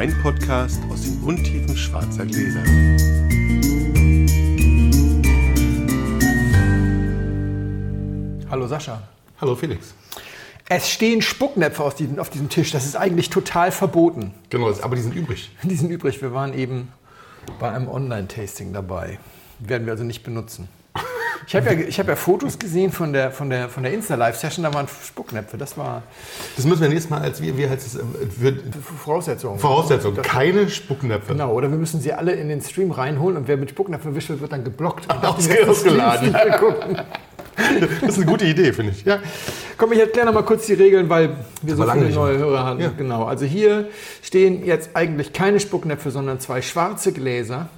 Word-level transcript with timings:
Weinpodcast 0.00 0.80
aus 0.90 1.02
den 1.02 1.20
Untiefen 1.22 1.76
schwarzer 1.76 2.24
Gläser. 2.24 2.62
Hallo 8.50 8.66
Sascha. 8.66 9.02
Hallo 9.42 9.54
Felix. 9.56 9.92
Es 10.70 10.88
stehen 10.88 11.20
Spucknäpfe 11.20 11.84
auf 11.84 11.96
diesem, 11.96 12.18
auf 12.18 12.30
diesem 12.30 12.48
Tisch. 12.48 12.70
Das 12.70 12.86
ist 12.86 12.96
eigentlich 12.96 13.28
total 13.28 13.72
verboten. 13.72 14.32
Genau, 14.48 14.72
aber 14.80 14.96
die 14.96 15.02
sind 15.02 15.14
übrig. 15.14 15.54
Die 15.64 15.76
sind 15.76 15.90
übrig. 15.90 16.22
Wir 16.22 16.32
waren 16.32 16.54
eben 16.54 16.90
bei 17.58 17.70
einem 17.70 17.86
Online-Tasting 17.86 18.72
dabei. 18.72 19.18
Werden 19.58 19.84
wir 19.84 19.92
also 19.92 20.04
nicht 20.04 20.22
benutzen. 20.22 20.66
Ich 21.46 21.56
habe 21.56 21.66
ja, 21.66 21.72
ich 21.88 21.98
hab 21.98 22.06
ja 22.08 22.16
Fotos 22.16 22.58
gesehen 22.58 22.92
von 22.92 23.12
der, 23.12 23.30
von 23.30 23.48
der, 23.50 23.68
von 23.68 23.82
der 23.82 23.92
Insta-Live-Session, 23.92 24.62
da 24.64 24.72
waren 24.74 24.86
Spucknäpfe. 25.06 25.56
Das 25.56 25.76
war 25.78 26.02
Das 26.56 26.64
müssen 26.66 26.80
wir 26.82 26.88
nächstes 26.88 27.10
Mal 27.10 27.20
als, 27.22 27.40
wie, 27.42 27.56
wie 27.56 27.68
heißt 27.68 27.86
es, 27.86 27.94
äh, 27.96 28.00
für 28.38 28.52
Voraussetzung. 28.98 29.58
Voraussetzung, 29.58 30.14
Das- 30.14 30.26
keine 30.26 30.68
Spucknäpfe. 30.68 31.32
Genau, 31.32 31.52
oder 31.52 31.70
wir 31.70 31.78
müssen 31.78 32.00
sie 32.00 32.12
alle 32.12 32.32
in 32.32 32.48
den 32.48 32.60
Stream 32.60 32.90
reinholen 32.90 33.36
und 33.36 33.48
wer 33.48 33.56
mit 33.56 33.70
Spucknäpfen 33.70 34.10
erwischt 34.12 34.28
wird, 34.28 34.40
wird 34.40 34.52
dann 34.52 34.64
geblockt. 34.64 35.06
Des 35.38 35.48
ausgeladen. 35.68 36.34
Das 38.00 38.10
ist 38.10 38.16
eine 38.16 38.26
gute 38.26 38.46
Idee, 38.46 38.72
finde 38.72 38.92
ich. 38.92 39.04
Ja. 39.04 39.18
Komm, 39.76 39.92
ich 39.92 39.98
erkläre 39.98 40.26
noch 40.26 40.32
mal 40.32 40.44
kurz 40.44 40.64
die 40.66 40.72
Regeln, 40.74 41.10
weil 41.10 41.36
wir 41.60 41.76
so 41.76 41.82
viele 41.90 42.08
neue. 42.08 42.38
Hörer 42.38 42.64
haben. 42.64 42.80
Ja. 42.80 42.90
Genau. 42.96 43.24
Also 43.24 43.44
hier 43.44 43.88
stehen 44.22 44.64
jetzt 44.64 44.90
eigentlich 44.94 45.34
keine 45.34 45.60
Spucknäpfe, 45.60 46.10
sondern 46.10 46.40
zwei 46.40 46.62
schwarze 46.62 47.12
Gläser. 47.12 47.68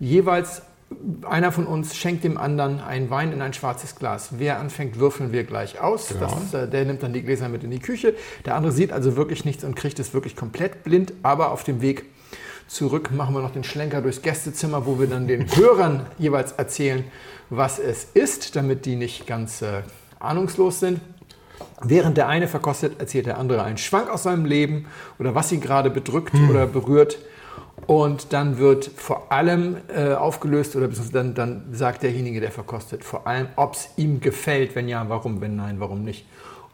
Jeweils 0.00 0.62
einer 1.28 1.52
von 1.52 1.66
uns 1.66 1.96
schenkt 1.96 2.24
dem 2.24 2.36
anderen 2.36 2.80
einen 2.80 3.10
Wein 3.10 3.32
in 3.32 3.40
ein 3.42 3.52
schwarzes 3.52 3.94
Glas. 3.94 4.30
Wer 4.38 4.58
anfängt, 4.58 4.98
würfeln 4.98 5.32
wir 5.32 5.44
gleich 5.44 5.80
aus. 5.80 6.12
Das, 6.18 6.52
äh, 6.52 6.68
der 6.68 6.84
nimmt 6.84 7.02
dann 7.02 7.12
die 7.12 7.22
Gläser 7.22 7.48
mit 7.48 7.62
in 7.62 7.70
die 7.70 7.78
Küche. 7.78 8.14
Der 8.44 8.56
andere 8.56 8.72
sieht 8.72 8.92
also 8.92 9.16
wirklich 9.16 9.44
nichts 9.44 9.64
und 9.64 9.76
kriegt 9.76 9.98
es 9.98 10.14
wirklich 10.14 10.36
komplett 10.36 10.82
blind. 10.82 11.12
Aber 11.22 11.52
auf 11.52 11.64
dem 11.64 11.80
Weg 11.80 12.06
zurück 12.66 13.10
machen 13.12 13.34
wir 13.34 13.40
noch 13.40 13.52
den 13.52 13.64
Schlenker 13.64 14.02
durchs 14.02 14.22
Gästezimmer, 14.22 14.84
wo 14.86 14.98
wir 14.98 15.06
dann 15.06 15.26
den 15.26 15.46
Hörern 15.56 16.06
jeweils 16.18 16.52
erzählen, 16.52 17.04
was 17.50 17.78
es 17.78 18.04
ist, 18.14 18.56
damit 18.56 18.84
die 18.84 18.96
nicht 18.96 19.26
ganz 19.26 19.62
äh, 19.62 19.82
ahnungslos 20.18 20.80
sind. 20.80 21.00
Während 21.82 22.16
der 22.16 22.28
eine 22.28 22.48
verkostet, 22.48 23.00
erzählt 23.00 23.26
der 23.26 23.38
andere 23.38 23.62
einen 23.62 23.78
Schwank 23.78 24.10
aus 24.10 24.24
seinem 24.24 24.44
Leben 24.44 24.86
oder 25.18 25.34
was 25.34 25.52
ihn 25.52 25.60
gerade 25.60 25.90
bedrückt 25.90 26.34
oder 26.48 26.66
berührt. 26.66 27.18
Und 27.86 28.32
dann 28.32 28.58
wird 28.58 28.84
vor 28.96 29.32
allem 29.32 29.76
äh, 29.94 30.12
aufgelöst 30.14 30.76
oder 30.76 30.88
dann, 31.12 31.34
dann 31.34 31.64
sagt 31.72 32.02
derjenige, 32.02 32.40
der 32.40 32.52
verkostet, 32.52 33.04
vor 33.04 33.26
allem, 33.26 33.48
ob 33.56 33.74
es 33.74 33.88
ihm 33.96 34.20
gefällt, 34.20 34.74
wenn 34.76 34.88
ja, 34.88 35.08
warum, 35.08 35.40
wenn 35.40 35.56
nein, 35.56 35.80
warum 35.80 36.04
nicht. 36.04 36.24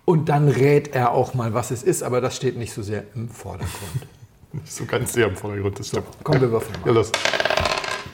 Und 0.04 0.28
dann 0.28 0.48
rät 0.48 0.94
er 0.94 1.12
auch 1.12 1.34
mal, 1.34 1.54
was 1.54 1.70
es 1.70 1.82
ist, 1.82 2.02
aber 2.02 2.20
das 2.20 2.36
steht 2.36 2.56
nicht 2.56 2.72
so 2.72 2.82
sehr 2.82 3.04
im 3.14 3.28
Vordergrund. 3.28 3.72
Nicht 4.52 4.72
so 4.72 4.86
ganz 4.86 5.12
sehr 5.12 5.26
im 5.26 5.36
Vordergrund, 5.36 5.78
das 5.78 5.88
stimmt. 5.88 6.06
Komm, 6.22 6.40
wir 6.40 6.50
würfeln 6.50 6.74
Ja, 6.80 6.86
mal. 6.86 6.94
los. 6.94 7.12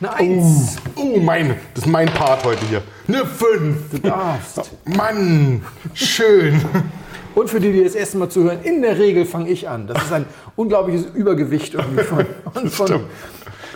Eine 0.00 0.14
Eins. 0.14 0.76
Oh, 0.96 1.20
mein, 1.20 1.54
das 1.74 1.84
ist 1.84 1.90
mein 1.90 2.08
Part 2.08 2.42
heute 2.44 2.64
hier. 2.66 2.82
Eine 3.06 3.24
5. 3.24 3.90
Du 3.90 3.98
darfst. 3.98 4.72
Mann, 4.86 5.64
schön. 5.94 6.60
Und 7.34 7.48
für 7.48 7.61
die, 7.61 7.72
die 7.72 7.84
das 7.84 7.94
erste 7.94 8.19
Mal 8.19 8.28
zuhören, 8.28 8.62
in 8.62 8.83
der 8.83 8.98
Regel 8.98 9.25
fange 9.25 9.48
ich 9.50 9.69
an. 9.69 9.86
Das 9.86 10.02
ist 10.02 10.12
ein 10.12 10.27
unglaubliches 10.56 11.06
Übergewicht 11.14 11.75
irgendwie 11.75 12.05
von, 12.05 12.27
von 12.70 12.86
Stimmt. 12.88 13.06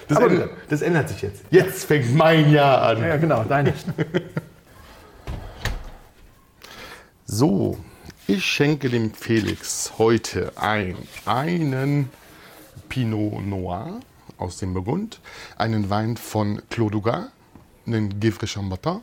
Das, 0.08 0.18
ändert, 0.18 0.50
das 0.68 0.82
ändert 0.82 1.08
sich 1.08 1.22
jetzt. 1.22 1.42
Jetzt 1.50 1.84
fängt 1.84 2.14
mein 2.14 2.50
Jahr 2.52 2.82
an. 2.82 3.02
Ja, 3.02 3.16
genau, 3.16 3.44
deine. 3.44 3.72
So, 7.28 7.76
ich 8.28 8.44
schenke 8.44 8.88
dem 8.88 9.12
Felix 9.12 9.94
heute 9.98 10.52
ein, 10.54 10.94
einen 11.24 12.08
Pinot 12.88 13.44
Noir 13.44 13.98
aus 14.38 14.58
dem 14.58 14.74
Burgund, 14.74 15.20
einen 15.58 15.90
Wein 15.90 16.16
von 16.16 16.62
Clos 16.70 16.92
einen 17.84 18.20
Givre 18.20 18.46
Chambertin 18.46 19.00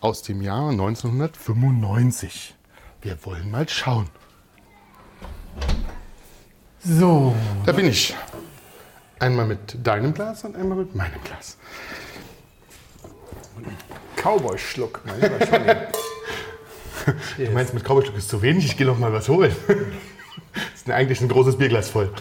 aus 0.00 0.20
dem 0.22 0.42
Jahr 0.42 0.68
1995. 0.70 2.57
Wir 3.02 3.16
wollen 3.24 3.50
mal 3.50 3.68
schauen. 3.68 4.08
So, 6.84 7.34
Da 7.66 7.72
bin 7.72 7.86
ich. 7.86 8.14
Einmal 9.18 9.46
mit 9.46 9.84
deinem 9.84 10.14
Glas 10.14 10.44
und 10.44 10.56
einmal 10.56 10.78
mit 10.78 10.94
meinem 10.94 11.22
Glas. 11.24 11.56
Cowboy-Schluck, 14.16 15.02
mein 15.04 15.20
lieber 15.20 15.46
Scholli. 15.46 15.74
Du 17.38 17.50
meinst, 17.52 17.72
mit 17.72 17.84
Cowboystück 17.84 18.16
ist 18.18 18.28
zu 18.28 18.42
wenig? 18.42 18.66
Ich 18.66 18.76
gehe 18.76 18.86
noch 18.86 18.98
mal 18.98 19.10
was 19.12 19.30
holen. 19.30 19.54
Das 20.52 20.64
ist 20.74 20.90
eigentlich 20.90 21.22
ein 21.22 21.28
großes 21.28 21.56
Bierglas 21.56 21.88
voll. 21.88 22.12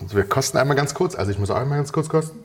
Also 0.00 0.16
wir 0.16 0.24
kosten 0.24 0.56
einmal 0.56 0.78
ganz 0.78 0.94
kurz. 0.94 1.14
Also 1.14 1.30
ich 1.32 1.38
muss 1.38 1.50
auch 1.50 1.56
einmal 1.56 1.76
ganz 1.76 1.92
kurz 1.92 2.08
kosten. 2.08 2.38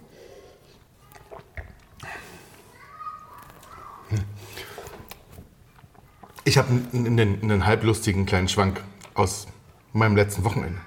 Ich 6.44 6.58
habe 6.58 6.68
einen, 6.94 7.20
einen, 7.44 7.66
halblustigen 7.66 8.26
kleinen 8.26 8.48
Schwank 8.48 8.82
aus 9.14 9.48
meinem 9.94 10.16
letzten 10.16 10.44
Wochenende, 10.44 10.80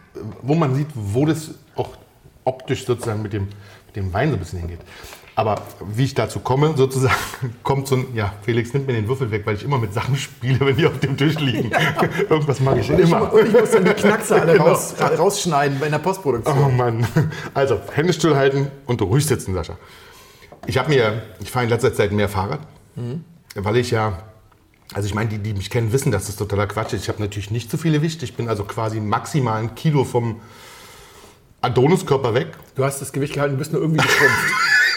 wo 0.42 0.54
man 0.54 0.74
sieht, 0.74 0.88
wo 0.94 1.26
das 1.26 1.50
auch 1.76 1.90
optisch 2.44 2.84
sozusagen 2.86 3.22
mit 3.22 3.32
dem, 3.32 3.44
mit 3.86 3.96
dem 3.96 4.12
Wein 4.12 4.30
so 4.30 4.36
ein 4.36 4.40
bisschen 4.40 4.58
hingeht. 4.60 4.80
Aber 5.36 5.62
wie 5.92 6.04
ich 6.04 6.14
dazu 6.14 6.38
komme, 6.40 6.74
sozusagen, 6.76 7.14
kommt 7.64 7.88
so 7.88 7.96
ein, 7.96 8.06
ja, 8.14 8.32
Felix 8.42 8.72
nimmt 8.72 8.86
mir 8.86 8.92
den 8.94 9.08
Würfel 9.08 9.30
weg, 9.32 9.42
weil 9.46 9.56
ich 9.56 9.64
immer 9.64 9.78
mit 9.78 9.92
Sachen 9.92 10.16
spiele, 10.16 10.60
wenn 10.60 10.76
die 10.76 10.86
auf 10.86 10.98
dem 11.00 11.16
Tisch 11.16 11.38
liegen. 11.40 11.70
Irgendwas 12.30 12.60
mag 12.60 12.76
ich 12.78 12.88
immer. 12.90 13.32
Und 13.32 13.46
ich 13.48 13.52
muss 13.52 13.70
dann 13.72 13.84
die 13.84 13.92
Knackse 13.94 14.40
alle 14.40 14.52
Genau. 14.52 14.68
raus, 14.68 14.94
ra- 14.98 15.08
rausschneiden 15.14 15.82
in 15.82 15.90
der 15.90 15.98
Postproduktion. 15.98 16.56
Oh 16.64 16.68
Mann. 16.68 17.04
Also, 17.54 17.80
Hände 17.92 18.12
stillhalten 18.12 18.68
und 18.86 19.02
ruhig 19.02 19.26
sitzen, 19.26 19.54
Sascha. 19.54 19.76
Ich 20.66 20.78
habe 20.78 20.88
mir, 20.88 21.22
ich 21.40 21.50
fahre 21.50 21.64
in 21.64 21.70
letzter 21.70 21.92
Zeit 21.92 22.12
mehr 22.12 22.28
Fahrrad, 22.28 22.60
weil 23.56 23.76
ich 23.76 23.90
ja, 23.90 24.18
also 24.92 25.06
ich 25.06 25.14
meine, 25.14 25.30
die, 25.30 25.38
die 25.38 25.54
mich 25.54 25.70
kennen, 25.70 25.92
wissen, 25.92 26.12
dass 26.12 26.26
das 26.26 26.36
totaler 26.36 26.66
Quatsch 26.66 26.92
ist. 26.92 27.02
Ich 27.02 27.08
habe 27.08 27.22
natürlich 27.22 27.50
nicht 27.50 27.70
so 27.70 27.76
viele 27.76 27.98
Gewicht. 27.98 28.22
Ich 28.22 28.36
bin 28.36 28.48
also 28.48 28.64
quasi 28.64 29.00
maximal 29.00 29.60
ein 29.60 29.74
Kilo 29.74 30.04
vom 30.04 30.40
Adoniskörper 31.62 32.34
weg. 32.34 32.48
Du 32.74 32.84
hast 32.84 33.00
das 33.00 33.12
Gewicht 33.12 33.34
gehalten, 33.34 33.54
du 33.54 33.58
bist 33.58 33.72
nur 33.72 33.80
irgendwie 33.80 34.04
geschrumpft. 34.04 34.54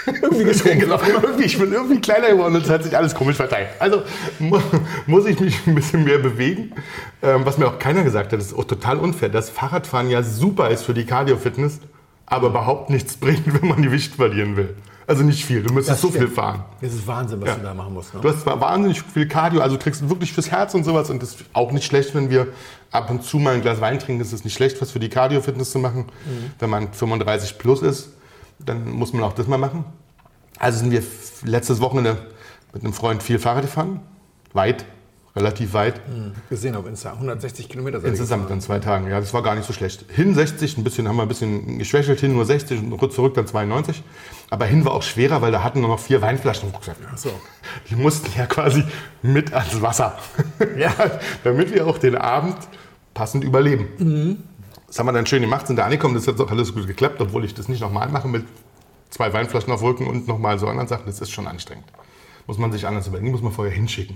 irgendwie 0.21 0.43
geschrumpft. 0.43 0.79
Genau, 0.81 0.99
irgendwie, 1.01 1.45
ich 1.45 1.57
bin 1.57 1.71
irgendwie 1.71 2.01
kleiner 2.01 2.29
geworden 2.29 2.55
und 2.55 2.65
es 2.65 2.69
hat 2.69 2.83
sich 2.83 2.95
alles 2.97 3.15
komisch 3.15 3.37
verteilt. 3.37 3.69
Also 3.79 4.03
mu 4.39 4.59
muss 5.05 5.25
ich 5.25 5.39
mich 5.39 5.65
ein 5.65 5.75
bisschen 5.75 6.03
mehr 6.03 6.17
bewegen. 6.17 6.73
Ähm, 7.21 7.45
was 7.45 7.57
mir 7.57 7.67
auch 7.67 7.79
keiner 7.79 8.03
gesagt 8.03 8.33
hat, 8.33 8.39
das 8.39 8.47
ist 8.47 8.53
auch 8.53 8.65
total 8.65 8.97
unfair, 8.97 9.29
dass 9.29 9.49
Fahrradfahren 9.49 10.09
ja 10.09 10.21
super 10.23 10.69
ist 10.69 10.83
für 10.83 10.93
die 10.93 11.05
Cardio-Fitness, 11.05 11.79
aber 12.25 12.47
überhaupt 12.47 12.89
nichts 12.89 13.15
bringt, 13.15 13.43
wenn 13.61 13.69
man 13.69 13.77
die 13.77 13.87
Gewicht 13.87 14.15
verlieren 14.15 14.57
will. 14.57 14.75
Also 15.07 15.23
nicht 15.23 15.45
viel, 15.45 15.63
du 15.63 15.73
müsstest 15.73 16.01
so 16.01 16.11
viel 16.11 16.27
fahren. 16.27 16.65
Das 16.81 16.93
ist 16.93 17.07
Wahnsinn, 17.07 17.39
was 17.39 17.55
du 17.55 17.63
da 17.63 17.73
machen 17.73 17.93
musst. 17.93 18.13
Ne? 18.13 18.19
Du 18.19 18.27
hast 18.27 18.41
zwar 18.41 18.59
wahnsinnig 18.59 19.01
viel 19.01 19.25
Cardio, 19.25 19.61
also 19.61 19.77
kriegst 19.77 20.07
wirklich 20.09 20.33
fürs 20.33 20.51
Herz 20.51 20.73
und 20.73 20.83
sowas 20.83 21.09
und 21.09 21.23
das 21.23 21.35
ist 21.35 21.45
auch 21.53 21.71
nicht 21.71 21.85
schlecht, 21.85 22.13
wenn 22.13 22.29
wir 22.29 22.47
ab 22.91 23.09
und 23.09 23.23
zu 23.23 23.37
mal 23.37 23.53
ein 23.53 23.61
Glas 23.61 23.79
Wein 23.79 23.99
trinken, 23.99 24.19
das 24.19 24.33
ist 24.33 24.43
nicht 24.43 24.53
schlecht, 24.53 24.81
was 24.81 24.91
für 24.91 24.99
die 24.99 25.07
Cardio-Fitness 25.07 25.71
zu 25.71 25.79
machen. 25.79 26.07
Wenn 26.59 26.69
man 26.69 26.91
35 26.91 27.57
plus 27.57 27.81
ist, 27.81 28.09
dann 28.59 28.91
muss 28.91 29.13
man 29.13 29.23
auch 29.23 29.31
das 29.31 29.47
mal 29.47 29.57
machen. 29.57 29.85
Also 30.59 30.79
sind 30.79 30.91
wir 30.91 31.03
letztes 31.45 31.79
Wochenende 31.79 32.17
mit 32.73 32.83
einem 32.83 32.93
Freund 32.93 33.23
viel 33.23 33.39
Fahrrad 33.39 33.61
gefahren, 33.61 34.01
weit, 34.51 34.85
relativ 35.37 35.73
weit, 35.73 36.01
Gesehen 36.49 36.75
auf 36.75 36.85
Insta, 36.85 37.13
160 37.13 37.69
Kilometer. 37.69 38.03
insgesamt 38.03 38.49
in 38.51 38.59
zwei 38.59 38.79
Tagen. 38.79 39.07
Ja, 39.07 39.19
das 39.19 39.33
war 39.33 39.43
gar 39.43 39.55
nicht 39.55 39.65
so 39.65 39.73
schlecht. 39.73 40.05
Hin 40.09 40.35
60, 40.35 40.77
ein 40.77 40.83
bisschen 40.83 41.07
haben 41.07 41.15
wir 41.15 41.21
ein 41.21 41.27
bisschen 41.27 41.79
geschwächelt, 41.79 42.19
hin 42.19 42.33
nur 42.33 42.45
60 42.45 42.81
und 42.91 43.13
zurück 43.13 43.33
dann 43.35 43.47
92. 43.47 44.03
Aber 44.49 44.65
hin 44.65 44.83
war 44.85 44.93
auch 44.93 45.03
schwerer, 45.03 45.41
weil 45.41 45.51
da 45.51 45.63
hatten 45.63 45.81
wir 45.81 45.87
noch 45.87 45.99
vier 45.99 46.21
Weinflaschen 46.21 46.69
im 46.69 46.75
Rucksack. 46.75 46.97
Ach 47.11 47.17
so. 47.17 47.31
Die 47.89 47.95
mussten 47.95 48.29
ja 48.37 48.45
quasi 48.45 48.83
mit 49.21 49.53
ans 49.53 49.81
Wasser. 49.81 50.17
ja, 50.77 50.93
damit 51.43 51.73
wir 51.73 51.87
auch 51.87 51.97
den 51.97 52.15
Abend 52.15 52.57
passend 53.13 53.43
überleben. 53.43 54.43
Das 54.87 54.99
haben 54.99 55.05
wir 55.07 55.13
dann 55.13 55.25
schön 55.25 55.41
gemacht, 55.41 55.67
sind 55.67 55.75
da 55.77 55.85
angekommen, 55.85 56.15
das 56.15 56.27
hat 56.27 56.39
auch 56.39 56.49
alles 56.49 56.73
gut 56.73 56.87
geklappt, 56.87 57.19
obwohl 57.19 57.43
ich 57.45 57.53
das 57.53 57.67
nicht 57.67 57.81
nochmal 57.81 58.09
mache 58.09 58.27
mit 58.27 58.45
zwei 59.09 59.33
Weinflaschen 59.33 59.71
auf 59.73 59.81
Rücken 59.81 60.07
und 60.07 60.27
nochmal 60.27 60.59
so 60.59 60.67
anderen 60.67 60.87
Sachen. 60.87 61.05
Das 61.07 61.19
ist 61.19 61.31
schon 61.31 61.47
anstrengend. 61.47 61.85
Muss 62.45 62.57
man 62.57 62.71
sich 62.71 62.87
anders 62.87 63.07
überlegen, 63.07 63.31
muss 63.31 63.41
man 63.41 63.51
vorher 63.51 63.73
hinschicken. 63.73 64.15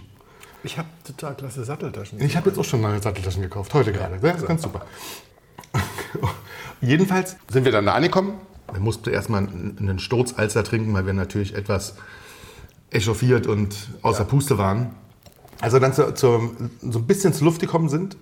Ich 0.64 0.78
habe 0.78 0.88
total 1.04 1.36
klasse 1.36 1.64
Satteltaschen. 1.64 2.22
Ich 2.22 2.38
habe 2.38 2.50
jetzt 2.50 2.60
auch 2.60 2.64
schon 2.64 2.82
neue 2.82 3.02
Satteltaschen 3.02 3.42
gekauft, 3.42 3.74
heute 3.74 3.92
gerade. 3.92 4.20
Das 4.20 4.38
ist 4.38 4.48
ganz 4.48 4.62
super. 4.62 4.86
Jedenfalls 6.82 7.38
sind 7.50 7.66
wir 7.66 7.72
dann 7.72 7.86
da 7.86 7.94
angekommen. 7.94 8.34
Wir 8.72 8.80
mussten 8.80 9.10
erstmal 9.10 9.48
einen 9.48 10.00
Sturzalzer 10.00 10.64
trinken, 10.64 10.94
weil 10.94 11.06
wir 11.06 11.14
natürlich 11.14 11.56
etwas 11.56 11.96
echauffiert 12.92 13.48
und 13.48 13.76
außer 14.02 14.26
Puste 14.26 14.58
waren. 14.58 14.96
Als 15.60 15.74
wir 15.74 15.80
dann 15.80 15.94
zu, 15.94 16.14
zu, 16.14 16.56
so 16.82 17.00
ein 17.00 17.08
bisschen 17.08 17.34
zur 17.34 17.46
Luft 17.46 17.60
gekommen 17.60 17.90
sind, 17.90 18.18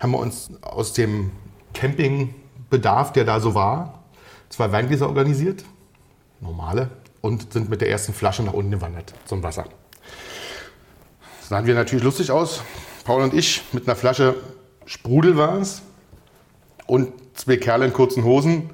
haben 0.00 0.12
wir 0.12 0.18
uns 0.18 0.50
aus 0.62 0.92
dem 0.92 1.30
Campingbedarf, 1.74 3.12
der 3.12 3.24
da 3.24 3.40
so 3.40 3.54
war, 3.54 4.02
zwei 4.48 4.72
Weingläser 4.72 5.08
organisiert, 5.08 5.64
normale, 6.40 6.90
und 7.20 7.52
sind 7.52 7.70
mit 7.70 7.80
der 7.80 7.88
ersten 7.88 8.12
Flasche 8.12 8.42
nach 8.42 8.52
unten 8.52 8.72
gewandert 8.72 9.14
zum 9.24 9.42
Wasser. 9.42 9.64
Sahen 11.52 11.66
wir 11.66 11.74
natürlich 11.74 12.02
lustig 12.02 12.30
aus. 12.30 12.62
Paul 13.04 13.20
und 13.20 13.34
ich 13.34 13.62
mit 13.72 13.86
einer 13.86 13.94
Flasche 13.94 14.36
Sprudel 14.86 15.36
war 15.36 15.58
es. 15.58 15.82
und 16.86 17.12
zwei 17.34 17.58
Kerle 17.58 17.84
in 17.84 17.92
kurzen 17.92 18.24
Hosen 18.24 18.70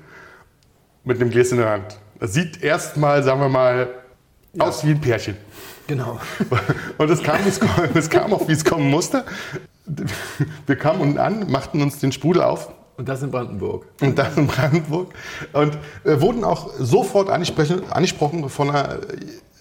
mit 1.03 1.21
einem 1.21 1.29
Gläschen 1.31 1.59
in 1.59 1.65
der 1.65 1.73
Hand. 1.73 1.99
Das 2.21 2.35
sieht 2.35 2.63
erstmal, 2.63 3.25
sagen 3.25 3.41
wir 3.41 3.49
mal, 3.49 3.89
aus 4.61 4.87
wie 4.87 4.91
ein 4.91 5.01
Pärchen. 5.01 5.37
Genau. 5.89 6.21
Und 6.99 7.11
es 7.11 7.21
kam, 7.21 7.41
es 7.95 8.09
kam 8.09 8.33
auch, 8.33 8.47
wie 8.47 8.53
es 8.53 8.65
kommen 8.65 8.89
musste. 8.89 9.25
Wir 10.67 10.77
kamen 10.77 11.01
unten 11.01 11.19
an, 11.19 11.51
machten 11.51 11.83
uns 11.83 11.99
den 11.99 12.13
Sprudel 12.13 12.43
auf 12.43 12.71
Und 12.97 13.09
das 13.09 13.25
in 13.25 13.33
Brandenburg. 13.33 13.87
und 14.01 14.17
das 14.17 14.37
in 14.37 14.47
Brandenburg 14.47 15.13
und 15.53 15.77
äh, 16.05 16.21
wurden 16.21 16.45
auch 16.45 16.71
sofort 16.79 17.29
angesprochen, 17.29 17.91
angesprochen 17.91 18.49
von 18.49 18.71
einer 18.71 18.93
äh, 18.93 18.99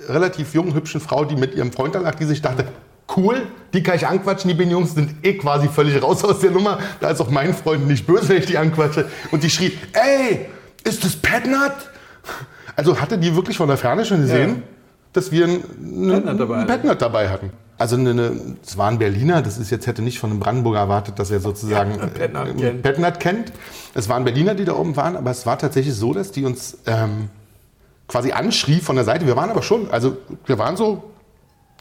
relativ 0.07 0.53
jungen, 0.53 0.75
hübschen 0.75 1.01
Frau, 1.01 1.25
die 1.25 1.35
mit 1.35 1.55
ihrem 1.55 1.71
Freund 1.71 1.95
da 1.95 1.99
lag, 1.99 2.13
die 2.13 2.25
sich 2.25 2.43
dachte, 2.43 2.65
cool, 3.15 3.47
die 3.73 3.83
kann 3.83 3.95
ich 3.95 4.07
anquatschen, 4.07 4.49
die 4.49 4.55
beiden 4.55 4.71
Jungs 4.71 4.93
sind 4.95 5.15
eh 5.25 5.33
quasi 5.35 5.67
völlig 5.67 6.01
raus 6.01 6.23
aus 6.23 6.39
der 6.39 6.51
Nummer. 6.51 6.79
Da 6.99 7.09
ist 7.11 7.21
auch 7.21 7.29
mein 7.29 7.53
Freund 7.53 7.87
nicht 7.87 8.05
böse, 8.07 8.29
wenn 8.29 8.37
ich 8.37 8.45
die 8.47 8.57
anquatsche. 8.57 9.07
Und 9.31 9.43
die 9.43 9.49
schrie, 9.49 9.77
ey, 9.93 10.47
ist 10.83 11.03
das 11.03 11.15
Petnat? 11.15 11.73
Also 12.75 12.99
hatte 12.99 13.17
die 13.17 13.35
wirklich 13.35 13.57
von 13.57 13.67
der 13.67 13.77
Ferne 13.77 14.05
schon 14.05 14.21
gesehen, 14.21 14.49
Ja. 14.49 14.55
dass 15.13 15.31
wir 15.31 15.45
einen, 15.45 16.09
Petnat 16.09 16.39
dabei. 16.39 16.65
Petnat 16.65 17.01
dabei 17.01 17.29
hatten. 17.29 17.51
Also 17.79 17.95
eine, 17.95 18.09
eine, 18.09 18.31
es 18.65 18.77
war 18.77 18.89
ein 18.89 18.97
Berliner, 18.97 19.41
das 19.43 19.57
ist 19.59 19.69
jetzt 19.69 19.85
hätte 19.85 20.01
nicht 20.01 20.17
von 20.19 20.31
einem 20.31 20.39
Brandenburger 20.39 20.79
erwartet, 20.79 21.19
dass 21.19 21.29
er 21.29 21.39
sozusagen 21.39 21.91
Ja, 21.99 22.07
Petnat 22.07 22.47
äh, 22.49 22.53
kennt. 22.53 22.81
Petnat 22.81 23.19
kennt. 23.19 23.53
Es 23.93 24.09
waren 24.09 24.23
Berliner, 24.23 24.55
die 24.55 24.65
da 24.65 24.73
oben 24.73 24.95
waren, 24.95 25.15
aber 25.15 25.29
es 25.31 25.45
war 25.45 25.57
tatsächlich 25.59 25.93
so, 25.95 26.13
dass 26.13 26.31
die 26.31 26.43
uns 26.43 26.77
ähm, 26.87 27.29
quasi 28.07 28.31
anschrie 28.31 28.79
von 28.79 28.95
der 28.95 29.05
Seite. 29.05 29.27
Wir 29.27 29.35
waren 29.35 29.49
aber 29.51 29.61
schon, 29.61 29.91
also 29.91 30.17
wir 30.45 30.57
waren 30.57 30.75
so 30.75 31.03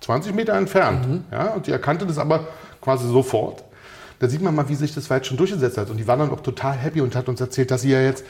20 0.00 0.34
Meter 0.34 0.54
entfernt. 0.54 1.24
Ja, 1.30 1.54
und 1.54 1.66
die 1.66 1.72
erkannte 1.72 2.06
das 2.06 2.18
aber 2.18 2.48
quasi 2.80 3.06
sofort. 3.08 3.64
Da 4.18 4.28
sieht 4.28 4.40
man 4.40 4.54
mal, 4.54 4.68
wie 4.68 4.74
sich 4.74 4.94
das 4.94 5.10
weit 5.10 5.26
schon 5.26 5.36
durchgesetzt 5.36 5.76
hat. 5.76 5.90
Und 5.90 5.98
die 5.98 6.06
war 6.06 6.16
dann 6.16 6.30
auch 6.30 6.40
total 6.40 6.76
happy 6.76 7.00
und 7.00 7.14
hat 7.14 7.28
uns 7.28 7.40
erzählt, 7.40 7.70
dass 7.70 7.82
sie 7.82 7.90
ja 7.90 8.00
jetzt 8.00 8.24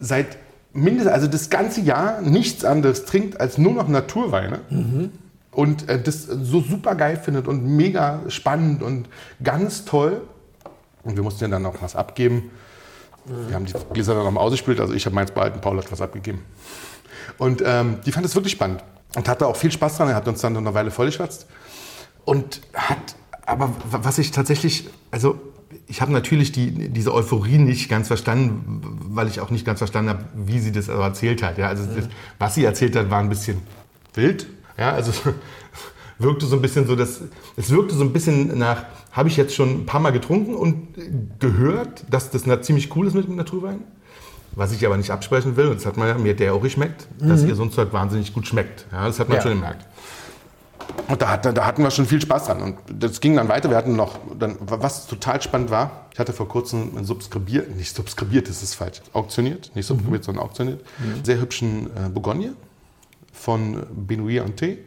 seit 0.00 0.38
mindestens, 0.72 1.12
also 1.12 1.26
das 1.26 1.50
ganze 1.50 1.80
Jahr 1.80 2.20
nichts 2.20 2.64
anderes 2.64 3.04
trinkt 3.04 3.40
als 3.40 3.58
nur 3.58 3.72
noch 3.72 3.88
Naturweine. 3.88 4.60
Und 5.52 5.88
äh, 5.88 6.00
das 6.00 6.24
so 6.24 6.60
super 6.60 6.94
geil 6.94 7.16
findet 7.16 7.46
und 7.48 7.64
mega 7.64 8.20
spannend 8.28 8.82
und 8.82 9.08
ganz 9.42 9.84
toll. 9.84 10.22
Und 11.04 11.16
wir 11.16 11.22
mussten 11.22 11.44
ja 11.44 11.48
dann 11.48 11.66
auch 11.66 11.76
was 11.80 11.96
abgeben. 11.96 12.50
Wir 13.24 13.54
haben 13.54 13.66
die 13.66 13.74
Gläser 13.92 14.14
dann 14.14 14.24
nochmal 14.24 14.44
ausgespült. 14.44 14.80
Also 14.80 14.94
ich 14.94 15.04
habe 15.06 15.14
meins 15.14 15.30
behalten, 15.30 15.60
Paul 15.60 15.76
hat 15.76 15.90
was 15.92 16.00
abgegeben. 16.00 16.42
Und 17.38 17.62
ähm, 17.64 17.98
die 18.04 18.12
fand 18.12 18.26
es 18.26 18.34
wirklich 18.34 18.52
spannend 18.52 18.82
und 19.16 19.28
hatte 19.28 19.46
auch 19.46 19.56
viel 19.56 19.72
Spaß 19.72 19.96
dran. 19.96 20.08
Er 20.08 20.14
hat 20.14 20.28
uns 20.28 20.40
dann 20.40 20.56
eine 20.56 20.74
Weile 20.74 20.90
vollgeschwatzt. 20.90 21.46
Und 22.24 22.60
hat, 22.74 23.16
aber 23.46 23.72
was 23.90 24.18
ich 24.18 24.30
tatsächlich, 24.30 24.88
also 25.10 25.40
ich 25.86 26.00
habe 26.00 26.12
natürlich 26.12 26.52
die, 26.52 26.88
diese 26.88 27.12
Euphorie 27.12 27.58
nicht 27.58 27.88
ganz 27.88 28.08
verstanden, 28.08 28.80
weil 29.08 29.28
ich 29.28 29.40
auch 29.40 29.50
nicht 29.50 29.64
ganz 29.64 29.78
verstanden 29.78 30.10
habe, 30.10 30.24
wie 30.34 30.60
sie 30.60 30.72
das 30.72 30.88
erzählt 30.88 31.42
hat. 31.42 31.58
Ja, 31.58 31.68
also 31.68 31.84
das, 31.84 32.08
was 32.38 32.54
sie 32.54 32.64
erzählt 32.64 32.94
hat, 32.96 33.10
war 33.10 33.18
ein 33.18 33.28
bisschen 33.28 33.58
wild. 34.14 34.46
Ja, 34.78 34.92
also 34.92 35.12
wirkte 36.18 36.46
so 36.46 36.56
ein 36.56 36.62
bisschen 36.62 36.86
so, 36.86 36.94
dass 36.94 37.20
es 37.56 37.70
wirkte 37.70 37.94
so 37.94 38.04
ein 38.04 38.12
bisschen 38.12 38.56
nach, 38.58 38.84
habe 39.10 39.28
ich 39.28 39.36
jetzt 39.36 39.54
schon 39.54 39.82
ein 39.82 39.86
paar 39.86 40.00
Mal 40.00 40.10
getrunken 40.10 40.54
und 40.54 40.88
gehört, 41.40 42.04
dass 42.08 42.30
das 42.30 42.44
ziemlich 42.62 42.94
cool 42.94 43.06
ist 43.06 43.14
mit 43.14 43.26
dem 43.26 43.36
Naturwein. 43.36 43.80
Was 44.56 44.72
ich 44.72 44.84
aber 44.84 44.96
nicht 44.96 45.10
absprechen 45.10 45.56
will, 45.56 45.68
und 45.68 45.76
das 45.76 45.86
hat 45.86 45.96
man 45.96 46.08
ja, 46.08 46.14
mir 46.18 46.34
der 46.34 46.54
auch 46.54 46.60
geschmeckt, 46.60 47.06
dass 47.20 47.44
ihr 47.44 47.54
so 47.54 47.62
ein 47.62 47.70
Zeug 47.70 47.92
wahnsinnig 47.92 48.32
gut 48.34 48.46
schmeckt. 48.48 48.86
Ja, 48.92 49.06
das 49.06 49.20
hat 49.20 49.28
man 49.28 49.36
Ja. 49.36 49.42
schon 49.42 49.52
gemerkt. 49.52 49.86
Und 51.08 51.22
da, 51.22 51.30
hat, 51.30 51.44
da 51.44 51.66
hatten 51.66 51.82
wir 51.82 51.90
schon 51.90 52.06
viel 52.06 52.20
Spaß 52.20 52.46
dran. 52.46 52.60
Und 52.62 52.76
das 52.92 53.20
ging 53.20 53.36
dann 53.36 53.48
weiter. 53.48 53.70
Wir 53.70 53.76
hatten 53.76 53.94
noch, 53.94 54.18
dann, 54.38 54.56
was 54.60 55.06
total 55.06 55.40
spannend 55.40 55.70
war, 55.70 56.06
ich 56.12 56.18
hatte 56.18 56.32
vor 56.32 56.48
kurzem 56.48 56.96
ein 56.96 57.04
subskribiert, 57.04 57.76
nicht 57.76 57.94
subskribiert, 57.94 58.48
das 58.48 58.62
ist 58.62 58.74
falsch, 58.74 59.00
auktioniert, 59.12 59.70
nicht 59.76 59.86
subskribiert, 59.86 60.24
sondern 60.24 60.44
auktioniert, 60.44 60.84
sehr 61.22 61.40
hübschen 61.40 61.86
äh, 61.96 62.08
Bourgogne 62.08 62.54
von 63.32 63.84
Benoît 64.08 64.40
Ante. 64.42 64.78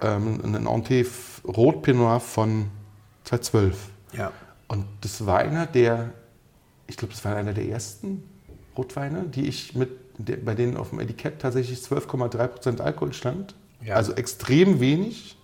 Ähm, 0.00 0.40
ein 0.42 0.66
Ante 0.66 1.04
Rot 1.46 1.82
Pinot 1.82 2.22
von 2.22 2.66
2012. 3.24 3.76
Ja. 4.16 4.32
Und 4.68 4.86
das 5.02 5.24
war 5.26 5.38
einer 5.38 5.66
der, 5.66 6.10
ich 6.86 6.96
glaube, 6.96 7.14
das 7.14 7.24
war 7.24 7.36
einer 7.36 7.52
der 7.52 7.66
ersten 7.66 8.22
Rotweine, 8.76 9.24
die 9.24 9.46
ich 9.46 9.74
mit, 9.74 9.90
bei 10.44 10.54
denen 10.54 10.76
auf 10.76 10.90
dem 10.90 11.00
Etikett 11.00 11.40
tatsächlich 11.40 11.78
12,3% 11.78 12.80
Alkohol 12.80 13.12
stand. 13.12 13.54
Ja. 13.84 13.96
Also 13.96 14.12
extrem 14.12 14.80
wenig, 14.80 15.36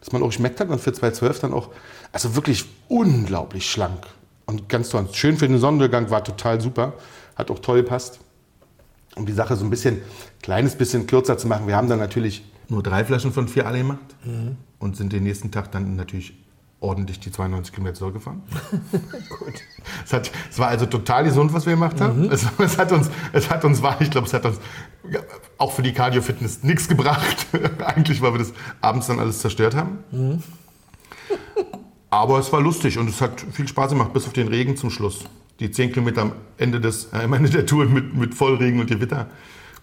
dass 0.00 0.12
man 0.12 0.22
auch 0.22 0.28
geschmeckt 0.28 0.60
hat 0.60 0.68
und 0.68 0.80
für 0.80 0.92
2012 0.92 1.40
dann 1.40 1.52
auch, 1.52 1.70
also 2.12 2.34
wirklich 2.34 2.66
unglaublich 2.88 3.70
schlank 3.70 4.06
und 4.46 4.68
ganz 4.68 4.90
toll. 4.90 5.08
Schön 5.12 5.36
für 5.36 5.48
den 5.48 5.58
Sonnenuntergang, 5.58 6.10
war 6.10 6.24
total 6.24 6.60
super, 6.60 6.94
hat 7.36 7.50
auch 7.50 7.58
toll 7.58 7.82
gepasst. 7.82 8.20
Um 9.16 9.26
die 9.26 9.32
Sache 9.32 9.56
so 9.56 9.64
ein 9.64 9.70
bisschen, 9.70 10.02
kleines 10.42 10.74
bisschen 10.74 11.06
kürzer 11.06 11.38
zu 11.38 11.46
machen, 11.46 11.68
wir 11.68 11.76
haben 11.76 11.88
dann 11.88 12.00
natürlich 12.00 12.44
nur 12.68 12.82
drei 12.82 13.04
Flaschen 13.04 13.32
von 13.32 13.46
vier 13.46 13.66
alle 13.66 13.78
gemacht 13.78 14.16
und 14.80 14.96
sind 14.96 15.12
den 15.12 15.22
nächsten 15.22 15.52
Tag 15.52 15.70
dann 15.70 15.94
natürlich 15.94 16.34
ordentlich 16.84 17.18
die 17.18 17.32
92 17.32 17.72
Kilometer 17.72 17.96
zurückgefahren. 17.96 18.42
Gut. 19.38 19.54
Es, 20.04 20.12
hat, 20.12 20.30
es 20.50 20.58
war 20.58 20.68
also 20.68 20.86
total 20.86 21.24
gesund, 21.24 21.52
was 21.52 21.66
wir 21.66 21.72
gemacht 21.72 22.00
haben. 22.00 22.30
Es, 22.30 22.46
es 22.58 22.78
hat 22.78 22.92
uns, 22.92 23.10
es 23.32 23.50
hat 23.50 23.64
uns, 23.64 23.82
ich 24.00 24.10
glaube, 24.10 24.26
es 24.26 24.34
hat 24.34 24.44
uns 24.44 24.60
ja, 25.10 25.20
auch 25.58 25.72
für 25.72 25.82
die 25.82 25.92
Cardio-Fitness 25.92 26.62
nichts 26.62 26.88
gebracht. 26.88 27.46
Eigentlich, 27.84 28.20
weil 28.22 28.32
wir 28.32 28.38
das 28.38 28.52
abends 28.80 29.06
dann 29.06 29.18
alles 29.18 29.40
zerstört 29.40 29.74
haben. 29.74 29.98
Aber 32.10 32.38
es 32.38 32.52
war 32.52 32.60
lustig 32.60 32.98
und 32.98 33.08
es 33.08 33.20
hat 33.20 33.40
viel 33.40 33.66
Spaß 33.66 33.90
gemacht, 33.90 34.12
bis 34.12 34.26
auf 34.26 34.32
den 34.32 34.48
Regen 34.48 34.76
zum 34.76 34.90
Schluss. 34.90 35.24
Die 35.60 35.70
10 35.70 35.92
Kilometer 35.92 36.22
am 36.22 36.32
Ende, 36.58 36.80
des, 36.80 37.12
äh, 37.12 37.24
am 37.24 37.32
Ende 37.32 37.48
der 37.48 37.64
Tour 37.64 37.86
mit, 37.86 38.14
mit 38.14 38.34
Vollregen 38.34 38.80
und 38.80 38.88
Gewitter, 38.88 39.28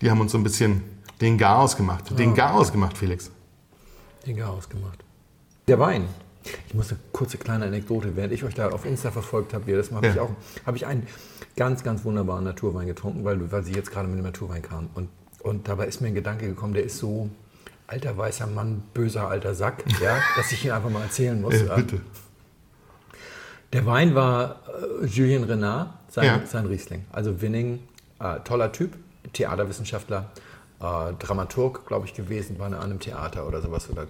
die 0.01 0.11
haben 0.11 0.19
uns 0.21 0.31
so 0.33 0.37
ein 0.37 0.43
bisschen 0.43 0.83
den 1.21 1.37
Garaus 1.37 1.77
gemacht. 1.77 2.17
Den 2.17 2.33
Garaus 2.33 2.71
gemacht, 2.71 2.97
Felix. 2.97 3.31
Den 4.25 4.37
Chaos 4.37 4.69
gemacht. 4.69 5.03
Der 5.67 5.79
Wein. 5.79 6.07
Ich 6.67 6.73
muss 6.73 6.89
eine 6.89 6.99
kurze 7.11 7.37
kleine 7.37 7.65
Anekdote, 7.65 8.15
während 8.15 8.33
ich 8.33 8.43
euch 8.43 8.55
da 8.55 8.69
auf 8.69 8.85
Insta 8.85 9.11
verfolgt 9.11 9.53
habe, 9.53 9.65
Mal 9.91 9.97
habe 9.97 10.07
Ja. 10.07 10.13
ich 10.13 10.19
auch 10.19 10.31
habe 10.65 10.77
ich 10.77 10.85
einen 10.87 11.05
ganz, 11.55 11.83
ganz 11.83 12.03
wunderbaren 12.03 12.43
Naturwein 12.43 12.87
getrunken, 12.87 13.23
weil, 13.23 13.51
weil 13.51 13.63
sie 13.63 13.73
jetzt 13.73 13.91
gerade 13.91 14.07
mit 14.07 14.17
dem 14.17 14.23
Naturwein 14.25 14.61
kam. 14.61 14.89
Und, 14.95 15.09
und 15.43 15.67
dabei 15.67 15.85
ist 15.87 16.01
mir 16.01 16.07
ein 16.07 16.15
Gedanke 16.15 16.47
gekommen, 16.47 16.73
der 16.73 16.83
ist 16.83 16.97
so 16.97 17.29
alter 17.87 18.17
weißer 18.17 18.47
Mann, 18.47 18.83
böser 18.93 19.27
alter 19.27 19.53
Sack, 19.53 19.83
ja, 20.01 20.17
dass 20.35 20.51
ich 20.51 20.65
ihn 20.65 20.71
einfach 20.71 20.89
mal 20.89 21.03
erzählen 21.03 21.39
muss. 21.41 21.53
Äh, 21.61 21.69
bitte. 21.75 22.01
Der 23.73 23.85
Wein 23.85 24.15
war 24.15 24.61
äh, 25.01 25.05
Julien 25.05 25.43
Renard, 25.43 25.89
sein, 26.09 26.25
Ja. 26.25 26.41
sein 26.45 26.65
Riesling. 26.65 27.05
Also 27.11 27.41
Winning, 27.41 27.79
äh, 28.19 28.39
toller 28.43 28.71
Typ, 28.71 28.93
Theaterwissenschaftler, 29.33 30.31
äh, 30.81 31.13
Dramaturg, 31.19 31.85
glaube 31.87 32.05
ich, 32.05 32.13
gewesen, 32.13 32.59
war 32.59 32.67
an 32.67 32.73
einem 32.73 32.99
Theater 32.99 33.47
oder 33.47 33.61
sowas 33.61 33.89
oder 33.89 34.07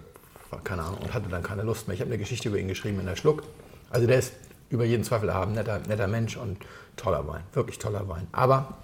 war, 0.52 0.60
keine 0.62 0.82
Ahnung 0.82 0.98
und 1.00 1.14
hatte 1.14 1.28
dann 1.28 1.42
keine 1.42 1.62
Lust 1.62 1.88
mehr. 1.88 1.94
Ich 1.94 2.00
habe 2.00 2.10
eine 2.10 2.18
Geschichte 2.18 2.48
über 2.48 2.58
ihn 2.58 2.68
geschrieben 2.68 3.00
in 3.00 3.06
der 3.06 3.16
Schluck. 3.16 3.42
Also 3.90 4.06
der 4.06 4.18
ist 4.18 4.32
über 4.70 4.84
jeden 4.84 5.04
Zweifel 5.04 5.28
erhaben, 5.28 5.52
netter, 5.52 5.80
netter 5.88 6.06
Mensch 6.06 6.36
und 6.36 6.58
toller 6.96 7.26
Wein, 7.26 7.42
wirklich 7.52 7.78
toller 7.78 8.08
Wein. 8.08 8.26
Aber 8.32 8.78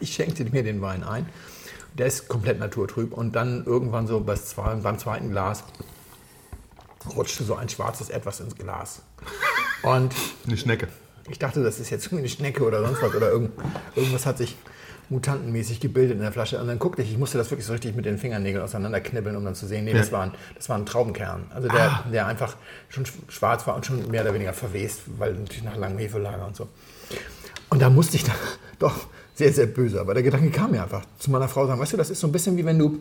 ich 0.00 0.14
schenkte 0.14 0.44
mir 0.44 0.62
den 0.62 0.80
Wein 0.80 1.02
ein. 1.02 1.28
Der 1.94 2.06
ist 2.06 2.28
komplett 2.28 2.58
naturtrüb 2.58 3.12
und 3.12 3.36
dann 3.36 3.64
irgendwann 3.64 4.06
so 4.06 4.20
beim 4.20 4.36
zweiten, 4.36 4.82
beim 4.82 4.98
zweiten 4.98 5.30
Glas 5.30 5.62
rutschte 7.14 7.44
so 7.44 7.54
ein 7.54 7.68
schwarzes 7.68 8.08
Etwas 8.10 8.40
ins 8.40 8.56
Glas. 8.56 9.02
Und 9.82 10.14
Eine 10.46 10.56
Schnecke. 10.56 10.88
ich 11.28 11.38
dachte, 11.38 11.62
das 11.62 11.78
ist 11.78 11.90
jetzt 11.90 12.06
irgendwie 12.06 12.20
eine 12.22 12.28
Schnecke 12.30 12.64
oder 12.64 12.84
sonst 12.84 13.02
was. 13.02 13.14
Oder 13.14 13.30
irgend, 13.30 13.52
irgendwas 13.94 14.26
hat 14.26 14.38
sich 14.38 14.56
mutantenmäßig 15.10 15.80
gebildet 15.80 16.16
in 16.16 16.22
der 16.22 16.32
Flasche. 16.32 16.60
Und 16.60 16.66
dann 16.66 16.78
guckte 16.78 17.02
ich, 17.02 17.10
ich 17.12 17.18
musste 17.18 17.38
das 17.38 17.50
wirklich 17.50 17.66
so 17.66 17.72
richtig 17.72 17.94
mit 17.94 18.04
den 18.04 18.18
Fingernägeln 18.18 18.62
auseinanderknibbeln, 18.64 19.36
um 19.36 19.44
dann 19.44 19.54
zu 19.54 19.66
sehen, 19.66 19.84
nee, 19.84 19.92
das, 19.92 20.06
Ja. 20.08 20.12
war 20.12 20.22
ein, 20.24 20.32
das 20.56 20.68
war 20.68 20.76
ein 20.78 20.86
Traubenkern. 20.86 21.44
Also 21.54 21.68
der, 21.68 22.04
der 22.12 22.26
einfach 22.26 22.56
schon 22.88 23.04
schwarz 23.28 23.66
war 23.66 23.76
und 23.76 23.86
schon 23.86 24.10
mehr 24.10 24.22
oder 24.22 24.34
weniger 24.34 24.52
verwest, 24.52 25.02
weil 25.18 25.34
natürlich 25.34 25.64
nach 25.64 25.76
langem 25.76 25.98
Hefelager 25.98 26.46
und 26.46 26.56
so. 26.56 26.68
Und 27.70 27.82
da 27.82 27.90
musste 27.90 28.16
ich 28.16 28.24
dann 28.24 28.36
doch 28.78 29.06
sehr, 29.34 29.52
sehr 29.52 29.66
böse. 29.66 30.00
Aber 30.00 30.14
der 30.14 30.22
Gedanke 30.22 30.50
kam 30.50 30.70
mir 30.70 30.82
einfach 30.82 31.04
zu 31.18 31.30
meiner 31.30 31.48
Frau 31.48 31.66
sagen, 31.66 31.80
weißt 31.80 31.92
du, 31.92 31.96
das 31.96 32.10
ist 32.10 32.20
so 32.20 32.26
ein 32.28 32.32
bisschen 32.32 32.56
wie 32.56 32.64
wenn 32.64 32.78
du, 32.78 33.00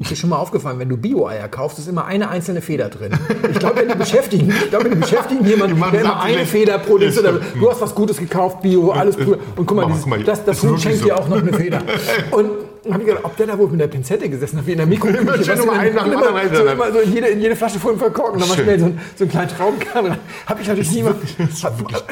ist 0.00 0.10
dir 0.10 0.16
schon 0.16 0.30
mal 0.30 0.38
aufgefallen, 0.38 0.78
wenn 0.78 0.88
du 0.88 0.96
Bio-Eier 0.96 1.48
kaufst, 1.48 1.78
ist 1.78 1.88
immer 1.88 2.06
eine 2.06 2.28
einzelne 2.30 2.62
Feder 2.62 2.88
drin. 2.88 3.12
Ich 3.50 3.58
glaube, 3.58 3.76
wenn 3.80 3.88
die 3.88 3.94
beschäftigen, 3.96 4.48
ich 4.50 4.70
glaube, 4.70 4.86
wenn 4.86 4.92
die 4.92 4.98
beschäftigen 4.98 5.44
jemanden, 5.44 5.76
Die 5.76 5.90
der 5.90 6.00
immer 6.00 6.22
eine 6.22 6.46
Feder 6.46 6.78
pro 6.78 6.96
Dings 6.98 7.16
Ja, 7.16 7.20
oder 7.22 7.34
stimmt. 7.42 7.44
du 7.62 7.70
hast 7.70 7.80
was 7.82 7.94
Gutes 7.94 8.16
gekauft, 8.16 8.62
Bio, 8.62 8.90
alles 8.92 9.16
cool. 9.18 9.38
Und 9.56 9.66
guck 9.66 9.76
mal, 9.76 9.82
Mama, 9.82 9.88
dieses, 9.94 10.04
guck 10.04 10.10
mal, 10.18 10.24
das, 10.24 10.44
das 10.44 10.62
Huhn 10.62 10.78
schenkt 10.78 10.98
so. 11.00 11.04
dir 11.04 11.18
auch 11.18 11.28
noch 11.28 11.38
eine 11.38 11.52
Feder. 11.52 11.82
Und 12.30 12.50
habe 12.90 13.00
ich 13.02 13.08
gedacht, 13.08 13.24
ob 13.24 13.36
der 13.36 13.46
da 13.46 13.58
wohl 13.58 13.68
mit 13.68 13.78
der 13.78 13.88
Pinzette 13.88 14.26
gesessen 14.30 14.56
hat, 14.58 14.66
wie 14.66 14.72
in 14.72 14.78
der 14.78 14.86
Mikroküche. 14.86 15.20
Immer 15.22 15.32
weißt 15.38 15.62
immer 15.62 15.72
einen 15.74 15.94
nach 15.94 16.06
immer, 16.06 16.26
anderen 16.28 16.56
so, 16.56 16.64
immer 16.64 16.92
so 16.92 16.98
in 17.00 17.12
jede, 17.12 17.26
in 17.26 17.40
jede 17.42 17.54
Flasche 17.54 17.78
voll 17.78 17.98
verkorken, 17.98 18.40
dann 18.40 18.48
mal 18.48 18.54
schnell 18.56 18.78
so, 18.80 18.86
ein- 18.86 19.00
so 19.16 19.24
einen 19.24 19.30
kleinen 19.30 19.48
Traubenkern 19.50 20.06
rein. 20.06 20.18
Habe 20.46 20.62
ich 20.62 20.68
natürlich 20.68 20.90
niemand, 20.92 21.16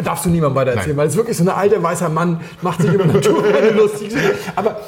darfst 0.04 0.26
du 0.26 0.28
niemandem 0.28 0.56
weiter 0.56 0.70
erzählen, 0.72 0.88
Nein. 0.90 0.96
weil 0.98 1.06
es 1.08 1.16
wirklich 1.16 1.38
so 1.38 1.44
ein 1.44 1.48
alter 1.48 1.82
weißer 1.82 2.10
Mann 2.10 2.40
macht 2.60 2.82
sich 2.82 2.92
über 2.92 3.06
Naturweine 3.06 3.70
lustig. 3.70 4.14
Aber 4.56 4.80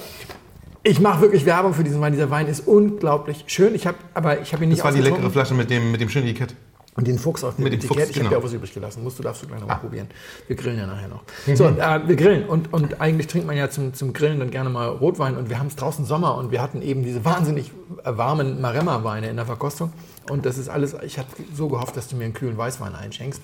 ich 0.83 1.01
mache 1.01 1.21
wirklich 1.21 1.45
Werbung 1.47 1.75
für 1.75 1.85
diesen 1.85 2.01
Wein. 2.01 2.13
Dieser 2.13 2.31
Wein 2.31 2.47
ist 2.47 2.67
unglaublich 2.67 3.45
schön. 3.47 3.75
Ich 3.75 3.87
habe, 3.87 3.99
aber 4.15 4.41
ich 4.41 4.53
habe 4.53 4.65
ihn 4.65 4.71
nicht 4.71 4.79
Das 4.79 4.85
war 4.85 4.93
die 4.93 5.01
leckere 5.01 5.31
Flasche 5.31 5.55
mit 5.55 5.71
dem, 5.71 5.93
mit 5.93 6.01
dem 6.01 6.09
schönen 6.09 6.27
Etikett. 6.27 6.55
Und 6.97 7.07
den 7.07 7.19
Fuchs 7.19 7.45
auf 7.45 7.55
dem 7.55 7.65
Mit 7.65 7.73
dem 7.73 7.79
Etikett, 7.79 7.97
Fuchs, 7.97 8.11
ich 8.11 8.17
habe 8.17 8.25
genau. 8.25 8.33
ja 8.33 8.39
auch 8.39 8.45
was 8.45 8.53
übrig 8.53 8.75
gelassen. 8.75 9.05
Musst 9.05 9.19
du, 9.19 9.23
darfst 9.23 9.43
du 9.43 9.47
gleich 9.47 9.61
nochmal 9.61 9.79
probieren. 9.79 10.09
Wir 10.49 10.57
grillen 10.57 10.79
ja 10.79 10.87
nachher 10.87 11.09
noch. 11.09 11.23
So, 11.55 11.67
äh, 11.67 12.09
wir 12.09 12.17
grillen. 12.17 12.47
Und, 12.47 12.73
und 12.73 13.01
eigentlich 13.01 13.27
trinkt 13.27 13.47
man 13.47 13.57
ja 13.57 13.71
zum, 13.71 13.95
zum 13.95 14.13
Grillen 14.13 14.41
dann 14.41 14.51
gerne 14.51 14.71
mal 14.71 14.89
Rotwein. 14.89 15.37
Und 15.37 15.51
wir 15.51 15.59
haben 15.59 15.69
es 15.69 15.77
draußen 15.77 16.05
Sommer 16.05 16.37
und 16.37 16.51
wir 16.51 16.61
hatten 16.61 16.83
eben 16.83 17.05
diese 17.05 17.25
wahnsinnig 17.25 17.71
äh, 18.05 18.17
warmen 18.17 18.61
Maremma-Weine 18.61 19.31
in 19.31 19.37
der 19.37 19.47
Verkostung. 19.47 19.93
Und 20.29 20.47
das 20.47 20.59
ist 20.59 20.69
alles, 20.69 20.97
ich 21.05 21.19
hatte 21.19 21.29
so 21.55 21.69
gehofft, 21.69 21.97
dass 21.97 22.09
du 22.09 22.17
mir 22.17 22.25
einen 22.25 22.35
kühlen 22.35 22.57
Weißwein 22.57 22.95
einschenkst. 22.95 23.41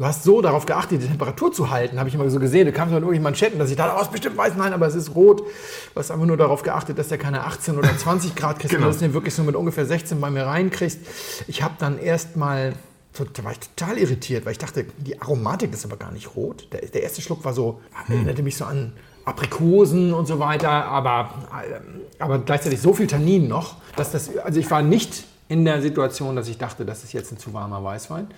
Du 0.00 0.06
hast 0.06 0.22
so 0.22 0.40
darauf 0.40 0.64
geachtet, 0.64 1.02
die 1.02 1.06
Temperatur 1.08 1.52
zu 1.52 1.68
halten, 1.68 1.98
habe 1.98 2.08
ich 2.08 2.14
immer 2.14 2.30
so 2.30 2.40
gesehen. 2.40 2.64
Du 2.64 2.72
kamst 2.72 2.88
mit 2.90 3.02
irgendwelchen 3.02 3.22
Manschetten, 3.22 3.58
dass 3.58 3.68
ich 3.70 3.76
dachte, 3.76 3.94
oh, 3.98 4.00
ist 4.00 4.10
bestimmt 4.10 4.34
weiß, 4.34 4.54
nein, 4.56 4.72
aber 4.72 4.86
es 4.86 4.94
ist 4.94 5.14
rot. 5.14 5.40
Du 5.40 6.00
hast 6.00 6.10
einfach 6.10 6.24
nur 6.24 6.38
darauf 6.38 6.62
geachtet, 6.62 6.98
dass 6.98 7.08
der 7.08 7.18
keine 7.18 7.44
18 7.44 7.76
oder 7.76 7.94
20 7.94 8.34
Grad 8.34 8.58
kriegt, 8.60 8.70
Genau. 8.70 8.84
sondern 8.84 8.92
dass 8.92 8.98
du 9.00 9.04
den 9.04 9.12
wirklich 9.12 9.34
so 9.34 9.42
mit 9.42 9.54
ungefähr 9.56 9.84
16 9.84 10.18
bei 10.18 10.30
mir 10.30 10.46
reinkriegst. 10.46 11.00
Ich 11.48 11.62
habe 11.62 11.74
dann 11.78 11.98
erst 11.98 12.34
mal, 12.38 12.72
so, 13.12 13.24
da 13.30 13.44
war 13.44 13.52
ich 13.52 13.58
total 13.60 13.98
irritiert, 13.98 14.46
weil 14.46 14.52
ich 14.52 14.58
dachte, 14.58 14.86
die 14.96 15.20
Aromatik 15.20 15.70
ist 15.74 15.84
aber 15.84 15.98
gar 15.98 16.12
nicht 16.12 16.34
rot. 16.34 16.68
Der, 16.72 16.80
der 16.80 17.02
erste 17.02 17.20
Schluck 17.20 17.44
war 17.44 17.52
so, 17.52 17.82
erinnerte 18.08 18.42
mich 18.42 18.56
so 18.56 18.64
an 18.64 18.94
Aprikosen 19.26 20.14
und 20.14 20.24
so 20.24 20.38
weiter, 20.38 20.70
aber, 20.70 21.28
ähm, 21.62 22.00
aber 22.18 22.38
gleichzeitig 22.38 22.80
so 22.80 22.94
viel 22.94 23.06
Tannin 23.06 23.48
noch, 23.48 23.74
dass 23.96 24.12
das, 24.12 24.34
also 24.38 24.58
ich 24.60 24.70
war 24.70 24.80
nicht 24.80 25.24
in 25.50 25.64
der 25.64 25.82
Situation, 25.82 26.36
dass 26.36 26.46
ich 26.46 26.58
dachte, 26.58 26.84
das 26.84 27.02
ist 27.02 27.12
jetzt 27.12 27.32
ein 27.32 27.38
zu 27.38 27.52
warmer 27.52 27.82
Weißwein, 27.82 28.28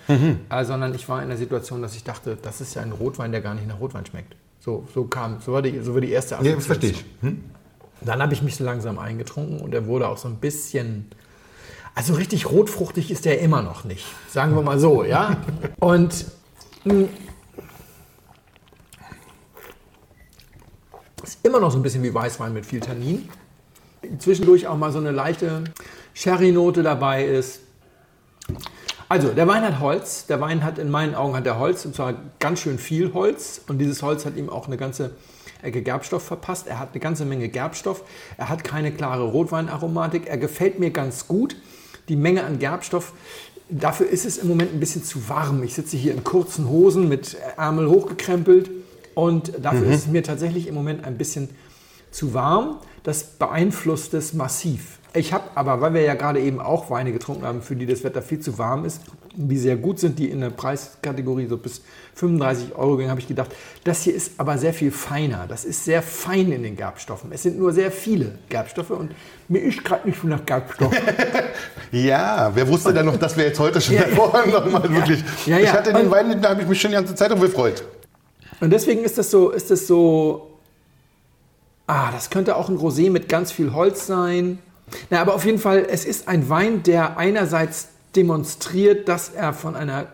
äh, 0.49 0.65
sondern 0.65 0.95
ich 0.95 1.07
war 1.07 1.21
in 1.21 1.29
der 1.29 1.37
Situation, 1.37 1.83
dass 1.83 1.95
ich 1.95 2.03
dachte, 2.03 2.35
das 2.41 2.59
ist 2.59 2.73
ja 2.73 2.81
ein 2.81 2.91
Rotwein, 2.91 3.31
der 3.31 3.39
gar 3.41 3.53
nicht 3.53 3.67
nach 3.67 3.79
Rotwein 3.79 4.03
schmeckt. 4.03 4.35
So, 4.59 4.87
so 4.91 5.03
kam, 5.03 5.39
so 5.39 5.53
war 5.53 5.61
die, 5.61 5.79
so 5.81 5.93
war 5.93 6.01
die 6.01 6.09
erste 6.09 6.39
Ja, 6.41 6.55
das 6.55 6.65
verstehe 6.65 6.89
ich. 6.89 7.05
Hm? 7.21 7.43
Dann 8.01 8.19
habe 8.19 8.33
ich 8.33 8.41
mich 8.41 8.55
so 8.55 8.63
langsam 8.63 8.97
eingetrunken 8.97 9.59
und 9.59 9.75
er 9.75 9.85
wurde 9.85 10.07
auch 10.07 10.17
so 10.17 10.27
ein 10.27 10.37
bisschen. 10.37 11.05
Also 11.93 12.15
richtig 12.15 12.49
rotfruchtig 12.49 13.11
ist 13.11 13.25
der 13.25 13.39
immer 13.41 13.61
noch 13.61 13.83
nicht. 13.83 14.05
Sagen 14.27 14.55
wir 14.55 14.63
mal 14.63 14.79
so, 14.79 15.03
ja. 15.03 15.37
Und 15.79 16.25
mh, 16.85 17.05
ist 21.21 21.45
immer 21.45 21.59
noch 21.59 21.69
so 21.69 21.77
ein 21.77 21.83
bisschen 21.83 22.01
wie 22.01 22.11
Weißwein 22.11 22.51
mit 22.51 22.65
viel 22.65 22.79
Tannin. 22.79 23.29
Zwischendurch 24.19 24.67
auch 24.67 24.77
mal 24.77 24.91
so 24.91 24.99
eine 24.99 25.11
leichte 25.11 25.63
Sherry-Note 26.13 26.83
dabei 26.83 27.25
ist. 27.25 27.61
Also, 29.09 29.29
der 29.29 29.47
Wein 29.47 29.63
hat 29.63 29.79
Holz. 29.79 30.25
Der 30.25 30.41
Wein 30.41 30.63
hat 30.63 30.79
in 30.79 30.89
meinen 30.89 31.15
Augen 31.15 31.35
hat 31.35 31.45
er 31.45 31.59
Holz 31.59 31.85
und 31.85 31.95
zwar 31.95 32.15
ganz 32.39 32.59
schön 32.61 32.79
viel 32.79 33.13
Holz. 33.13 33.61
Und 33.67 33.77
dieses 33.77 34.01
Holz 34.01 34.25
hat 34.25 34.35
ihm 34.37 34.49
auch 34.49 34.67
eine 34.67 34.77
ganze 34.77 35.11
Ecke 35.61 35.81
Gerbstoff 35.81 36.23
verpasst. 36.23 36.67
Er 36.67 36.79
hat 36.79 36.89
eine 36.91 36.99
ganze 36.99 37.25
Menge 37.25 37.47
Gerbstoff. 37.49 38.03
Er 38.37 38.49
hat 38.49 38.63
keine 38.63 38.91
klare 38.91 39.23
Rotweinaromatik. 39.23 40.27
Er 40.27 40.37
gefällt 40.37 40.79
mir 40.79 40.91
ganz 40.91 41.27
gut. 41.27 41.55
Die 42.09 42.15
Menge 42.15 42.43
an 42.43 42.59
Gerbstoff. 42.59 43.13
Dafür 43.69 44.07
ist 44.09 44.25
es 44.25 44.37
im 44.37 44.47
Moment 44.47 44.73
ein 44.73 44.79
bisschen 44.79 45.03
zu 45.03 45.29
warm. 45.29 45.63
Ich 45.63 45.73
sitze 45.73 45.95
hier 45.95 46.13
in 46.13 46.23
kurzen 46.23 46.67
Hosen 46.69 47.07
mit 47.07 47.37
Ärmel 47.57 47.89
hochgekrempelt 47.89 48.69
und 49.15 49.53
dafür 49.63 49.87
ist 49.87 50.01
es 50.01 50.07
mir 50.07 50.21
tatsächlich 50.21 50.67
im 50.67 50.75
Moment 50.75 51.05
ein 51.05 51.17
bisschen 51.17 51.49
zu 52.13 52.33
warm. 52.33 52.77
Das 53.03 53.23
beeinflusst 53.23 54.13
es 54.13 54.33
massiv. 54.33 54.99
Ich 55.15 55.31
habe 55.31 55.43
aber, 55.55 55.79
weil 55.81 55.93
wir 55.93 56.01
ja 56.01 56.15
gerade 56.15 56.39
eben 56.39 56.59
auch 56.59 56.89
Weine 56.89 57.11
getrunken 57.11 57.45
haben, 57.45 57.61
für 57.61 57.75
die 57.75 57.85
das 57.85 58.03
Wetter 58.03 58.21
viel 58.23 58.39
zu 58.39 58.57
warm 58.57 58.83
ist, 58.83 59.01
die 59.35 59.57
sehr 59.57 59.75
gut 59.75 59.99
sind, 59.99 60.17
die 60.17 60.29
in 60.29 60.41
der 60.41 60.49
Preiskategorie 60.49 61.45
so 61.45 61.57
bis 61.57 61.81
35 62.15 62.75
Euro 62.75 62.97
gehen, 62.97 63.09
habe 63.09 63.19
ich 63.19 63.27
gedacht, 63.27 63.51
das 63.83 64.01
hier 64.03 64.15
ist 64.15 64.31
aber 64.37 64.57
sehr 64.57 64.73
viel 64.73 64.89
feiner. 64.91 65.45
Das 65.47 65.65
ist 65.65 65.85
sehr 65.85 66.01
fein 66.01 66.51
in 66.51 66.63
den 66.63 66.75
Gerbstoffen. 66.75 67.31
Es 67.31 67.43
sind 67.43 67.59
nur 67.59 67.73
sehr 67.73 67.91
viele 67.91 68.39
Gerbstoffe 68.49 68.91
und 68.91 69.11
mir 69.49 69.59
ist 69.59 69.83
gerade 69.83 70.07
nicht 70.07 70.19
so 70.19 70.27
nach 70.27 70.45
Gerbstoff. 70.45 70.93
Ja, 71.91 72.49
wer 72.55 72.67
wusste 72.67 72.91
denn 72.91 73.05
noch, 73.05 73.17
dass 73.17 73.37
wir 73.37 73.45
jetzt 73.45 73.59
heute 73.59 73.79
schon 73.79 73.93
Ja, 73.93 74.01
vorher 74.15 74.47
noch 74.47 74.65
mal 74.65 74.83
ja. 74.83 74.95
wirklich. 74.95 75.23
Ja, 75.45 75.59
Ich 75.59 75.65
ja. 75.65 75.73
hatte 75.73 75.93
den 75.93 76.09
Wein, 76.09 76.41
da 76.41 76.49
habe 76.49 76.63
ich 76.63 76.67
mich 76.67 76.81
schon 76.81 76.89
die 76.89 76.95
ganze 76.95 77.13
Zeit 77.13 77.29
gefreut. 77.39 77.83
Und 78.59 78.71
deswegen 78.71 79.03
ist 79.03 79.15
das 79.19 79.29
so, 79.29 79.51
ist 79.51 79.69
das 79.69 79.85
so, 79.85 80.52
ah, 81.87 82.11
das 82.11 82.29
könnte 82.29 82.55
auch 82.55 82.69
ein 82.69 82.77
Rosé 82.77 83.09
mit 83.09 83.29
ganz 83.29 83.51
viel 83.51 83.73
Holz 83.73 84.07
sein. 84.07 84.59
Na, 85.09 85.21
aber 85.21 85.33
auf 85.35 85.45
jeden 85.45 85.59
Fall, 85.59 85.87
es 85.89 86.05
ist 86.05 86.27
ein 86.27 86.49
Wein, 86.49 86.83
der 86.83 87.17
einerseits 87.17 87.89
demonstriert, 88.15 89.07
dass 89.07 89.29
er 89.29 89.53
von 89.53 89.75
einer 89.75 90.07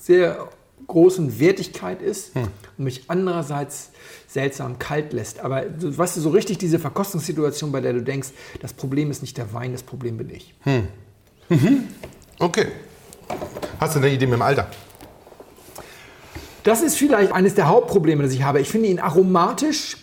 sehr 0.00 0.48
großen 0.86 1.38
Wertigkeit 1.38 2.02
ist 2.02 2.32
und 2.36 2.84
mich 2.84 3.04
andererseits 3.08 3.90
seltsam 4.28 4.78
kalt 4.78 5.12
lässt. 5.12 5.40
Aber 5.40 5.62
du 5.62 5.96
weißt 5.96 6.16
du, 6.16 6.20
so 6.20 6.30
richtig 6.30 6.58
diese 6.58 6.78
Verkostungssituation, 6.78 7.72
bei 7.72 7.80
der 7.80 7.92
du 7.92 8.02
denkst, 8.02 8.28
das 8.60 8.72
Problem 8.72 9.10
ist 9.10 9.22
nicht 9.22 9.36
der 9.36 9.52
Wein, 9.52 9.72
das 9.72 9.82
Problem 9.82 10.16
bin 10.16 10.30
ich. 10.30 10.54
Okay. 12.38 12.66
Hast 13.80 13.94
du 13.94 14.00
eine 14.00 14.10
Idee 14.10 14.26
mit 14.26 14.34
dem 14.34 14.42
Alter? 14.42 14.68
Das 16.62 16.82
ist 16.82 16.96
vielleicht 16.96 17.32
eines 17.32 17.54
der 17.54 17.68
Hauptprobleme, 17.68 18.22
das 18.22 18.32
ich 18.32 18.42
habe. 18.42 18.60
Ich 18.60 18.68
finde 18.68 18.88
ihn 18.88 18.98
aromatisch 18.98 19.98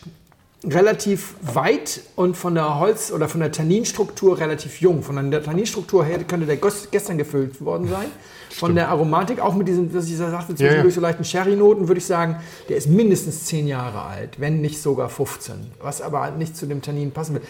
relativ 0.64 1.36
weit 1.42 2.02
und 2.16 2.38
von 2.38 2.54
der 2.54 2.80
Holz- 2.80 3.12
oder 3.12 3.28
von 3.28 3.42
der 3.42 3.52
Tanninstruktur 3.52 4.40
relativ 4.40 4.80
jung. 4.80 5.02
Von 5.02 5.32
der 5.32 5.42
Tanninstruktur 5.42 6.06
her 6.06 6.24
könnte 6.24 6.46
der 6.46 6.58
gestern 6.58 7.18
gefüllt 7.18 7.64
worden 7.64 7.88
sein. 7.88 8.08
Von 8.52 8.76
der 8.76 8.90
Aromatik, 8.90 9.40
auch 9.40 9.56
mit 9.56 9.68
diesem, 9.68 9.94
was 9.94 10.08
ich 10.08 10.18
sagte, 10.18 10.56
zwischendurch 10.56 10.86
ja. 10.86 10.92
so 10.92 11.02
leichten 11.02 11.24
Sherry-Noten, 11.24 11.88
würde 11.88 12.00
ich 12.00 12.06
sagen, 12.06 12.38
der 12.70 12.78
ist 12.78 12.88
mindestens 12.88 13.46
10 13.46 13.68
Jahre 13.68 14.04
alt, 14.04 14.40
wenn 14.40 14.62
nicht 14.62 14.82
sogar 14.82 15.10
15. 15.10 15.72
Was 15.82 16.02
aber 16.02 16.32
nicht 16.32 16.56
zu 16.56 16.68
dem 16.68 16.82
Tannin 16.82 17.12
passen 17.12 17.36
will. 17.36 17.42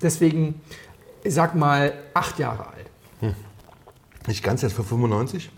Deswegen, 0.00 0.60
ich 1.24 1.34
sag 1.34 1.54
mal, 1.54 1.94
8 2.14 2.38
Jahre 2.38 2.66
alt. 2.66 3.34
Nicht 4.26 4.42
ganz 4.42 4.62
jetzt 4.62 4.74
für 4.74 4.84
95? 4.84 5.50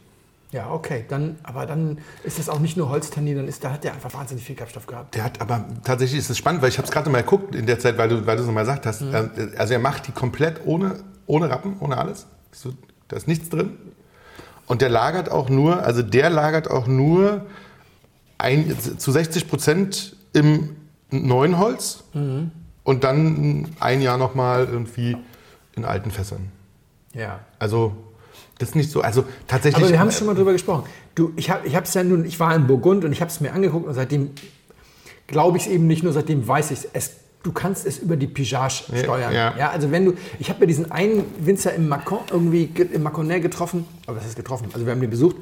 Ja, 0.51 0.71
okay. 0.71 1.05
Dann, 1.09 1.37
aber 1.43 1.67
dann 1.67 1.99
ist 2.25 2.39
das 2.39 2.49
auch 2.49 2.59
nicht 2.59 2.77
nur 2.77 2.89
Holztannin, 2.89 3.37
dann 3.37 3.49
ist, 3.49 3.63
da 3.65 3.73
hat 3.73 3.85
der 3.85 3.93
einfach 3.93 4.13
wahnsinnig 4.15 4.45
viel 4.45 4.57
Gerbstoff 4.57 4.87
gehabt. 4.87 5.15
Der 5.15 5.25
hat 5.25 5.41
aber 5.41 5.65
tatsächlich 5.85 6.19
ist 6.19 6.31
es 6.31 6.39
spannend, 6.39 6.63
weil 6.63 6.71
ich 6.71 6.79
habe 6.79 6.87
es 6.87 6.93
gerade 6.93 7.11
mal 7.11 7.23
geguckt 7.23 7.55
in 7.55 7.67
der 7.67 7.79
Zeit, 7.79 7.99
weil 7.99 8.09
du 8.09 8.27
weil 8.27 8.37
du 8.37 8.43
es 8.43 8.47
nochmal 8.47 8.65
gesagt 8.65 8.87
hast. 8.87 9.03
Ähm, 9.03 9.31
Also 9.57 9.75
er 9.75 9.79
macht 9.79 10.07
die 10.07 10.13
komplett 10.13 10.61
ohne, 10.65 11.01
ohne 11.27 11.51
Rappen, 11.51 11.77
ohne 11.81 11.99
alles. 11.99 12.27
So, 12.53 12.73
da 13.09 13.17
ist 13.17 13.29
nichts 13.29 13.51
drin. 13.51 13.77
Und 14.67 14.81
der 14.81 14.89
lagert 14.89 15.31
auch 15.31 15.49
nur, 15.49 15.83
also 15.83 16.03
der 16.03 16.31
lagert 16.31 16.71
auch 16.71 16.87
nur 16.87 17.47
ein, 18.39 18.77
zu 18.99 19.13
60 19.13 19.49
Prozent 19.49 20.17
im 20.33 20.77
neuen 21.11 21.59
Holz 21.59 22.05
und 22.85 23.05
dann 23.05 23.69
ein 23.81 24.01
Jahr 24.03 24.19
nochmal 24.19 24.67
irgendwie 24.71 25.17
in 25.75 25.85
alten 25.85 26.11
Fässern. 26.11 26.53
Ja. 27.15 27.41
Also 27.59 27.97
das 28.59 28.71
ist 28.71 28.75
nicht 28.75 28.91
so, 28.91 29.01
also 29.01 29.25
tatsächlich. 29.47 29.83
Aber 29.83 29.91
wir 29.93 30.01
haben 30.01 30.11
schon 30.11 30.27
mal 30.27 30.35
drüber 30.35 30.53
gesprochen. 30.53 30.85
Du, 31.15 31.33
ich 31.37 31.51
habe 31.51 31.67
ich 31.67 31.73
ja 31.73 32.05
nun, 32.05 32.25
ich 32.25 32.39
war 32.41 32.55
in 32.55 32.67
Burgund 32.67 33.05
und 33.05 33.13
ich 33.13 33.21
habe 33.21 33.31
es 33.31 33.41
mir 33.41 33.53
angeguckt 33.53 33.87
und 33.87 33.95
seitdem 33.95 34.31
glaube 35.27 35.57
ich 35.59 35.67
es 35.67 35.69
eben 35.73 35.87
nicht 35.87 36.03
nur, 36.03 36.13
seitdem 36.13 36.47
weiß 36.47 36.71
ich 36.71 36.89
es. 36.93 37.13
Du 37.45 37.53
kannst 37.53 37.87
es 37.87 37.99
über 37.99 38.17
die 38.17 38.27
Pigeage 38.27 38.83
steuern. 38.95 39.33
ja. 39.33 39.57
Ja. 39.57 39.71
also 39.71 39.91
wenn 39.93 40.05
du, 40.05 40.15
ich 40.41 40.51
habe 40.51 40.61
ja 40.61 40.67
diesen 40.67 40.91
einen 40.91 41.25
Winzer 41.39 41.73
im 41.73 41.89
Macon 41.89 42.19
irgendwie 42.31 42.67
ge- 42.67 42.89
im 42.93 43.05
Maconais 43.05 43.41
getroffen, 43.41 43.87
aber 44.09 44.17
was 44.17 44.27
ist 44.27 44.37
getroffen? 44.37 44.69
Also 44.73 44.87
wir 44.87 44.93
haben 44.93 45.01
den 45.03 45.11
besucht. 45.11 45.37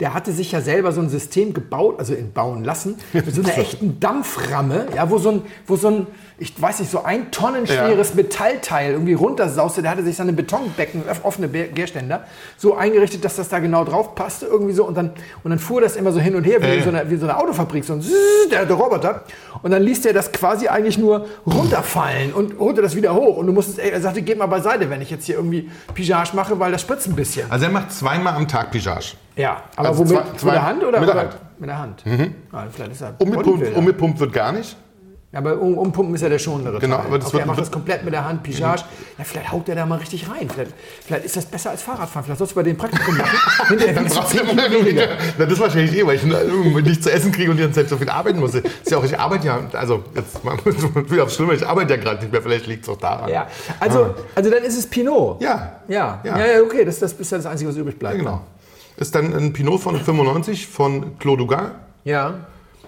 Der 0.00 0.14
hatte 0.14 0.32
sich 0.32 0.52
ja 0.52 0.60
selber 0.60 0.92
so 0.92 1.00
ein 1.00 1.08
System 1.10 1.52
gebaut, 1.52 1.96
also 1.98 2.14
in 2.14 2.32
bauen 2.32 2.62
lassen, 2.64 2.96
mit 3.12 3.34
so 3.34 3.42
einer 3.42 3.56
echten 3.58 3.98
Dampframme, 4.00 4.86
ja, 4.94 5.10
wo 5.10 5.18
so 5.18 5.30
ein, 5.30 5.42
wo 5.66 5.76
so 5.76 5.88
ein, 5.88 6.06
ich 6.38 6.60
weiß 6.60 6.78
nicht, 6.80 6.90
so 6.90 7.02
ein 7.02 7.30
Tonnen 7.32 7.66
schweres 7.66 8.14
Metallteil 8.14 8.92
irgendwie 8.92 9.14
runtersauste. 9.14 9.82
Der 9.82 9.90
hatte 9.90 10.04
sich 10.04 10.16
seine 10.16 10.32
Betonbecken, 10.32 11.02
öff- 11.02 11.24
offene 11.24 11.48
Gärständer, 11.48 12.24
so 12.56 12.76
eingerichtet, 12.76 13.24
dass 13.24 13.36
das 13.36 13.48
da 13.48 13.58
genau 13.58 13.84
drauf 13.84 14.14
passte 14.14 14.46
irgendwie 14.46 14.72
so. 14.72 14.84
Und 14.86 14.96
dann, 14.96 15.10
und 15.42 15.50
dann 15.50 15.58
fuhr 15.58 15.80
das 15.80 15.96
immer 15.96 16.12
so 16.12 16.20
hin 16.20 16.34
und 16.36 16.44
her, 16.44 16.62
wie, 16.62 16.66
in, 16.78 16.82
so 16.84 16.88
einer, 16.90 17.10
wie 17.10 17.14
in 17.14 17.20
so 17.20 17.26
einer 17.26 17.38
Autofabrik, 17.38 17.84
so 17.84 17.92
ein 17.94 18.00
Zzzz, 18.00 18.12
der, 18.50 18.64
der 18.66 18.76
Roboter. 18.76 19.24
Und 19.62 19.72
dann 19.72 19.82
ließ 19.82 20.02
der 20.02 20.12
das 20.12 20.30
quasi 20.32 20.68
eigentlich 20.68 20.96
nur 20.96 21.26
runterfallen 21.44 22.32
und 22.32 22.58
holte 22.60 22.80
das 22.82 22.94
wieder 22.94 23.14
hoch. 23.14 23.36
Und 23.36 23.46
du 23.48 23.52
musstest, 23.52 23.80
er 23.80 24.00
sagte, 24.00 24.22
geh 24.22 24.34
mal 24.36 24.46
beiseite, 24.46 24.88
wenn 24.90 25.02
ich 25.02 25.10
jetzt 25.10 25.26
hier 25.26 25.34
irgendwie 25.34 25.68
Pigeage 25.94 26.30
mache, 26.34 26.58
weil 26.60 26.70
das 26.72 26.80
spritzt 26.82 27.08
ein 27.08 27.16
bisschen. 27.16 27.50
also 27.50 27.64
er 27.64 27.72
macht 27.72 27.92
zweimal 27.98 28.34
am 28.34 28.46
Tag 28.48 28.70
Pigeage. 28.70 29.14
Ja, 29.36 29.62
aber 29.76 29.88
Also 29.88 30.00
womit? 30.08 30.10
zwei- 30.10 30.36
zwei- 30.36 30.46
mit 30.46 30.54
der 30.54 30.66
Hand 30.66 30.84
oder? 30.84 31.00
mit 31.00 31.08
der? 31.08 31.14
Hand. 31.16 31.32
Mhm. 31.34 31.58
Mit 31.58 31.68
der 31.70 31.78
Hand. 31.78 32.04
Ah, 32.52 32.64
vielleicht 32.72 32.92
ist 32.92 33.00
er 33.02 33.14
Umgepumpt, 33.18 33.76
umgepumpt 33.76 34.20
wird 34.20 34.32
gar 34.32 34.52
nicht. 34.52 34.76
Aber 35.30 35.60
um, 35.60 35.76
umpumpen 35.76 36.14
ist 36.14 36.22
ja 36.22 36.30
der 36.30 36.38
schonendere 36.38 36.78
Genau, 36.78 36.96
Teil. 36.96 37.06
aber 37.06 37.18
das 37.18 37.26
okay, 37.28 37.34
wird- 37.34 37.42
er 37.44 37.46
macht 37.48 37.60
das 37.60 37.70
komplett 37.70 38.02
mit 38.02 38.14
der 38.14 38.24
Hand, 38.26 38.42
Pigeage. 38.42 38.82
Ja, 39.18 39.24
vielleicht 39.24 39.52
haut 39.52 39.68
der 39.68 39.74
da 39.74 39.84
mal 39.84 39.98
richtig 39.98 40.26
rein. 40.30 40.48
Vielleicht, 40.48 40.72
vielleicht 41.06 41.24
ist 41.26 41.36
das 41.36 41.44
besser 41.44 41.68
als 41.70 41.82
Fahrradfahren. 41.82 42.24
Vielleicht 42.24 42.38
sollst 42.38 42.52
du 42.52 42.56
bei 42.56 42.62
dem 42.62 42.78
Praktikum 42.78 43.14
machen. 43.14 43.38
Hinterher 43.68 43.92
Dann 43.94 44.06
du 44.08 44.14
brauchst 44.14 44.32
du 44.32 44.38
10 44.38 44.48
immer 44.48 44.70
weniger. 44.70 45.06
Na, 45.36 45.44
das 45.44 45.60
wahrscheinlich 45.60 45.94
eh, 45.98 46.06
weil 46.06 46.16
ich 46.16 46.24
irgendwie 46.24 46.80
nicht 46.82 47.02
zu 47.02 47.12
essen 47.12 47.30
kriege 47.30 47.50
und 47.50 47.58
die 47.58 47.62
ganze 47.62 47.80
Zeit 47.80 47.90
so 47.90 47.98
viel 47.98 48.08
arbeiten 48.08 48.38
muss. 48.40 48.54
Ist 48.54 48.64
ja 48.90 48.96
auch, 48.96 49.04
ich 49.04 49.18
arbeite 49.20 49.46
ja, 49.48 49.60
also 49.74 50.02
jetzt 50.14 50.42
mal 50.44 50.56
wieder 50.64 51.24
aufs 51.24 51.34
Schlimme, 51.34 51.52
ich 51.54 51.66
arbeite 51.66 51.94
ja 51.94 52.00
gerade 52.00 52.20
nicht 52.22 52.32
mehr, 52.32 52.40
vielleicht 52.40 52.66
liegt 52.66 52.84
es 52.84 52.88
auch 52.88 52.96
daran. 52.98 53.28
Ja, 53.28 53.48
also, 53.80 54.14
also 54.34 54.50
dann 54.50 54.62
ist 54.64 54.78
es 54.78 54.86
Pinot. 54.86 55.42
Ja. 55.42 55.72
Ja, 55.88 56.20
Ja. 56.24 56.38
ja, 56.38 56.46
ja 56.54 56.62
okay, 56.62 56.86
das, 56.86 57.00
das 57.00 57.12
ist 57.12 57.30
ja 57.30 57.36
das 57.36 57.46
Einzige, 57.46 57.68
was 57.68 57.76
übrig 57.76 57.98
bleibt. 57.98 58.16
Ja, 58.16 58.22
genau. 58.22 58.40
Ist 58.96 59.14
dann 59.14 59.34
ein 59.34 59.52
Pinot 59.52 59.80
von 59.82 59.94
95 60.00 60.66
von 60.66 61.18
Claude 61.18 61.42
Dugas. 61.42 61.70
Ja, 62.04 62.34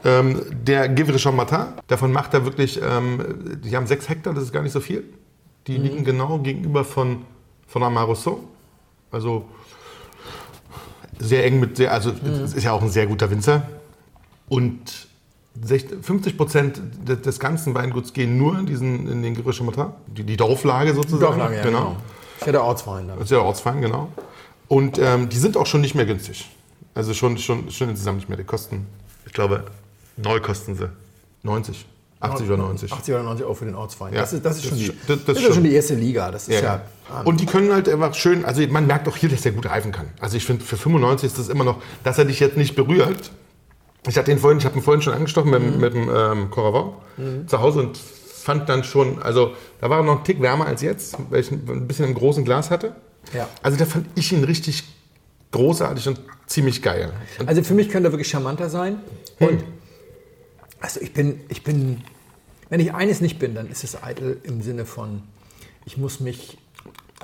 Ähm, 0.04 0.42
der 0.50 0.88
Givre 0.88 1.18
Chambertin, 1.18 1.66
davon 1.86 2.12
macht 2.12 2.34
er 2.34 2.44
wirklich, 2.44 2.80
ähm, 2.82 3.60
die 3.62 3.76
haben 3.76 3.86
sechs 3.86 4.08
Hektar, 4.08 4.34
das 4.34 4.44
ist 4.44 4.52
gar 4.52 4.62
nicht 4.62 4.72
so 4.72 4.80
viel. 4.80 5.04
Die 5.66 5.76
liegen 5.76 6.04
genau 6.04 6.38
gegenüber 6.38 6.84
von, 6.84 7.24
von 7.66 7.82
Amarosso. 7.82 8.40
Also 9.10 9.44
sehr 11.18 11.44
eng 11.44 11.60
mit, 11.60 11.76
sehr, 11.76 11.92
also 11.92 12.12
es 12.44 12.54
ist 12.54 12.64
ja 12.64 12.72
auch 12.72 12.82
ein 12.82 12.88
sehr 12.88 13.06
guter 13.06 13.30
Winzer. 13.30 13.68
Und 14.48 15.08
60 15.62 16.04
50 16.04 16.36
Prozent 16.36 16.80
des, 17.06 17.38
ganzen 17.38 17.74
Weinguts 17.74 18.12
gehen 18.12 18.38
nur 18.38 18.58
in, 18.58 18.66
diesen, 18.66 19.08
in 19.08 19.22
den 19.22 19.34
Gerische 19.34 19.64
Matin, 19.64 19.86
die, 20.06 20.24
die 20.24 20.36
Dorflage 20.36 20.94
sozusagen. 20.94 21.38
Dorflage, 21.38 21.56
ja, 21.56 21.62
genau. 21.62 21.96
Ist 22.38 22.46
ja 22.46 22.52
der 22.52 22.64
Ortswein 22.64 23.08
dann. 23.08 23.18
Das 23.18 23.26
ist 23.26 23.32
ja 23.32 23.40
Ortswein, 23.40 23.80
genau. 23.80 24.08
Und 24.68 24.98
ähm, 24.98 25.28
die 25.28 25.36
sind 25.36 25.56
auch 25.56 25.66
schon 25.66 25.80
nicht 25.80 25.94
mehr 25.94 26.06
günstig. 26.06 26.48
Also 26.94 27.12
schon, 27.12 27.36
schon, 27.38 27.70
schon 27.70 27.90
insgesamt 27.90 28.18
nicht 28.18 28.28
mehr. 28.28 28.38
Die 28.38 28.44
kosten, 28.44 28.86
ich 29.26 29.32
glaube, 29.32 29.64
neu 30.22 30.40
kosten 30.40 30.74
sie 30.74 30.88
90, 31.42 31.86
80 32.20 32.46
oder 32.48 32.56
90. 32.58 32.92
80 32.92 33.14
oder 33.14 33.22
90 33.24 33.44
Euro 33.44 33.54
für 33.54 33.64
den 33.64 33.74
Ortswein. 33.74 34.12
Ja, 34.12 34.20
das, 34.20 34.32
ist, 34.32 34.44
das 34.44 34.56
ist 34.56 34.64
das 34.64 34.68
schon, 34.70 34.78
die, 34.78 34.86
das- 34.88 35.06
das 35.06 35.24
das 35.24 35.36
ist 35.38 35.42
schon- 35.44 35.54
schon 35.54 35.64
die 35.64 35.74
erste 35.74 35.94
Liga. 35.94 36.30
Das 36.30 36.48
ist 36.48 36.54
ja, 36.54 36.60
Ja, 36.60 36.82
ja. 37.08 37.20
Und 37.22 37.40
die 37.40 37.46
können 37.46 37.72
halt 37.72 37.88
einfach 37.88 38.14
schön, 38.14 38.44
also 38.44 38.60
man 38.68 38.86
merkt 38.86 39.08
auch 39.08 39.16
hier, 39.16 39.28
dass 39.30 39.40
der 39.42 39.52
gut 39.52 39.66
reifen 39.66 39.90
kann. 39.92 40.06
Also 40.20 40.36
ich 40.36 40.44
finde, 40.44 40.64
für 40.64 40.76
95 40.76 41.26
ist 41.28 41.38
das 41.38 41.48
immer 41.48 41.64
noch, 41.64 41.80
dass 42.04 42.18
er 42.18 42.24
dich 42.26 42.40
jetzt 42.40 42.56
nicht 42.56 42.74
berührt. 42.76 43.30
Ich 44.08 44.16
hatte 44.16 44.30
ihn 44.32 44.38
vorhin, 44.38 44.58
ich 44.58 44.64
habe 44.64 44.76
ihn 44.78 44.82
vorhin 44.82 45.02
schon 45.02 45.12
angestochen 45.14 45.50
mit, 45.50 45.78
mit 45.78 45.94
dem 45.94 46.08
ähm, 46.14 46.50
Coravon 46.50 46.94
zu 47.46 47.60
Hause 47.60 47.80
und 47.80 47.98
fand 47.98 48.68
dann 48.68 48.82
schon, 48.84 49.20
also 49.22 49.52
da 49.80 49.90
war 49.90 49.98
er 49.98 50.02
noch 50.04 50.18
ein 50.18 50.24
Tick 50.24 50.40
wärmer 50.40 50.66
als 50.66 50.80
jetzt, 50.82 51.16
weil 51.30 51.40
ich 51.40 51.50
ein 51.50 51.86
bisschen 51.86 52.06
im 52.06 52.14
großen 52.14 52.44
Glas 52.44 52.70
hatte. 52.70 52.94
Ja. 53.34 53.46
Also 53.62 53.76
da 53.78 53.84
fand 53.84 54.06
ich 54.14 54.32
ihn 54.32 54.42
richtig 54.44 54.84
großartig 55.52 56.08
und 56.08 56.20
ziemlich 56.46 56.80
geil. 56.82 57.12
Und 57.38 57.48
Also 57.48 57.62
für 57.62 57.74
mich 57.74 57.90
könnte 57.90 58.08
er 58.08 58.12
wirklich 58.12 58.28
charmanter 58.30 58.70
sein. 58.70 58.96
Und 59.38 59.62
also 60.80 61.00
ich 61.00 61.12
bin, 61.12 61.40
ich 61.48 61.62
bin, 61.62 62.02
wenn 62.68 62.80
ich 62.80 62.94
eines 62.94 63.20
nicht 63.20 63.38
bin, 63.38 63.54
dann 63.54 63.68
ist 63.68 63.84
es 63.84 64.02
eitel 64.02 64.40
im 64.42 64.62
Sinne 64.62 64.86
von, 64.86 65.22
ich 65.84 65.96
muss 65.96 66.20
mich 66.20 66.58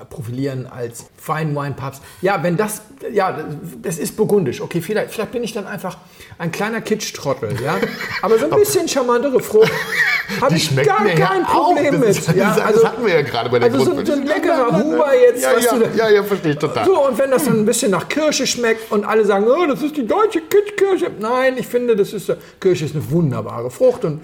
profilieren 0.05 0.67
als 0.67 1.05
Fine 1.17 1.55
Wine 1.55 1.75
Pubs. 1.75 2.01
Ja, 2.21 2.43
wenn 2.43 2.55
das, 2.55 2.81
ja, 3.11 3.37
das 3.81 3.97
ist 3.97 4.15
burgundisch. 4.15 4.61
Okay, 4.61 4.81
vielleicht, 4.81 5.11
vielleicht 5.11 5.31
bin 5.31 5.43
ich 5.43 5.53
dann 5.53 5.65
einfach 5.65 5.97
ein 6.37 6.51
kleiner 6.51 6.81
Kitsch-Trottel, 6.81 7.59
ja. 7.61 7.77
Aber 8.21 8.37
so 8.37 8.45
ein 8.49 8.59
bisschen 8.59 8.87
charmantere 8.87 9.39
Frucht 9.39 9.71
habe 10.41 10.55
ich 10.55 10.75
gar 10.83 11.01
mir 11.01 11.17
ja 11.17 11.25
kein 11.27 11.45
auch. 11.45 11.73
Problem 11.73 11.93
das 11.93 11.99
mit. 11.99 12.09
Ist, 12.09 12.27
ja, 12.35 12.55
das, 12.55 12.73
das 12.73 12.85
hatten 12.85 13.05
wir 13.05 13.13
ja 13.15 13.21
gerade 13.21 13.49
bei 13.49 13.59
der 13.59 13.71
also 13.71 13.85
so, 13.85 14.05
so 14.05 14.13
ein 14.13 14.25
leckerer 14.25 14.83
Huber 14.83 15.13
jetzt, 15.15 15.41
Ja, 15.41 15.57
ja, 15.57 15.73
du 15.73 15.97
ja, 15.97 16.09
ja, 16.09 16.23
verstehe 16.23 16.51
ich 16.53 16.59
total. 16.59 16.85
so, 16.85 17.07
und 17.07 17.17
wenn 17.17 17.31
das 17.31 17.45
dann 17.45 17.59
ein 17.59 17.65
bisschen 17.65 17.91
nach 17.91 18.07
Kirsche 18.07 18.45
schmeckt 18.45 18.91
und 18.91 19.03
alle 19.03 19.25
sagen, 19.25 19.45
oh, 19.47 19.65
das 19.65 19.81
ist 19.81 19.97
die 19.97 20.05
deutsche 20.05 20.41
Kitschkirsche. 20.41 21.11
Nein, 21.19 21.55
ich 21.57 21.67
finde, 21.67 21.95
das 21.95 22.13
ist, 22.13 22.31
Kirsche 22.59 22.85
ist 22.85 22.95
eine 22.95 23.09
wunderbare 23.09 23.71
Frucht 23.71 24.05
und 24.05 24.21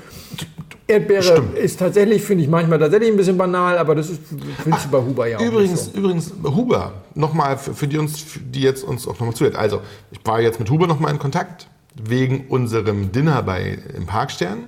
Erdbeere 0.86 1.44
ist 1.56 1.80
tatsächlich, 1.80 2.22
finde 2.22 2.44
ich 2.44 2.50
manchmal 2.50 2.78
tatsächlich 2.78 3.10
ein 3.10 3.16
bisschen 3.16 3.38
banal, 3.38 3.78
aber 3.78 3.96
das 3.96 4.10
ist, 4.10 4.22
findest 4.64 4.86
du 4.86 4.90
bei 4.90 4.98
Huber 4.98 5.28
ja 5.28 5.38
auch 5.38 5.42
Übrigens, 5.42 5.86
so. 5.86 5.98
übrigens 5.98 6.34
Huber, 6.44 6.94
nochmal 7.16 7.58
für, 7.58 7.74
für 7.74 7.88
die 7.88 7.98
uns, 7.98 8.20
für 8.20 8.40
die 8.40 8.62
jetzt 8.62 8.84
uns 8.84 9.08
auch 9.08 9.14
nochmal 9.14 9.34
zuhört. 9.34 9.56
Also, 9.56 9.82
ich 10.12 10.20
war 10.26 10.42
jetzt 10.42 10.60
mit 10.60 10.70
Huber 10.70 10.88
nochmal 10.88 11.12
in 11.12 11.20
Kontakt 11.20 11.68
wegen 11.96 12.48
unserem 12.50 13.12
Dinner 13.12 13.42
bei 13.44 13.78
im 13.96 14.06
Parkstern. 14.06 14.68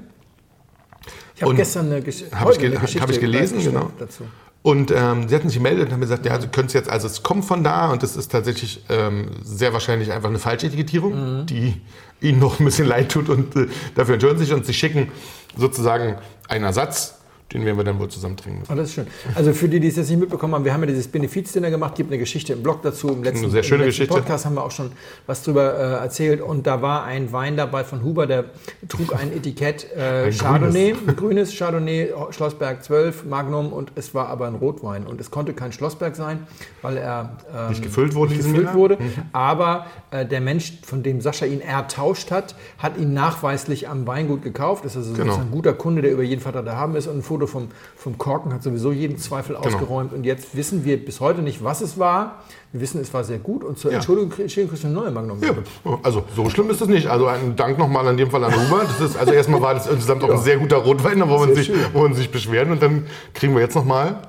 Ich 1.35 1.43
habe 1.43 1.53
gestern 1.53 1.87
eine, 1.87 2.01
Gesch 2.01 2.23
Hab 2.31 2.49
ich, 2.49 2.59
eine 2.59 2.69
Geschichte 2.75 3.01
hab 3.01 3.09
ich 3.09 3.19
gelesen, 3.19 3.61
genau. 3.61 3.91
dazu. 3.99 4.23
Und 4.65 4.89
ähm, 4.89 5.29
sie 5.29 5.35
hatten 5.35 5.47
sich 5.47 5.57
gemeldet 5.57 5.85
und 5.85 5.93
haben 5.93 6.01
gesagt, 6.01 6.25
ja, 6.25 6.41
sie 6.41 6.47
können 6.47 6.65
es 6.65 6.73
jetzt, 6.73 6.89
also 6.89 7.05
es 7.05 7.21
kommt 7.21 7.45
von 7.45 7.63
da 7.63 7.91
und 7.91 8.01
es 8.01 8.15
ist 8.15 8.31
tatsächlich 8.31 8.83
ähm, 8.89 9.27
sehr 9.43 9.73
wahrscheinlich 9.73 10.11
einfach 10.11 10.29
eine 10.29 10.39
Falschetikettierung, 10.39 11.41
Mhm. 11.41 11.45
die 11.45 11.81
ihnen 12.19 12.39
noch 12.39 12.59
ein 12.59 12.65
bisschen 12.65 12.87
leid 12.87 13.11
tut 13.11 13.29
und 13.29 13.55
äh, 13.55 13.67
dafür 13.93 14.15
entschuldigen 14.15 14.43
sich 14.43 14.53
und 14.55 14.65
sie 14.65 14.73
schicken 14.73 15.11
sozusagen 15.55 16.15
einen 16.47 16.63
Ersatz, 16.63 17.14
den 17.53 17.63
werden 17.63 17.77
wir 17.77 17.83
dann 17.83 17.99
wohl 17.99 18.09
zusammen 18.09 18.37
trinken 18.37 18.63
das 18.67 18.89
ist 18.89 18.93
schön. 18.95 19.07
Also 19.35 19.53
für 19.53 19.69
die, 19.69 19.79
die 19.79 19.87
es 19.87 19.95
jetzt 19.95 20.09
nicht 20.09 20.19
mitbekommen 20.19 20.55
haben, 20.55 20.65
wir 20.65 20.73
haben 20.73 20.81
ja 20.81 20.87
dieses 20.87 21.07
Benefizdinner 21.07 21.69
gemacht, 21.69 21.95
gibt 21.95 22.09
eine 22.09 22.17
Geschichte 22.17 22.53
im 22.53 22.63
Blog 22.63 22.81
dazu. 22.81 23.09
Im 23.09 23.23
letzten, 23.23 23.45
Eine 23.45 23.51
sehr 23.51 23.63
schöne 23.63 23.85
Geschichte. 23.85 24.13
Podcast 24.13 24.45
haben 24.45 24.55
wir 24.55 24.63
auch 24.63 24.71
schon 24.71 24.91
was 25.27 25.43
drüber 25.43 25.73
äh, 25.77 26.03
erzählt. 26.03 26.41
Und 26.41 26.65
da 26.65 26.81
war 26.81 27.03
ein 27.03 27.31
Wein 27.31 27.55
dabei 27.55 27.83
von 27.83 28.03
Huber, 28.03 28.25
der 28.27 28.45
trug 28.89 29.15
ein 29.15 29.31
Etikett 29.31 29.87
äh, 29.95 30.25
Ein 30.25 30.31
Chardonnay, 30.37 30.95
ein 31.07 31.15
grünes 31.15 31.55
Chardonnay, 31.57 32.09
Schlossberg 32.31 32.83
12, 32.83 33.25
Magnum 33.25 33.71
und 33.71 33.91
es 33.95 34.13
war 34.15 34.27
aber 34.29 34.47
ein 34.47 34.55
Rotwein. 34.55 35.05
Und 35.05 35.21
es 35.21 35.29
konnte 35.31 35.53
kein 35.53 35.71
Schlossberg 35.71 36.15
sein, 36.15 36.47
weil 36.81 36.97
er 36.97 37.37
ähm, 37.55 37.69
Nicht 37.69 37.83
gefüllt 37.83 38.15
wurde 38.15 38.33
diesem 38.33 38.53
gefüllt 38.53 38.73
wurde. 38.73 38.97
Aber 39.33 39.85
äh, 40.11 40.25
der 40.25 40.41
Mensch, 40.41 40.73
von 40.83 41.03
dem 41.03 41.21
Sascha 41.21 41.45
ihn 41.45 41.61
ertauscht 41.61 42.31
hat, 42.31 42.55
hat 42.79 42.97
ihn 42.97 43.13
nachweislich 43.13 43.87
am 43.87 44.07
Weingut 44.07 44.41
gekauft. 44.41 44.83
Das 44.83 44.95
ist 44.95 45.09
also 45.09 45.13
Genau. 45.21 45.35
ein 45.37 45.51
guter 45.51 45.73
Kunde, 45.73 46.01
der 46.01 46.11
über 46.11 46.23
jeden 46.23 46.41
Vater 46.41 46.63
da 46.63 46.75
haben 46.75 46.95
ist. 46.95 47.07
Und 47.07 47.17
ein 47.17 47.21
Foto 47.35 47.47
vom, 47.47 47.67
vom 47.97 48.17
Korken 48.17 48.53
hat 48.53 48.63
sowieso 48.63 48.93
jeden 48.93 49.17
Zweifel 49.17 49.55
Genau. 49.57 49.67
ausgeräumt. 49.67 50.13
Und 50.13 50.23
jetzt 50.23 50.55
wissen 50.55 50.85
wir 50.85 51.03
bis 51.03 51.19
heute 51.19 51.41
nicht, 51.41 51.61
was 51.65 51.81
es 51.81 51.99
war. 51.99 52.43
Wir 52.71 52.79
wissen, 52.79 53.01
es 53.01 53.13
war 53.13 53.25
sehr 53.25 53.39
gut. 53.39 53.63
Und 53.65 53.77
zur 53.77 53.91
Ja. 53.91 53.97
Entschuldigung, 53.97 54.31
Entschuldigung 54.31 54.69
kriegst 54.69 54.83
du 54.85 54.87
eine 54.87 54.95
neue 54.95 55.11
Magnum. 55.11 55.41
Ja, 55.43 55.53
also 56.01 56.23
so 56.33 56.49
schlimm 56.49 56.69
ist 56.69 56.79
es 56.81 56.87
nicht. 56.87 57.07
Also 57.07 57.27
einen 57.27 57.57
Dank 57.57 57.77
nochmal 57.77 58.07
an 58.07 58.15
dem 58.15 58.31
Fall 58.31 58.41
an 58.45 58.53
Huber. 58.53 58.83
Das 58.85 59.01
ist, 59.01 59.17
also 59.17 59.33
erstmal 59.33 59.61
war 59.61 59.73
das 59.73 59.87
insgesamt 59.87 60.23
auch 60.23 60.29
ein 60.29 60.37
sehr 60.37 60.57
guter 60.57 60.77
Rotwein, 60.77 61.19
da 61.19 61.27
wollen 61.27 61.49
wir 61.49 61.55
sich, 61.57 61.71
wollen 61.93 62.13
sich 62.13 62.31
beschweren 62.31 62.71
und 62.71 62.81
dann 62.81 63.05
kriegen 63.33 63.53
wir 63.53 63.61
jetzt 63.61 63.75
nochmal 63.75 64.21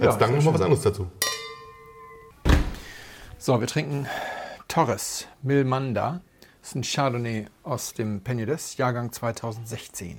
als 0.00 0.14
Ja, 0.14 0.16
Dank 0.16 0.34
nochmal 0.36 0.54
was 0.54 0.60
anderes 0.62 0.82
dazu. 0.82 1.06
So, 3.38 3.60
wir 3.60 3.66
trinken 3.66 4.06
Torres 4.68 5.26
Milmanda. 5.42 6.20
Das 6.62 6.70
ist 6.70 6.76
ein 6.76 6.82
Chardonnay 6.82 7.44
aus 7.62 7.92
dem 7.92 8.22
Penedès, 8.24 8.78
Jahrgang 8.78 9.12
2016. 9.12 10.16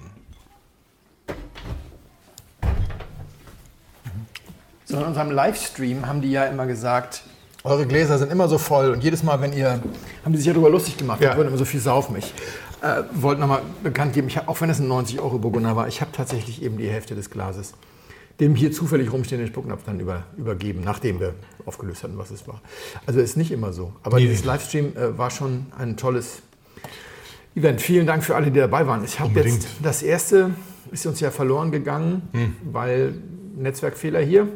in 4.96 5.04
unserem 5.04 5.32
Livestream 5.32 6.08
haben 6.08 6.22
die 6.22 6.32
ja 6.32 6.46
immer 6.46 6.66
gesagt, 6.66 7.24
eure 7.64 7.86
Gläser 7.88 8.18
sind 8.18 8.32
immer 8.32 8.48
so 8.48 8.58
voll 8.58 8.92
und 8.92 9.04
jedes 9.04 9.24
Mal, 9.24 9.42
wenn 9.42 9.54
ihr, 9.54 9.82
haben 10.24 10.32
die 10.32 10.38
sich 10.38 10.48
ja 10.48 10.54
darüber 10.54 10.70
lustig 10.70 10.98
gemacht, 10.98 11.22
Ja. 11.22 11.32
wir 11.32 11.38
würden 11.38 11.48
immer 11.50 11.58
so 11.58 11.66
viel 11.66 11.80
saufen. 11.80 12.16
Ich 12.18 12.34
äh, 12.82 13.04
wollte 13.14 13.42
nochmal 13.42 13.62
bekannt 13.84 14.14
geben, 14.14 14.28
ich 14.28 14.40
auch 14.48 14.62
wenn 14.62 14.70
es 14.70 14.80
ein 14.80 14.88
90 14.88 15.20
Euro 15.20 15.40
Burgunder 15.40 15.76
war, 15.76 15.88
ich 15.88 16.02
habe 16.02 16.12
tatsächlich 16.12 16.62
eben 16.62 16.78
die 16.78 16.88
Hälfte 16.90 17.16
des 17.16 17.30
Glases 17.30 17.74
dem 18.42 18.54
hier 18.54 18.70
zufällig 18.74 19.14
rumstehenden 19.14 19.48
Spucknapf 19.48 19.84
dann 19.86 19.98
über, 20.02 20.24
übergeben, 20.36 20.82
nachdem 20.84 21.22
wir 21.22 21.36
aufgelöst 21.66 22.04
hatten, 22.04 22.18
was 22.18 22.32
es 22.32 22.46
war. 22.50 22.60
Also 23.06 23.22
ist 23.22 23.38
nicht 23.38 23.50
immer 23.50 23.72
so. 23.72 23.94
Aber 24.04 24.18
Nee. 24.18 24.28
dieses 24.28 24.44
Livestream 24.44 24.88
äh, 24.98 25.18
war 25.18 25.32
schon 25.32 25.68
ein 25.80 25.96
tolles 25.96 26.42
Event. 27.56 27.82
Vielen 27.82 28.06
Dank 28.06 28.26
für 28.26 28.36
alle, 28.36 28.52
die 28.52 28.60
dabei 28.60 28.86
waren. 28.88 29.06
Ich 29.06 29.22
habe 29.22 29.40
jetzt 29.40 29.66
das 29.82 30.04
erste 30.04 30.52
ist 30.92 31.06
uns 31.06 31.22
ja 31.22 31.32
verloren 31.32 31.72
gegangen, 31.72 32.24
weil 32.72 33.14
Netzwerkfehler 33.56 34.20
hier. 34.20 34.50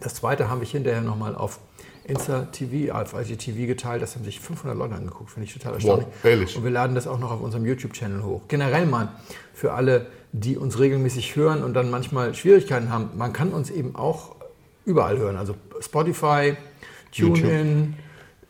Das 0.00 0.14
zweite 0.14 0.48
habe 0.48 0.64
ich 0.64 0.70
hinterher 0.70 1.02
nochmal 1.02 1.34
auf 1.34 1.60
Insta 2.04 2.46
TV, 2.46 2.92
auf 2.92 3.14
IGTV 3.14 3.66
geteilt. 3.66 4.02
Das 4.02 4.16
haben 4.16 4.24
sich 4.24 4.40
500 4.40 4.76
Leute 4.76 4.94
angeguckt. 4.94 5.30
Finde 5.30 5.46
ich 5.46 5.52
total 5.52 5.74
erstaunlich. 5.74 6.08
ehrlich? 6.24 6.56
Und 6.56 6.64
wir 6.64 6.70
laden 6.70 6.94
das 6.94 7.06
auch 7.06 7.18
noch 7.18 7.30
auf 7.30 7.40
unserem 7.40 7.66
YouTube-Channel 7.66 8.24
hoch. 8.24 8.42
Generell 8.48 8.86
mal 8.86 9.08
für 9.54 9.72
alle, 9.72 10.06
die 10.32 10.56
uns 10.56 10.78
regelmäßig 10.78 11.36
hören 11.36 11.62
und 11.62 11.74
dann 11.74 11.90
manchmal 11.90 12.34
Schwierigkeiten 12.34 12.90
haben. 12.90 13.10
Man 13.16 13.32
kann 13.32 13.50
uns 13.52 13.70
eben 13.70 13.94
auch 13.94 14.36
überall 14.84 15.18
hören. 15.18 15.36
Also 15.36 15.54
Spotify, 15.80 16.56
TuneIn. 17.12 17.94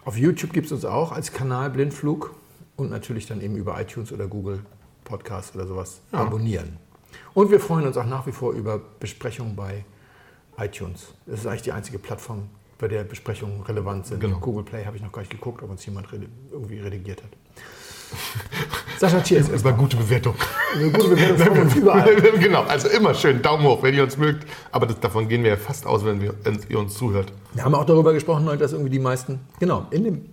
Auf 0.05 0.17
YouTube 0.17 0.53
gibt 0.53 0.67
es 0.67 0.73
uns 0.73 0.85
auch 0.85 1.13
als 1.13 1.33
Kanal 1.33 1.71
Blindflug. 1.71 2.35
Und 2.77 2.91
natürlich 2.91 3.27
dann 3.27 3.43
eben 3.43 3.57
über 3.57 3.79
iTunes 3.79 4.11
oder 4.11 4.27
Google 4.27 4.61
Podcast 5.05 5.55
oder 5.55 5.67
sowas 5.67 6.01
abonnieren. 6.13 6.79
Und 7.35 7.51
wir 7.51 7.61
freuen 7.61 7.87
uns 7.87 7.97
auch 7.99 8.07
nach 8.07 8.27
wie 8.27 8.33
vor 8.33 8.53
über 8.53 8.81
Besprechungen 9.01 9.55
bei 9.55 9.85
iTunes. 10.61 11.09
Das 11.27 11.41
ist 11.41 11.47
eigentlich 11.47 11.63
die 11.63 11.73
einzige 11.73 11.99
Plattform, 11.99 12.49
bei 12.79 12.89
der 12.89 13.05
Besprechungen 13.05 13.61
relevant 13.63 14.07
sind. 14.07 14.21
Genau. 14.21 14.39
Google 14.39 14.65
Play 14.65 14.85
habe 14.87 14.97
ich 14.97 15.03
noch 15.03 15.13
gar 15.13 15.21
nicht 15.21 15.31
geguckt, 15.31 15.63
ob 15.63 15.71
uns 15.71 15.85
jemand 15.85 16.09
redi- 16.09 16.29
irgendwie 16.51 16.79
redigiert 16.79 17.23
hat. 17.23 17.31
Sascha, 18.99 19.21
cheers. 19.23 19.51
Das 19.51 19.63
war 19.63 19.73
eine 19.73 19.81
gute 19.81 19.97
Bewertung. 19.97 20.35
Eine 20.75 20.91
gute 20.91 21.09
Bewertung 21.11 21.69
von 21.71 21.79
überall. 21.79 22.15
genau, 22.41 22.63
also 22.63 22.89
immer 22.89 23.15
schön 23.15 23.41
Daumen 23.43 23.65
hoch, 23.65 23.83
wenn 23.83 23.95
ihr 23.95 24.03
uns 24.03 24.17
mögt. 24.17 24.47
Aber 24.73 24.87
das, 24.87 24.99
davon 24.99 25.29
gehen 25.29 25.43
wir 25.43 25.51
ja 25.51 25.57
fast 25.57 25.87
aus, 25.87 26.05
wenn, 26.05 26.21
wir, 26.21 26.35
wenn 26.43 26.59
ihr 26.69 26.79
uns 26.79 26.95
zuhört. 26.95 27.33
Wir 27.55 27.65
haben 27.65 27.75
auch 27.75 27.85
darüber 27.85 28.13
gesprochen, 28.13 28.47
dass 28.59 28.73
irgendwie 28.73 28.91
die 28.91 28.99
meisten, 28.99 29.41
genau, 29.59 29.87
in 29.91 30.05
dem, 30.05 30.27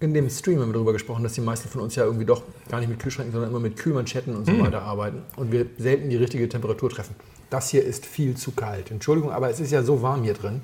in 0.00 0.12
dem 0.12 0.28
Stream 0.28 0.60
haben 0.60 0.68
wir 0.68 0.74
darüber 0.74 0.92
gesprochen, 0.92 1.22
dass 1.22 1.32
die 1.32 1.40
meisten 1.40 1.68
von 1.68 1.80
uns 1.80 1.94
ja 1.94 2.04
irgendwie 2.04 2.26
doch 2.26 2.42
gar 2.68 2.80
nicht 2.80 2.88
mit 2.88 2.98
Kühlschränken, 2.98 3.32
sondern 3.32 3.50
immer 3.50 3.60
mit 3.60 3.76
Kühlmanschetten 3.76 4.36
und 4.36 4.46
so 4.46 4.58
weiter 4.60 4.82
arbeiten 4.82 5.22
und 5.36 5.50
wir 5.52 5.66
selten 5.78 6.10
die 6.10 6.16
richtige 6.16 6.48
Temperatur 6.48 6.90
treffen. 6.90 7.14
Das 7.50 7.70
hier 7.70 7.84
ist 7.84 8.06
viel 8.06 8.36
zu 8.36 8.52
kalt. 8.52 8.90
Entschuldigung, 8.90 9.30
aber 9.30 9.50
es 9.50 9.60
ist 9.60 9.70
ja 9.70 9.82
so 9.82 10.02
warm 10.02 10.22
hier 10.24 10.34
drin, 10.34 10.62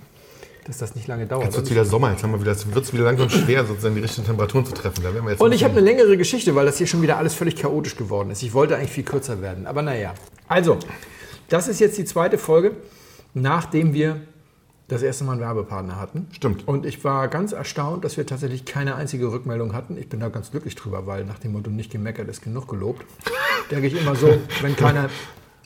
dass 0.67 0.79
das 0.79 0.95
nicht 0.95 1.07
lange 1.09 1.27
dauert. 1.27 1.45
Jetzt 1.45 1.57
wird 1.57 1.67
es 1.67 1.71
wieder 1.71 1.85
Sommer, 1.85 2.11
jetzt 2.11 2.23
haben 2.23 2.33
wir 2.33 2.41
wieder, 2.41 2.53
es 2.53 2.75
wird 2.75 2.93
wieder 2.93 3.05
langsam 3.05 3.31
schwer, 3.31 3.65
sozusagen 3.65 3.95
die 3.95 4.01
richtigen 4.01 4.27
Temperaturen 4.27 4.67
zu 4.67 4.73
treffen. 4.73 5.03
Da 5.03 5.13
werden 5.13 5.25
wir 5.25 5.33
jetzt 5.33 5.41
Und 5.41 5.53
ich 5.53 5.65
habe 5.65 5.73
eine 5.73 5.83
längere 5.83 6.17
Geschichte, 6.17 6.55
weil 6.55 6.67
das 6.67 6.79
hier 6.79 6.87
schon 6.87 7.03
wieder 7.03 7.19
alles 7.19 7.35
völlig 7.35 7.57
chaotisch 7.57 7.97
geworden 7.97 8.31
ist. 8.31 8.43
Ich 8.43 8.53
wollte 8.53 8.77
eigentlich 8.77 8.91
viel 8.91 9.05
kürzer 9.05 9.41
werden, 9.43 9.67
aber 9.67 9.83
naja. 9.83 10.15
Also, 10.49 10.79
das 11.49 11.69
ist 11.69 11.81
jetzt 11.81 11.99
die 11.99 12.05
zweite 12.05 12.39
Folge, 12.39 12.73
nachdem 13.35 13.95
wir 13.95 14.21
das 14.89 15.03
erste 15.03 15.25
Mal 15.25 15.33
einen 15.33 15.41
Werbepartner 15.41 15.99
hatten. 15.99 16.29
Stimmt. 16.33 16.69
Und 16.69 16.85
ich 16.85 17.03
war 17.03 17.29
ganz 17.29 17.53
erstaunt, 17.53 18.05
dass 18.05 18.17
wir 18.17 18.27
tatsächlich 18.27 18.65
keine 18.65 18.95
einzige 18.95 19.33
Rückmeldung 19.33 19.73
hatten. 19.73 19.97
Ich 19.97 20.09
bin 20.09 20.21
da 20.21 20.29
ganz 20.29 20.51
glücklich 20.51 20.75
drüber, 20.75 21.07
weil 21.07 21.25
nach 21.25 21.39
dem 21.39 21.53
Motto 21.53 21.71
nicht 21.71 21.91
gemeckert 21.91 22.29
ist 22.29 22.43
genug 22.43 22.69
gelobt, 22.69 23.05
denke 23.71 23.87
ich 23.87 23.99
immer 23.99 24.15
so, 24.15 24.39
wenn 24.61 24.77
keiner, 24.77 25.09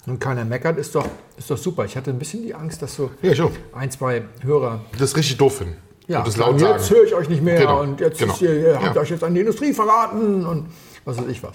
wenn 0.07 0.19
keiner 0.19 0.45
meckert, 0.45 0.79
ist 0.79 0.95
doch, 0.95 1.07
ist 1.37 1.51
doch 1.51 1.59
super. 1.59 1.85
Ich 1.85 1.97
hatte 1.97 2.11
ein 2.11 2.19
bisschen 2.19 2.42
die 2.42 2.55
Angst, 2.55 2.81
dass 2.83 2.95
so 2.97 3.11
Ja, 3.23 3.49
ein, 3.73 3.90
zwei 3.90 4.23
Hörer 4.42 4.81
Das 4.99 5.16
richtig 5.16 5.37
doof 5.37 5.59
finden. 5.59 5.77
Ja, 6.09 6.19
und 6.21 6.29
das 6.29 6.37
laut 6.37 6.59
sagen. 6.61 6.79
jetzt 6.79 6.90
höre 6.90 7.05
ich 7.05 7.14
euch 7.14 7.29
nicht 7.29 7.42
mehr 7.42 7.59
Genau, 7.59 7.83
und 7.83 8.01
jetzt 8.01 8.19
genau. 8.21 8.37
ihr, 8.40 8.55
ihr 8.61 8.81
habt 8.81 8.95
Ja. 8.95 9.03
euch 9.03 9.11
jetzt 9.11 9.25
an 9.25 9.35
die 9.35 9.40
Industrie 9.40 9.73
verraten 9.73 10.47
und 10.47 10.69
was 11.05 11.19
weiß 11.19 11.27
ich 11.29 11.42
was. 11.42 11.55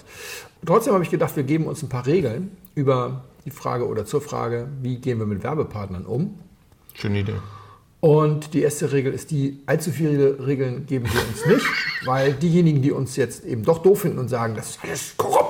Trotzdem 0.66 0.92
habe 0.92 1.02
ich 1.02 1.10
gedacht, 1.10 1.34
wir 1.36 1.42
geben 1.42 1.66
uns 1.66 1.82
ein 1.82 1.88
paar 1.88 2.06
Regeln 2.06 2.54
über 2.74 3.24
die 3.44 3.50
Frage 3.50 3.86
oder 3.88 4.04
zur 4.04 4.20
Frage, 4.20 4.68
wie 4.82 4.96
gehen 4.98 5.18
wir 5.18 5.26
mit 5.26 5.42
Werbepartnern 5.42 6.04
um. 6.06 6.38
Schöne 6.94 7.20
Idee. 7.20 7.34
Und 8.00 8.52
die 8.54 8.62
erste 8.62 8.92
Regel 8.92 9.12
ist 9.14 9.30
die, 9.30 9.60
allzu 9.66 9.90
viele 9.92 10.44
Regeln 10.46 10.86
geben 10.86 11.06
wir 11.12 11.20
uns 11.28 11.46
nicht, 11.46 11.66
weil 12.04 12.32
diejenigen, 12.34 12.82
die 12.82 12.90
uns 12.92 13.16
jetzt 13.16 13.44
eben 13.44 13.62
doch 13.64 13.78
doof 13.78 14.00
finden 14.02 14.18
und 14.18 14.28
sagen, 14.28 14.54
das 14.56 14.70
ist 14.70 14.78
alles 14.82 15.14
korrupt, 15.16 15.41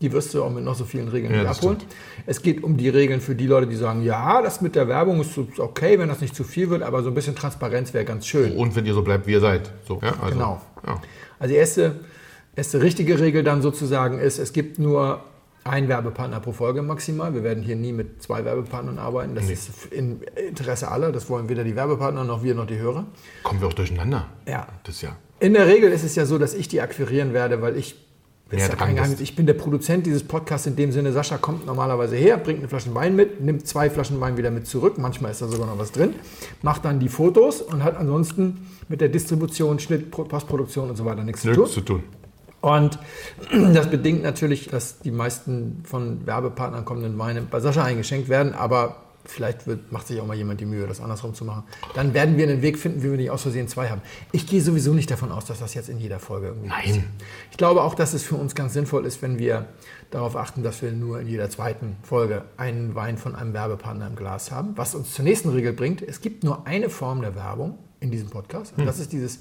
die 0.00 0.12
wirst 0.12 0.32
du 0.34 0.42
auch 0.42 0.50
mit 0.50 0.64
noch 0.64 0.74
so 0.74 0.84
vielen 0.84 1.08
Regeln 1.08 1.34
Ja, 1.34 1.42
nicht 1.42 1.50
abholen. 1.50 1.78
Es 2.26 2.42
geht 2.42 2.62
um 2.62 2.76
die 2.76 2.88
Regeln 2.88 3.20
für 3.20 3.34
die 3.34 3.46
Leute, 3.46 3.66
die 3.66 3.76
sagen, 3.76 4.02
ja, 4.02 4.42
das 4.42 4.60
mit 4.60 4.74
der 4.74 4.88
Werbung 4.88 5.20
ist 5.20 5.36
okay, 5.58 5.98
wenn 5.98 6.08
das 6.08 6.20
nicht 6.20 6.34
zu 6.34 6.44
viel 6.44 6.70
wird, 6.70 6.82
aber 6.82 7.02
so 7.02 7.08
ein 7.08 7.14
bisschen 7.14 7.34
Transparenz 7.34 7.92
wäre 7.94 8.04
ganz 8.04 8.26
schön. 8.26 8.56
Und 8.56 8.76
wenn 8.76 8.86
ihr 8.86 8.94
so 8.94 9.02
bleibt, 9.02 9.26
wie 9.26 9.32
ihr 9.32 9.40
seid. 9.40 9.72
So, 9.86 10.00
ja, 10.02 10.14
also, 10.20 10.34
Genau. 10.34 10.60
Ja. 10.86 11.00
Also 11.38 11.52
die 11.52 11.58
erste, 11.58 12.00
erste 12.56 12.82
richtige 12.82 13.18
Regel 13.18 13.42
dann 13.42 13.62
sozusagen 13.62 14.18
ist, 14.18 14.38
es 14.38 14.52
gibt 14.52 14.78
nur 14.78 15.22
einen 15.64 15.88
Werbepartner 15.88 16.40
pro 16.40 16.52
Folge 16.52 16.82
maximal. 16.82 17.34
Wir 17.34 17.42
werden 17.42 17.62
hier 17.62 17.76
nie 17.76 17.92
mit 17.92 18.22
zwei 18.22 18.44
Werbepartnern 18.44 18.98
arbeiten. 18.98 19.34
Das 19.34 19.50
ist 19.50 19.92
im 19.92 20.20
Interesse 20.48 20.90
aller. 20.90 21.12
Das 21.12 21.28
wollen 21.28 21.48
weder 21.48 21.64
die 21.64 21.76
Werbepartner 21.76 22.24
noch 22.24 22.42
wir 22.42 22.54
noch 22.54 22.66
die 22.66 22.78
Hörer. 22.78 23.06
Kommen 23.42 23.60
wir 23.60 23.68
auch 23.68 23.74
durcheinander. 23.74 24.26
Ja. 24.46 24.66
Das 24.84 25.02
ja. 25.02 25.16
In 25.40 25.54
der 25.54 25.66
Regel 25.66 25.92
ist 25.92 26.04
es 26.04 26.14
ja 26.16 26.26
so, 26.26 26.38
dass 26.38 26.54
ich 26.54 26.68
die 26.68 26.80
akquirieren 26.80 27.32
werde, 27.32 27.62
weil 27.62 27.76
ich, 27.76 27.96
ist 28.50 28.56
Näher 28.58 28.68
ja 28.70 28.76
kein 28.76 28.94
Geheimnis, 28.96 29.20
ich 29.20 29.36
bin 29.36 29.46
der 29.46 29.54
Produzent 29.54 30.06
dieses 30.06 30.22
Podcasts 30.24 30.66
in 30.66 30.74
dem 30.74 30.90
Sinne. 30.90 31.12
Sascha 31.12 31.36
kommt 31.36 31.66
normalerweise 31.66 32.16
her, 32.16 32.38
bringt 32.38 32.60
eine 32.60 32.68
Flasche 32.68 32.94
Wein 32.94 33.14
mit, 33.14 33.42
nimmt 33.42 33.66
zwei 33.66 33.90
Flaschen 33.90 34.20
Wein 34.20 34.36
wieder 34.38 34.50
mit 34.50 34.66
zurück. 34.66 34.96
Manchmal 34.96 35.32
ist 35.32 35.42
da 35.42 35.48
sogar 35.48 35.66
noch 35.66 35.78
was 35.78 35.92
drin. 35.92 36.14
Macht 36.62 36.84
dann 36.84 36.98
die 36.98 37.08
Fotos 37.10 37.60
und 37.60 37.84
hat 37.84 37.96
ansonsten 37.96 38.66
mit 38.88 39.00
der 39.02 39.08
Distribution, 39.10 39.78
Schnitt, 39.78 40.10
Pro- 40.10 40.24
Postproduktion 40.24 40.88
und 40.88 40.96
so 40.96 41.04
weiter 41.04 41.24
nichts 41.24 41.42
zu 41.42 41.48
tun. 41.52 41.58
Nichts 41.58 41.74
zu 41.74 41.80
tun. 41.82 42.02
Und 42.60 42.98
das 43.74 43.90
bedingt 43.90 44.22
natürlich, 44.22 44.68
dass 44.68 44.98
die 45.00 45.10
meisten 45.10 45.82
von 45.84 46.26
Werbepartnern 46.26 46.84
kommenden 46.84 47.18
Weine 47.18 47.42
bei 47.42 47.60
Sascha 47.60 47.84
eingeschenkt 47.84 48.28
werden, 48.28 48.54
aber 48.54 48.96
vielleicht 49.30 49.66
wird, 49.66 49.92
macht 49.92 50.06
sich 50.06 50.20
auch 50.20 50.26
mal 50.26 50.36
jemand 50.36 50.60
die 50.60 50.66
Mühe, 50.66 50.86
das 50.86 51.00
andersrum 51.00 51.34
zu 51.34 51.44
machen. 51.44 51.64
Dann 51.94 52.14
werden 52.14 52.36
wir 52.36 52.48
einen 52.48 52.62
Weg 52.62 52.78
finden, 52.78 53.02
wie 53.02 53.10
wir 53.10 53.16
nicht 53.16 53.30
aus 53.30 53.42
Versehen 53.42 53.68
zwei 53.68 53.88
haben. 53.88 54.02
Ich 54.32 54.46
gehe 54.46 54.60
sowieso 54.60 54.92
nicht 54.92 55.10
davon 55.10 55.30
aus, 55.32 55.44
dass 55.44 55.60
das 55.60 55.74
jetzt 55.74 55.88
in 55.88 55.98
jeder 55.98 56.18
Folge 56.18 56.48
irgendwie 56.48 56.68
Nein. 56.68 56.84
passiert. 56.84 57.04
Ich 57.50 57.56
glaube 57.56 57.82
auch, 57.82 57.94
dass 57.94 58.14
es 58.14 58.22
für 58.22 58.36
uns 58.36 58.54
ganz 58.54 58.72
sinnvoll 58.72 59.06
ist, 59.06 59.22
wenn 59.22 59.38
wir 59.38 59.66
darauf 60.10 60.36
achten, 60.36 60.62
dass 60.62 60.82
wir 60.82 60.92
nur 60.92 61.20
in 61.20 61.28
jeder 61.28 61.50
zweiten 61.50 61.96
Folge 62.02 62.44
einen 62.56 62.94
Wein 62.94 63.18
von 63.18 63.34
einem 63.34 63.52
Werbepartner 63.52 64.06
im 64.06 64.16
Glas 64.16 64.50
haben. 64.50 64.76
Was 64.76 64.94
uns 64.94 65.14
zur 65.14 65.24
nächsten 65.24 65.50
Regel 65.50 65.72
bringt, 65.72 66.02
es 66.02 66.20
gibt 66.20 66.44
nur 66.44 66.66
eine 66.66 66.90
Form 66.90 67.20
der 67.20 67.34
Werbung 67.34 67.78
in 68.00 68.10
diesem 68.10 68.30
Podcast. 68.30 68.74
Und 68.76 68.86
das 68.86 68.98
ist 68.98 69.12
dieses 69.12 69.40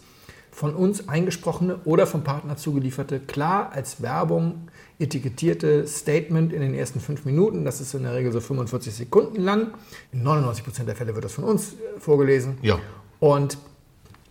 von 0.58 0.74
uns 0.74 1.08
eingesprochene 1.08 1.82
oder 1.86 2.08
vom 2.08 2.24
Partner 2.24 2.58
zugelieferte, 2.58 3.20
klar 3.20 3.72
als 3.74 4.02
Werbung 4.02 4.70
etikettierte 4.98 5.86
Statement 5.86 6.52
in 6.52 6.62
den 6.62 6.74
ersten 6.74 7.00
fünf 7.00 7.26
Minuten. 7.26 7.63
Das 7.63 7.80
ist 7.80 7.93
in 7.93 8.02
der 8.02 8.15
Regel 8.15 8.32
so 8.32 8.39
45 8.39 8.91
Sekunden 8.96 9.39
lang. 9.39 9.67
In 10.12 10.24
99 10.24 10.63
Prozent 10.63 10.89
der 10.89 10.96
Fälle 10.96 11.13
wird 11.13 11.24
das 11.26 11.34
von 11.34 11.43
uns 11.43 11.74
äh, 11.74 12.00
vorgelesen 12.00 12.58
Ja. 12.63 12.80
und 13.20 13.60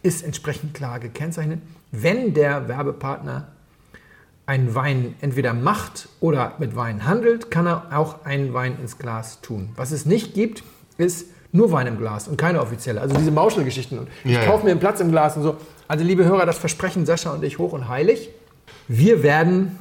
ist 0.02 0.24
entsprechend 0.24 0.74
klar 0.74 0.98
gekennzeichnet. 0.98 1.60
Wenn 1.92 2.34
der 2.34 2.66
Werbepartner 2.66 3.46
einen 4.46 4.74
Wein 4.74 5.14
entweder 5.20 5.54
macht 5.54 6.08
oder 6.18 6.54
mit 6.58 6.74
Wein 6.74 7.06
handelt, 7.06 7.52
kann 7.52 7.68
er 7.68 7.96
auch 7.96 8.24
einen 8.24 8.52
Wein 8.52 8.78
ins 8.80 8.98
Glas 8.98 9.40
tun. 9.42 9.68
Was 9.76 9.92
es 9.92 10.06
nicht 10.06 10.34
gibt, 10.34 10.64
ist 10.98 11.26
nur 11.52 11.70
Wein 11.70 11.86
im 11.86 11.98
Glas 11.98 12.26
und 12.26 12.36
keine 12.36 12.60
offizielle. 12.60 13.00
Also 13.00 13.16
diese 13.16 13.30
Mauschelgeschichten. 13.30 14.00
und 14.00 14.08
Ich 14.24 14.32
Ja, 14.32 14.40
ja. 14.40 14.46
kaufe 14.46 14.64
mir 14.64 14.72
einen 14.72 14.80
Platz 14.80 14.98
im 14.98 15.12
Glas 15.12 15.36
und 15.36 15.44
so. 15.44 15.56
Also 15.88 16.04
liebe 16.04 16.24
Hörer, 16.24 16.46
das 16.46 16.58
versprechen 16.58 17.06
Sascha 17.06 17.32
und 17.32 17.44
ich 17.44 17.58
hoch 17.58 17.72
und 17.72 17.88
heilig. 17.88 18.30
Wir 18.88 19.22
werden 19.22 19.78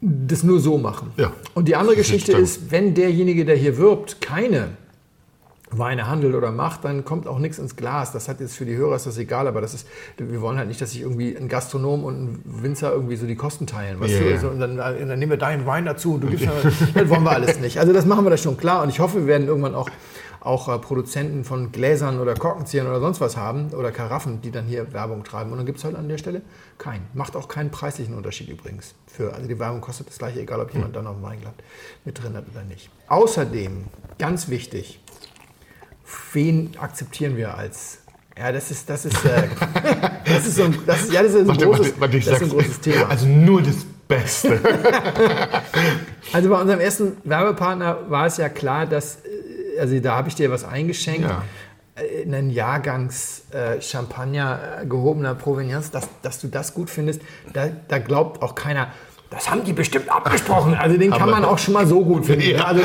das 0.00 0.42
nur 0.42 0.60
so 0.60 0.78
machen. 0.78 1.10
Ja. 1.16 1.32
Und 1.54 1.68
die 1.68 1.76
andere 1.76 1.96
Geschichte 1.96 2.32
ist, 2.32 2.70
wenn 2.70 2.94
derjenige, 2.94 3.44
der 3.44 3.56
hier 3.56 3.78
wirbt, 3.78 4.20
keine 4.20 4.68
Weine 5.70 6.06
handelt 6.06 6.34
oder 6.34 6.52
macht, 6.52 6.84
dann 6.84 7.04
kommt 7.04 7.26
auch 7.26 7.40
nichts 7.40 7.58
ins 7.58 7.74
Glas. 7.74 8.12
Das 8.12 8.28
hat 8.28 8.40
jetzt 8.40 8.54
für 8.56 8.64
die 8.64 8.76
Hörer 8.76 8.94
ist 8.94 9.06
das 9.06 9.18
egal, 9.18 9.48
aber 9.48 9.60
das 9.60 9.74
ist, 9.74 9.88
wir 10.16 10.40
wollen 10.40 10.58
halt 10.58 10.68
nicht, 10.68 10.80
dass 10.80 10.92
sich 10.92 11.00
irgendwie 11.00 11.36
ein 11.36 11.48
Gastronom 11.48 12.04
und 12.04 12.14
ein 12.22 12.42
Winzer 12.44 12.92
irgendwie 12.92 13.16
so 13.16 13.26
die 13.26 13.34
Kosten 13.34 13.66
teilen. 13.66 13.98
Weißt 13.98 14.14
Ja, 14.14 14.36
du? 14.36 14.48
und 14.48 14.60
dann, 14.60 14.76
dann 14.76 15.18
nehmen 15.18 15.30
wir 15.30 15.38
deinen 15.38 15.66
Wein 15.66 15.84
dazu 15.84 16.14
und 16.14 16.20
du 16.22 16.28
gibst 16.28 16.46
dann, 16.46 16.72
das 16.94 17.08
wollen 17.08 17.24
wir 17.24 17.32
alles 17.32 17.58
nicht. 17.58 17.80
Also 17.80 17.92
das 17.92 18.06
machen 18.06 18.24
wir 18.24 18.30
das 18.30 18.42
schon 18.42 18.56
klar 18.56 18.82
und 18.84 18.90
ich 18.90 19.00
hoffe, 19.00 19.18
wir 19.18 19.26
werden 19.26 19.48
irgendwann 19.48 19.74
auch 19.74 19.90
auch 20.46 20.68
äh, 20.68 20.78
Produzenten 20.78 21.44
von 21.44 21.72
Gläsern 21.72 22.20
oder 22.20 22.34
Korkenziehern 22.34 22.86
oder 22.86 23.00
sonst 23.00 23.20
was 23.20 23.36
haben 23.36 23.70
oder 23.72 23.90
Karaffen, 23.90 24.40
die 24.40 24.50
dann 24.50 24.64
hier 24.64 24.92
Werbung 24.92 25.24
treiben. 25.24 25.50
Und 25.50 25.58
dann 25.58 25.66
gibt 25.66 25.78
es 25.78 25.84
halt 25.84 25.96
an 25.96 26.08
der 26.08 26.18
Stelle 26.18 26.42
keinen. 26.78 27.06
Macht 27.14 27.36
auch 27.36 27.48
keinen 27.48 27.70
preislichen 27.70 28.14
Unterschied 28.14 28.48
übrigens. 28.48 28.94
Für, 29.06 29.34
also 29.34 29.48
die 29.48 29.58
Werbung 29.58 29.80
kostet 29.80 30.08
das 30.08 30.18
gleiche, 30.18 30.40
egal 30.40 30.60
ob 30.60 30.72
jemand 30.72 30.94
dann 30.94 31.04
noch 31.04 31.16
ein 31.16 31.22
Weinglas 31.22 31.54
mit 32.04 32.22
drin 32.22 32.36
hat 32.36 32.44
oder 32.50 32.62
nicht. 32.62 32.90
Außerdem, 33.08 33.86
ganz 34.18 34.48
wichtig, 34.48 35.00
wen 36.32 36.76
akzeptieren 36.78 37.36
wir 37.36 37.56
als 37.56 37.98
ja, 38.38 38.52
das 38.52 38.70
ist, 38.70 38.90
das 38.90 39.06
ist, 39.06 39.24
äh, 39.24 39.48
das 40.26 40.46
ist 40.46 40.56
so 40.56 40.64
ein, 40.64 40.78
das 40.86 41.04
ist, 41.04 41.12
ja, 41.12 41.22
das 41.22 41.32
ist 41.32 41.40
ein, 41.40 41.48
Warte, 41.48 41.64
großes, 41.64 41.86
warte, 41.98 42.00
warte, 42.00 42.18
das 42.18 42.26
ist 42.26 42.42
ein 42.42 42.48
großes 42.50 42.80
Thema. 42.80 43.08
Also 43.08 43.26
nur 43.26 43.62
das 43.62 43.76
Beste. 44.06 44.60
Also 46.32 46.50
bei 46.50 46.60
unserem 46.60 46.80
ersten 46.80 47.16
Werbepartner 47.24 48.10
war 48.10 48.26
es 48.26 48.36
ja 48.36 48.48
klar, 48.48 48.84
dass, 48.84 49.18
also 49.80 49.98
da 50.00 50.16
habe 50.16 50.28
ich 50.28 50.34
dir 50.34 50.50
was 50.50 50.64
eingeschenkt, 50.64 51.22
Ja. 51.28 51.42
äh, 51.96 52.22
einen 52.24 52.50
Jahrgangs 52.50 53.44
äh, 53.52 53.80
Champagner 53.80 54.58
äh, 54.82 54.86
gehobener 54.86 55.34
Provenienz, 55.34 55.90
dass, 55.90 56.08
dass 56.22 56.40
du 56.40 56.48
das 56.48 56.74
gut 56.74 56.90
findest, 56.90 57.20
da, 57.52 57.68
da 57.88 57.98
glaubt 57.98 58.42
auch 58.42 58.54
keiner, 58.54 58.88
das 59.28 59.50
haben 59.50 59.64
die 59.64 59.72
bestimmt 59.72 60.08
abgesprochen. 60.08 60.74
Also 60.74 60.96
den 60.96 61.10
kann 61.10 61.22
Aber- 61.22 61.32
man 61.32 61.44
auch 61.44 61.58
schon 61.58 61.74
mal 61.74 61.84
so 61.84 62.04
gut 62.04 62.26
finden. 62.26 62.48
Ja. 62.48 62.66
Also, 62.66 62.82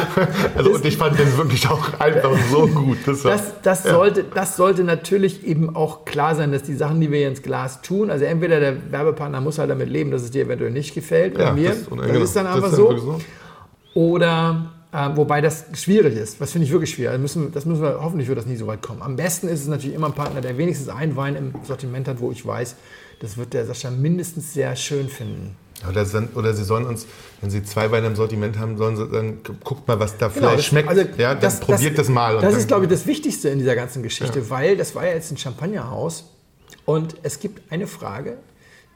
Also, 0.58 0.72
und 0.72 0.84
ich 0.86 0.98
fand 0.98 1.20
den 1.20 1.38
wirklich 1.38 1.70
auch 1.70 2.00
einfach 2.00 2.32
so 2.50 2.66
gut. 2.68 2.98
Das 3.06 3.24
war, 3.24 3.32
das, 3.34 3.44
das, 3.62 3.84
sollte, 3.84 4.24
das 4.24 4.56
sollte 4.58 4.84
natürlich 4.84 5.46
eben 5.46 5.76
auch 5.76 6.04
klar 6.04 6.34
sein, 6.34 6.52
dass 6.52 6.64
die 6.64 6.74
Sachen, 6.74 7.00
die 7.00 7.12
wir 7.12 7.20
hier 7.20 7.28
ins 7.28 7.44
Glas 7.44 7.84
tun, 7.84 8.10
also 8.10 8.26
entweder 8.26 8.60
der 8.60 8.92
Werbepartner 8.92 9.40
muss 9.40 9.60
halt 9.60 9.70
damit 9.70 9.88
leben, 9.90 10.10
dass 10.10 10.24
es 10.24 10.32
dir 10.32 10.46
eventuell 10.46 10.72
nicht 10.72 10.96
gefällt, 10.96 11.38
ja, 11.38 11.52
mir, 11.54 11.70
das, 11.70 11.86
das, 11.88 11.90
genau, 12.08 12.20
ist 12.24 12.36
dann 12.36 12.48
einfach 12.48 12.72
so. 12.72 12.90
wirklich 12.90 13.26
Oder, 13.94 14.72
äh, 14.94 15.10
wobei 15.16 15.42
das 15.42 15.66
schwierig 15.74 16.16
ist, 16.18 16.40
was 16.42 16.52
finde 16.52 16.66
ich 16.66 16.72
wirklich 16.72 16.92
schwer. 16.92 17.12
Das 17.12 17.22
müssen, 17.22 17.52
das 17.52 17.66
müssen 17.66 17.82
wir, 17.82 18.00
hoffentlich 18.02 18.28
wird 18.28 18.38
das 18.38 18.46
nie 18.46 18.56
so 18.58 18.68
weit 18.68 18.82
kommen. 18.82 19.02
Am 19.02 19.16
besten 19.16 19.48
ist 19.48 19.62
es 19.62 19.68
natürlich 19.68 19.96
immer 19.96 20.08
ein 20.08 20.14
Partner, 20.14 20.42
der 20.42 20.58
wenigstens 20.58 20.90
einen 20.90 21.16
Wein 21.16 21.36
im 21.36 21.54
Sortiment 21.66 22.08
hat, 22.08 22.20
wo 22.20 22.32
ich 22.32 22.46
weiß, 22.46 22.76
das 23.20 23.38
wird 23.38 23.54
der 23.54 23.66
Sascha 23.66 23.90
mindestens 23.92 24.54
sehr 24.54 24.76
schön 24.76 25.08
finden. 25.10 25.56
Oder, 25.90 26.06
sie- 26.06 26.28
oder 26.36 26.54
sie 26.54 26.64
sollen 26.64 26.86
uns, 26.86 27.08
wenn 27.42 27.50
sie 27.50 27.64
zwei 27.64 27.90
Weine 27.92 28.08
im 28.08 28.16
Sortiment 28.16 28.60
haben, 28.60 28.78
sollen 28.78 28.98
sie 28.98 29.08
dann 29.08 29.40
guckt 29.64 29.88
mal, 29.88 30.00
was 30.00 30.16
da 30.18 30.28
Genau, 30.28 30.38
vielleicht 30.40 30.60
das- 30.60 30.66
schmeckt. 30.66 30.90
also 30.90 31.02
ja, 31.18 31.34
dann 31.36 31.60
probiert 31.60 31.98
das, 31.98 32.08
mal. 32.10 32.40
Das 32.40 32.54
ist, 32.56 32.68
glaube 32.68 32.86
ich, 32.86 32.90
das 32.92 33.08
Wichtigste 33.08 33.50
in 33.50 33.58
dieser 33.60 33.76
ganzen 33.76 34.04
Geschichte, 34.04 34.50
weil 34.52 34.78
das 34.78 34.94
war 34.94 35.06
ja 35.08 35.14
jetzt 35.14 35.32
ein 35.32 35.38
Champagnerhaus 35.38 36.26
und 36.86 37.16
es 37.24 37.40
gibt 37.40 37.72
eine 37.72 37.88
Frage, 37.88 38.38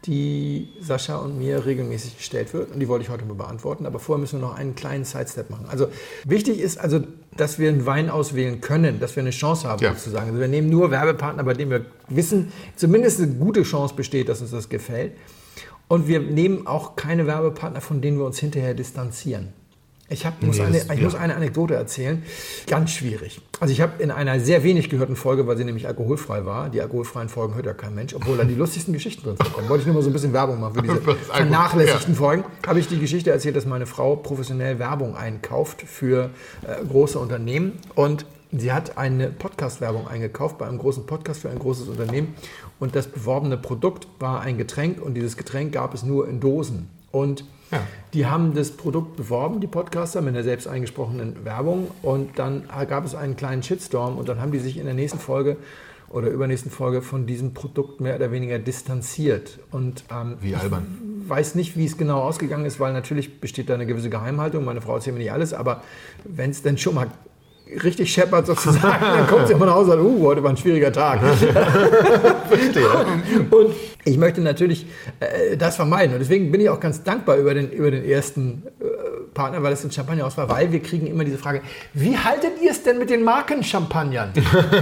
die 0.07 0.69
Sascha 0.79 1.17
und 1.17 1.37
mir 1.37 1.65
regelmäßig 1.65 2.17
gestellt 2.17 2.53
wird 2.53 2.71
und 2.71 2.79
die 2.79 2.87
wollte 2.87 3.03
ich 3.03 3.09
heute 3.09 3.25
mal 3.25 3.33
beantworten, 3.35 3.85
aber 3.85 3.99
vorher 3.99 4.19
müssen 4.19 4.39
wir 4.39 4.47
noch 4.47 4.55
einen 4.55 4.75
kleinen 4.75 5.05
Sidestep 5.05 5.49
machen. 5.49 5.65
Also 5.69 5.87
wichtig 6.25 6.59
ist 6.59 6.77
also, 6.77 7.01
dass 7.37 7.59
wir 7.59 7.69
einen 7.69 7.85
Wein 7.85 8.09
auswählen 8.09 8.61
können, 8.61 8.99
dass 8.99 9.15
wir 9.15 9.21
eine 9.21 9.31
Chance 9.31 9.67
haben 9.67 9.83
Ja. 9.83 9.93
sozusagen. 9.93 10.27
Also 10.29 10.39
wir 10.39 10.47
nehmen 10.47 10.69
nur 10.69 10.91
Werbepartner, 10.91 11.43
bei 11.43 11.53
denen 11.53 11.71
wir 11.71 11.85
wissen, 12.07 12.51
zumindest 12.75 13.19
eine 13.21 13.33
gute 13.33 13.63
Chance 13.63 13.95
besteht, 13.95 14.29
dass 14.29 14.41
uns 14.41 14.51
das 14.51 14.69
gefällt. 14.69 15.13
Und 15.87 16.07
wir 16.07 16.19
nehmen 16.19 16.65
auch 16.65 16.95
keine 16.95 17.27
Werbepartner, 17.27 17.81
von 17.81 18.01
denen 18.01 18.17
wir 18.17 18.25
uns 18.25 18.39
hinterher 18.39 18.73
distanzieren. 18.73 19.53
Ich, 20.07 20.23
hab, 20.23 20.41
muss, 20.43 20.57
Nee, 20.57 20.63
eine, 20.63 20.77
ich 20.77 20.87
ja. 20.87 20.95
muss 21.03 21.15
eine 21.15 21.35
Anekdote 21.35 21.73
erzählen. 21.73 22.21
Ganz 22.67 22.91
schwierig. 22.91 23.41
Also 23.59 23.71
ich 23.71 23.81
habe 23.81 24.03
in 24.03 24.11
einer 24.11 24.39
sehr 24.39 24.63
wenig 24.63 24.89
gehörten 24.89 25.15
Folge, 25.15 25.47
weil 25.47 25.57
sie 25.57 25.63
nämlich 25.63 25.87
alkoholfrei 25.87 26.45
war, 26.45 26.69
die 26.69 26.79
alkoholfreien 26.79 27.27
Folgen 27.27 27.55
hört 27.55 27.65
ja 27.65 27.73
kein 27.73 27.95
Mensch, 27.95 28.13
obwohl 28.13 28.37
da 28.37 28.43
die 28.43 28.53
lustigsten 28.53 28.93
Geschichten 28.93 29.23
drin 29.23 29.37
vorkommen. 29.37 29.67
Wollte 29.67 29.81
ich 29.81 29.87
nur 29.87 29.95
mal 29.95 30.03
so 30.03 30.11
ein 30.11 30.13
bisschen 30.13 30.33
Werbung 30.33 30.59
machen 30.59 30.75
für 30.75 30.81
diese 30.83 31.01
vernachlässigten 31.15 32.13
Folgen. 32.13 32.43
Habe 32.67 32.79
ich 32.79 32.87
die 32.87 32.99
Geschichte 32.99 33.31
erzählt, 33.31 33.55
dass 33.55 33.65
meine 33.65 33.87
Frau 33.87 34.15
professionell 34.15 34.77
Werbung 34.77 35.15
einkauft 35.15 35.81
für 35.81 36.29
äh, 36.61 36.85
große 36.85 37.17
Unternehmen 37.17 37.73
und 37.95 38.27
sie 38.51 38.71
hat 38.71 38.99
eine 38.99 39.29
Podcast-Werbung 39.29 40.07
eingekauft 40.07 40.59
bei 40.59 40.67
einem 40.67 40.77
großen 40.77 41.07
Podcast 41.07 41.41
für 41.41 41.49
ein 41.49 41.57
großes 41.57 41.87
Unternehmen 41.87 42.35
und 42.79 42.95
das 42.95 43.07
beworbene 43.07 43.57
Produkt 43.57 44.07
war 44.19 44.41
ein 44.41 44.59
Getränk 44.59 45.01
und 45.01 45.15
dieses 45.15 45.35
Getränk 45.35 45.73
gab 45.73 45.95
es 45.95 46.03
nur 46.03 46.27
in 46.29 46.39
Dosen. 46.39 46.94
Und 47.15 47.45
Ja. 47.71 47.79
die 48.13 48.25
haben 48.25 48.53
das 48.53 48.71
Produkt 48.71 49.15
beworben, 49.15 49.59
die 49.61 49.67
Podcaster, 49.67 50.21
mit 50.21 50.35
der 50.35 50.43
selbst 50.43 50.67
eingesprochenen 50.67 51.45
Werbung. 51.45 51.87
Und 52.01 52.37
dann 52.37 52.63
gab 52.89 53.05
es 53.05 53.15
einen 53.15 53.35
kleinen 53.37 53.63
Shitstorm 53.63 54.17
und 54.17 54.27
dann 54.29 54.39
haben 54.41 54.51
die 54.51 54.59
sich 54.59 54.77
in 54.77 54.85
der 54.85 54.93
nächsten 54.93 55.19
Folge 55.19 55.55
oder 56.09 56.27
übernächsten 56.29 56.71
Folge 56.71 57.01
von 57.01 57.25
diesem 57.25 57.53
Produkt 57.53 58.01
mehr 58.01 58.15
oder 58.17 58.31
weniger 58.31 58.59
distanziert. 58.59 59.59
Und 59.71 60.03
ähm, 60.11 60.35
Wie 60.41 60.55
albern. 60.55 60.85
ich 61.23 61.29
weiß 61.29 61.55
nicht, 61.55 61.75
wie 61.77 61.85
es 61.85 61.97
genau 61.97 62.19
ausgegangen 62.21 62.65
ist, 62.65 62.79
weil 62.79 62.93
natürlich 62.93 63.39
besteht 63.41 63.69
da 63.69 63.73
eine 63.73 63.85
gewisse 63.85 64.09
Geheimhaltung. 64.09 64.63
Meine 64.65 64.81
Frau 64.81 64.95
erzählt 64.95 65.15
mir 65.15 65.23
nicht 65.23 65.31
alles, 65.31 65.53
aber 65.53 65.81
wenn 66.25 66.51
es 66.51 66.61
denn 66.61 66.77
schon 66.77 66.95
mal 66.95 67.07
richtig 67.83 68.13
scheppert 68.13 68.47
sozusagen, 68.47 69.01
dann 69.01 69.27
kommt 69.27 69.47
sie 69.47 69.53
immer 69.53 69.65
nach 69.65 69.75
Hause 69.75 69.91
und 69.91 69.97
sagt, 69.97 70.09
uh, 70.09 70.27
heute 70.27 70.43
war 70.43 70.51
ein 70.51 70.57
schwieriger 70.57 70.91
Tag. 70.91 71.21
und 73.51 73.75
ich 74.03 74.17
möchte 74.17 74.41
natürlich 74.41 74.85
äh, 75.19 75.57
das 75.57 75.75
vermeiden. 75.75 76.13
Und 76.13 76.19
deswegen 76.19 76.51
bin 76.51 76.61
ich 76.61 76.69
auch 76.69 76.79
ganz 76.79 77.03
dankbar 77.03 77.37
über 77.37 77.53
den, 77.53 77.71
über 77.71 77.91
den 77.91 78.05
ersten 78.05 78.63
äh, 78.79 78.85
Partner, 79.33 79.63
weil 79.63 79.73
es 79.73 79.83
ein 79.83 79.91
Champagner 79.91 80.25
aus 80.25 80.37
war, 80.37 80.49
weil 80.49 80.71
wir 80.71 80.81
kriegen 80.81 81.07
immer 81.07 81.23
diese 81.23 81.37
Frage, 81.37 81.61
wie 81.93 82.17
haltet 82.17 82.61
ihr 82.61 82.71
es 82.71 82.83
denn 82.83 82.97
mit 82.97 83.09
den 83.09 83.23
Markenchampagnern? 83.23 84.33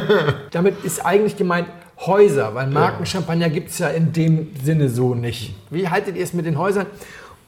Damit 0.51 0.83
ist 0.83 1.05
eigentlich 1.05 1.37
gemeint 1.37 1.67
Häuser, 2.05 2.53
weil 2.53 2.67
Markenchampagner 2.67 3.49
gibt 3.49 3.69
es 3.69 3.79
ja 3.79 3.87
in 3.87 4.11
dem 4.11 4.49
Sinne 4.61 4.89
so 4.89 5.15
nicht. 5.15 5.55
Wie 5.69 5.87
haltet 5.87 6.17
ihr 6.17 6.23
es 6.23 6.33
mit 6.33 6.45
den 6.45 6.57
Häusern? 6.57 6.87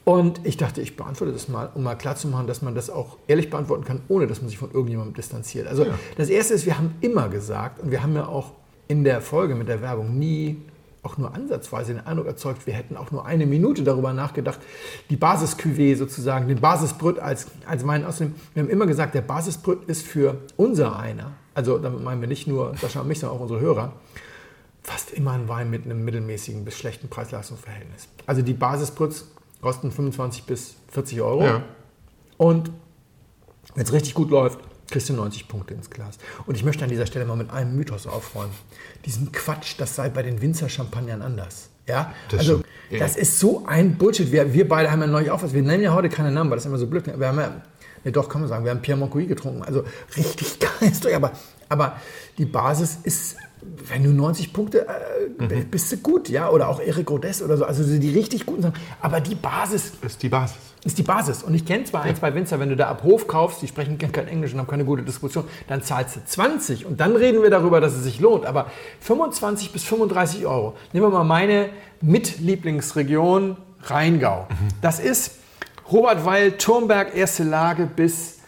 Und 0.08 0.40
ich 0.44 0.56
dachte, 0.56 0.80
ich 0.80 0.96
beantworte 0.96 1.32
das 1.32 1.48
mal, 1.48 1.68
um 1.74 1.82
mal 1.82 1.96
klarzumachen, 1.96 2.46
dass 2.46 2.62
man 2.62 2.76
das 2.76 2.90
auch 2.90 3.16
ehrlich 3.26 3.50
beantworten 3.50 3.84
kann, 3.84 4.02
ohne 4.06 4.28
dass 4.28 4.40
man 4.40 4.48
sich 4.48 4.56
von 4.56 4.70
irgendjemandem 4.70 5.14
distanziert. 5.14 5.66
Also 5.66 5.84
ja. 5.84 5.98
das 6.16 6.28
Erste 6.28 6.54
ist, 6.54 6.64
wir 6.64 6.78
haben 6.78 6.94
immer 7.00 7.28
gesagt, 7.28 7.80
und 7.80 7.90
wir 7.90 8.04
haben 8.04 8.14
ja 8.14 8.28
auch 8.28 8.52
in 8.86 9.02
der 9.02 9.20
Folge 9.20 9.56
mit 9.56 9.66
der 9.66 9.82
Werbung 9.82 10.16
nie 10.16 10.58
auch 11.02 11.18
nur 11.18 11.34
ansatzweise 11.34 11.94
den 11.94 12.06
Eindruck 12.06 12.28
erzeugt, 12.28 12.68
wir 12.68 12.74
hätten 12.74 12.96
auch 12.96 13.10
nur 13.10 13.26
eine 13.26 13.46
Minute 13.46 13.82
darüber 13.82 14.12
nachgedacht, 14.12 14.60
die 15.10 15.16
basis 15.16 15.56
sozusagen, 15.98 16.46
den 16.46 16.60
Basisbrüt 16.60 17.18
als, 17.18 17.48
als 17.66 17.84
meinen 17.84 18.04
auszunehmen. 18.04 18.38
Wir 18.54 18.62
haben 18.62 18.70
immer 18.70 18.86
gesagt, 18.86 19.12
der 19.12 19.22
Basisbrüt 19.22 19.88
ist 19.88 20.06
für 20.06 20.38
unser 20.56 21.00
einer, 21.00 21.32
also 21.52 21.78
damit 21.78 22.04
meinen 22.04 22.20
wir 22.20 22.28
nicht 22.28 22.46
nur 22.46 22.76
Sascha 22.76 23.00
und 23.00 23.08
mich, 23.08 23.18
sondern 23.18 23.38
auch 23.38 23.42
unsere 23.42 23.58
Hörer, 23.58 23.92
fast 24.84 25.12
immer 25.12 25.32
ein 25.32 25.48
Wein 25.48 25.68
mit 25.68 25.84
einem 25.84 26.04
mittelmäßigen 26.04 26.64
bis 26.64 26.78
schlechten 26.78 27.08
Preis-Leistungs-Verhältnis. 27.08 28.06
Also 28.26 28.42
die 28.42 28.54
Basisbrüts 28.54 29.26
kosten 29.66 29.90
25 29.90 30.44
bis 30.44 30.76
40 30.92 31.20
Euro. 31.22 31.44
Ja. 31.44 31.64
Und 32.36 32.70
wenn 33.74 33.82
es 33.82 33.92
richtig 33.92 34.14
gut 34.14 34.30
läuft, 34.30 34.60
kriegst 34.88 35.08
du 35.08 35.12
90 35.12 35.48
Punkte 35.48 35.74
ins 35.74 35.90
Glas. 35.90 36.18
Und 36.46 36.54
ich 36.54 36.62
möchte 36.62 36.84
an 36.84 36.88
dieser 36.88 37.04
Stelle 37.04 37.24
mal 37.24 37.36
mit 37.36 37.50
einem 37.50 37.74
Mythos 37.74 38.06
aufräumen. 38.06 38.52
Diesen 39.04 39.32
Quatsch, 39.32 39.74
das 39.78 39.96
sei 39.96 40.08
bei 40.08 40.22
den 40.22 40.40
Winzer-Champagnern 40.40 41.20
anders. 41.20 41.70
Ja, 41.88 42.14
das 42.28 42.38
also 42.40 42.62
das 42.96 43.16
ist 43.16 43.40
so 43.40 43.66
ein 43.66 43.98
Bullshit. 43.98 44.30
Wir, 44.30 44.54
wir 44.54 44.68
beide 44.68 44.92
haben 44.92 45.00
ja 45.00 45.08
neulich 45.08 45.32
auch 45.32 45.42
was. 45.42 45.52
Wir 45.52 45.62
nennen 45.62 45.82
ja 45.82 45.92
heute 45.92 46.10
keine 46.10 46.30
Namen, 46.30 46.48
weil 46.48 46.58
das 46.58 46.64
ist 46.64 46.68
immer 46.68 46.78
so 46.78 46.86
blöd. 46.86 47.04
Wir 47.04 47.26
haben 47.26 47.38
ja, 47.40 47.60
ne, 48.06 48.12
doch, 48.12 48.28
kann 48.28 48.40
man 48.40 48.48
sagen, 48.48 48.64
wir 48.64 48.70
haben 48.70 48.82
Pierre 48.82 48.98
Moncoui 48.98 49.26
getrunken. 49.26 49.62
Also 49.62 49.84
richtig 50.16 50.58
geil. 50.80 51.14
Aber, 51.14 51.32
aber 51.68 51.96
die 52.38 52.46
Basis 52.46 52.98
ist 53.02 53.36
wenn 53.88 54.04
du 54.04 54.10
90 54.10 54.52
Punkte, 54.52 54.86
äh, 54.86 55.42
mhm. 55.42 55.70
bist 55.70 55.90
du 55.90 55.96
gut, 55.98 56.28
ja, 56.28 56.50
oder 56.50 56.68
auch 56.68 56.80
Eric 56.80 57.10
Rodess 57.10 57.42
oder 57.42 57.56
so, 57.56 57.64
also 57.64 57.98
die 57.98 58.10
richtig 58.10 58.46
guten 58.46 58.62
Sachen. 58.62 58.74
Aber 59.00 59.20
die 59.20 59.34
Basis 59.34 59.92
ist 60.02 60.22
die 60.22 60.28
Basis. 60.28 60.56
Ist 60.84 60.98
die 60.98 61.02
Basis. 61.02 61.42
Und 61.42 61.54
ich 61.54 61.64
kenne 61.64 61.84
zwar 61.84 62.02
ein, 62.02 62.14
zwei 62.14 62.32
Winzer, 62.34 62.60
wenn 62.60 62.68
du 62.68 62.76
da 62.76 62.88
ab 62.88 63.02
Hof 63.02 63.26
kaufst, 63.26 63.60
die 63.60 63.66
sprechen 63.66 63.98
kein 63.98 64.28
Englisch 64.28 64.52
und 64.52 64.60
haben 64.60 64.68
keine 64.68 64.84
gute 64.84 65.02
Diskussion, 65.02 65.44
dann 65.66 65.82
zahlst 65.82 66.16
du 66.16 66.24
20 66.24 66.86
und 66.86 67.00
dann 67.00 67.16
reden 67.16 67.42
wir 67.42 67.50
darüber, 67.50 67.80
dass 67.80 67.94
es 67.94 68.04
sich 68.04 68.20
lohnt. 68.20 68.46
Aber 68.46 68.70
25 69.00 69.72
bis 69.72 69.82
35 69.84 70.46
Euro. 70.46 70.76
Nehmen 70.92 71.06
wir 71.06 71.10
mal 71.10 71.24
meine 71.24 71.70
Mitlieblingsregion 72.02 73.56
Rheingau. 73.82 74.46
Mhm. 74.48 74.68
Das 74.80 75.00
ist 75.00 75.32
Robert 75.90 76.24
Weil, 76.24 76.52
Turmberg, 76.52 77.14
erste 77.14 77.44
Lage 77.44 77.86
bis 77.86 78.38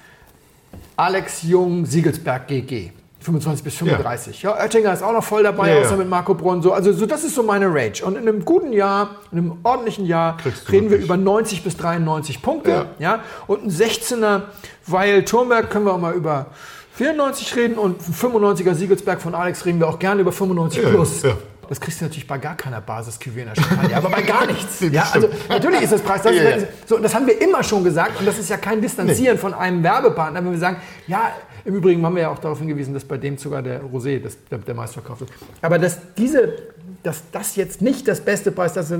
Alex 0.96 1.42
Jung, 1.42 1.86
Siegelsberg, 1.86 2.48
GG. 2.48 2.92
25 3.20 3.64
bis 3.64 3.74
35. 3.76 4.42
Ja. 4.42 4.50
ja, 4.50 4.64
Oettinger 4.64 4.92
ist 4.92 5.02
auch 5.02 5.12
noch 5.12 5.24
voll 5.24 5.42
dabei, 5.42 5.74
ja, 5.74 5.80
außer 5.80 5.92
ja. 5.92 5.96
mit 5.96 6.08
Marco 6.08 6.34
Bronn. 6.34 6.62
So. 6.62 6.72
Also 6.72 6.92
so, 6.92 7.04
das 7.04 7.24
ist 7.24 7.34
so 7.34 7.42
meine 7.42 7.66
Range. 7.66 7.92
Und 8.04 8.16
in 8.16 8.28
einem 8.28 8.44
guten 8.44 8.72
Jahr, 8.72 9.16
in 9.32 9.38
einem 9.38 9.58
ordentlichen 9.64 10.06
Jahr, 10.06 10.38
reden 10.70 10.88
wir 10.90 10.98
über 10.98 11.16
90 11.16 11.64
bis 11.64 11.76
93 11.76 12.42
Punkte. 12.42 12.86
Ja. 12.98 13.20
Und 13.46 13.64
ein 13.64 13.70
16er, 13.70 14.42
weil 14.86 15.24
Turmberg 15.24 15.68
können 15.68 15.84
wir 15.84 15.94
auch 15.94 16.00
mal 16.00 16.14
über 16.14 16.46
94 16.94 17.56
reden 17.56 17.78
und 17.78 18.00
ein 18.00 18.14
95er 18.14 18.74
Siegelsberg 18.74 19.20
von 19.20 19.34
Alex 19.34 19.64
reden 19.66 19.78
wir 19.78 19.88
auch 19.88 19.98
gerne 19.98 20.20
über 20.20 20.32
95 20.32 20.82
plus. 20.82 21.22
Das 21.68 21.80
kriegst 21.80 22.00
du 22.00 22.06
natürlich 22.06 22.26
bei 22.26 22.38
gar 22.38 22.56
keiner 22.56 22.80
basis 22.80 23.18
in 23.24 23.34
der 23.34 23.54
Champagne, 23.54 23.94
aber 23.94 24.08
bei 24.08 24.22
gar 24.22 24.46
nichts. 24.52 24.80
ja, 24.90 25.06
also 25.12 25.28
natürlich 25.48 25.82
ist 25.82 25.92
das 25.92 26.00
Preis. 26.00 26.22
Das, 26.22 26.32
ist, 26.34 26.66
so, 26.88 26.98
das 26.98 27.14
haben 27.14 27.26
wir 27.26 27.40
immer 27.40 27.62
schon 27.62 27.84
gesagt 27.84 28.18
und 28.18 28.26
das 28.26 28.38
ist 28.38 28.48
ja 28.48 28.56
kein 28.56 28.80
Distanzieren 28.80 29.34
nee. 29.34 29.40
von 29.40 29.52
einem 29.52 29.82
Werbepartner, 29.82 30.42
wenn 30.42 30.52
wir 30.52 30.58
sagen, 30.58 30.78
ja, 31.06 31.32
im 31.64 31.74
Übrigen 31.74 32.04
haben 32.04 32.14
wir 32.14 32.22
ja 32.22 32.30
auch 32.30 32.38
darauf 32.38 32.58
hingewiesen, 32.58 32.94
dass 32.94 33.04
bei 33.04 33.18
dem 33.18 33.36
sogar 33.36 33.62
der 33.62 33.82
Rosé 33.82 34.18
das, 34.22 34.38
der, 34.50 34.58
der 34.58 34.74
meistverkaufte 34.74 35.24
ist. 35.24 35.32
Aber 35.60 35.78
dass, 35.78 35.98
diese, 36.16 36.54
dass 37.02 37.22
das 37.30 37.56
jetzt 37.56 37.82
nicht 37.82 38.08
das 38.08 38.22
beste 38.22 38.50
Preis 38.50 38.74
ist, 38.76 38.94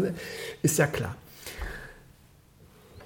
ist 0.63 0.79
ja 0.79 0.87
klar. 0.87 1.15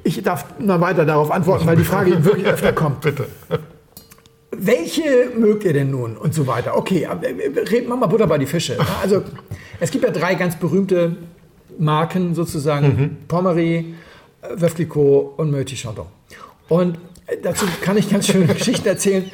Ich 0.03 0.21
darf 0.25 0.59
mal 0.59 0.81
weiter 0.81 1.05
darauf 1.05 1.31
antworten, 1.31 1.67
weil 1.67 1.77
die 1.77 1.85
Frage 1.85 2.25
wirklich 2.25 2.47
öfter 2.49 2.73
kommt. 2.73 3.03
Bitte. 3.03 3.29
Welche 4.55 5.31
mögt 5.35 5.65
ihr 5.65 5.73
denn 5.73 5.91
nun? 5.91 6.17
Und 6.17 6.35
so 6.35 6.47
weiter. 6.47 6.77
Okay, 6.77 7.07
reden 7.07 7.89
wir 7.89 7.97
mal 7.97 8.07
Butter 8.07 8.27
bei 8.27 8.39
die 8.39 8.47
Fische. 8.47 8.77
Also, 9.03 9.23
es 9.81 9.91
gibt 9.91 10.05
ja 10.05 10.11
drei 10.11 10.35
ganz 10.35 10.57
berühmte 10.57 11.17
Marken 11.79 12.35
sozusagen: 12.35 12.87
mhm. 12.87 13.17
Pommery, 13.29 13.95
Veuve 14.43 14.75
Clicquot 14.75 15.35
und 15.39 15.51
Meutier 15.51 15.79
Chandon. 15.79 16.07
Und 16.69 16.99
dazu 17.43 17.67
kann 17.81 17.97
ich 17.97 18.11
ganz 18.11 18.27
schöne 18.27 18.47
Geschichten 18.55 18.87
erzählen. 18.87 19.31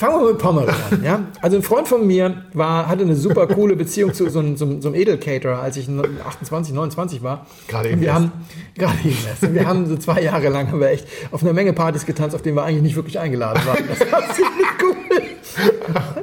Fangen 0.00 0.18
wir 0.18 0.32
mit 0.32 0.38
Pommery 0.38 0.70
an. 0.70 1.04
Ja? 1.04 1.24
Also 1.42 1.58
ein 1.58 1.62
Freund 1.62 1.86
von 1.86 2.06
mir 2.06 2.44
war, 2.54 2.88
hatte 2.88 3.02
eine 3.02 3.14
super 3.14 3.46
coole 3.46 3.76
Beziehung 3.76 4.14
zu 4.14 4.30
so 4.30 4.38
einem, 4.38 4.56
so 4.56 4.64
einem 4.64 4.94
Edelcaterer, 4.94 5.60
als 5.60 5.76
ich 5.76 5.90
28, 5.90 6.72
29 6.72 7.22
war. 7.22 7.44
Gerade 7.68 7.90
eben. 7.90 8.00
Wir 8.00 8.14
haben, 8.14 8.32
gerade 8.78 8.96
eben 9.04 9.18
erst. 9.28 9.52
Wir 9.52 9.66
haben 9.66 9.84
so 9.84 9.98
zwei 9.98 10.22
Jahre 10.22 10.48
lang 10.48 10.72
haben 10.72 10.80
wir 10.80 10.88
echt 10.88 11.06
auf 11.32 11.42
einer 11.42 11.52
Menge 11.52 11.74
Partys 11.74 12.06
getanzt, 12.06 12.34
auf 12.34 12.40
denen 12.40 12.56
wir 12.56 12.62
eigentlich 12.62 12.80
nicht 12.82 12.96
wirklich 12.96 13.18
eingeladen 13.18 13.60
waren. 13.66 13.84
Das 13.88 14.10
war 14.10 14.22
ziemlich 14.32 14.66
cool. 14.82 14.96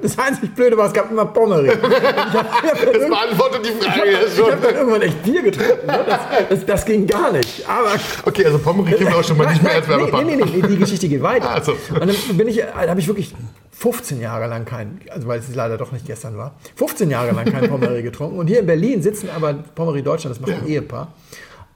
Das 0.01 0.17
einzig 0.17 0.55
Blöde 0.55 0.75
war, 0.75 0.87
es 0.87 0.93
gab 0.93 1.11
immer 1.11 1.25
Pommery. 1.25 1.67
das 1.67 3.07
beantwortet 3.09 3.61
die 3.63 3.85
Frage 3.85 4.09
ich, 4.09 4.35
schon. 4.35 4.45
Ich 4.45 4.51
habe 4.53 4.61
dann 4.65 4.75
irgendwann 4.75 5.01
echt 5.03 5.23
Bier 5.23 5.43
getrunken. 5.43 5.85
Ne? 5.85 5.99
Das, 6.07 6.19
das, 6.49 6.65
das, 6.65 6.85
ging 6.85 7.05
gar 7.05 7.31
nicht. 7.31 7.67
Aber 7.67 7.91
okay, 8.25 8.45
also 8.45 8.57
Pommery 8.57 8.93
kennen 8.93 9.11
wir 9.11 9.17
auch 9.17 9.23
schon 9.23 9.37
mal 9.37 9.47
nicht 9.47 9.61
mehr 9.61 9.73
als 9.73 9.87
Werbepartner. 9.87 10.35
Nee, 10.35 10.37
nee, 10.37 10.61
nee, 10.61 10.67
die 10.67 10.77
Geschichte 10.77 11.07
geht 11.07 11.21
weiter. 11.21 11.51
Also. 11.51 11.73
Und 11.73 12.07
dann 12.07 12.37
bin 12.37 12.47
ich, 12.47 12.63
habe 12.63 12.99
ich 12.99 13.07
wirklich 13.07 13.35
15 13.77 14.19
Jahre 14.19 14.47
lang 14.47 14.65
kein, 14.65 15.01
also 15.11 15.27
weil 15.27 15.39
es 15.39 15.53
leider 15.53 15.77
doch 15.77 15.91
nicht 15.91 16.07
gestern 16.07 16.35
war, 16.35 16.55
15 16.77 17.11
Jahre 17.11 17.31
lang 17.31 17.45
kein 17.45 17.69
Pommery 17.69 18.01
getrunken. 18.03 18.39
Und 18.39 18.47
hier 18.47 18.61
in 18.61 18.65
Berlin 18.65 19.03
sitzen 19.03 19.29
aber 19.29 19.53
Pommery 19.53 20.01
Deutschland, 20.01 20.35
das 20.35 20.41
macht 20.41 20.59
ein 20.59 20.67
Ehepaar. 20.67 21.13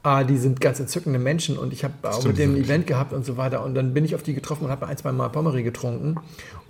Ah, 0.02 0.24
die 0.24 0.36
sind 0.36 0.60
ganz 0.60 0.80
entzückende 0.80 1.20
Menschen 1.20 1.56
und 1.56 1.72
ich 1.72 1.84
habe 1.84 1.94
auch 2.02 2.24
mit 2.24 2.36
dem 2.36 2.56
Event 2.56 2.88
gehabt 2.88 3.12
und 3.12 3.24
so 3.24 3.36
weiter. 3.36 3.62
Und 3.62 3.76
dann 3.76 3.94
bin 3.94 4.04
ich 4.04 4.16
auf 4.16 4.24
die 4.24 4.34
getroffen 4.34 4.64
und 4.64 4.72
habe 4.72 4.88
ein, 4.88 4.96
zwei 4.96 5.12
Mal 5.12 5.28
Pommery 5.28 5.62
getrunken 5.62 6.16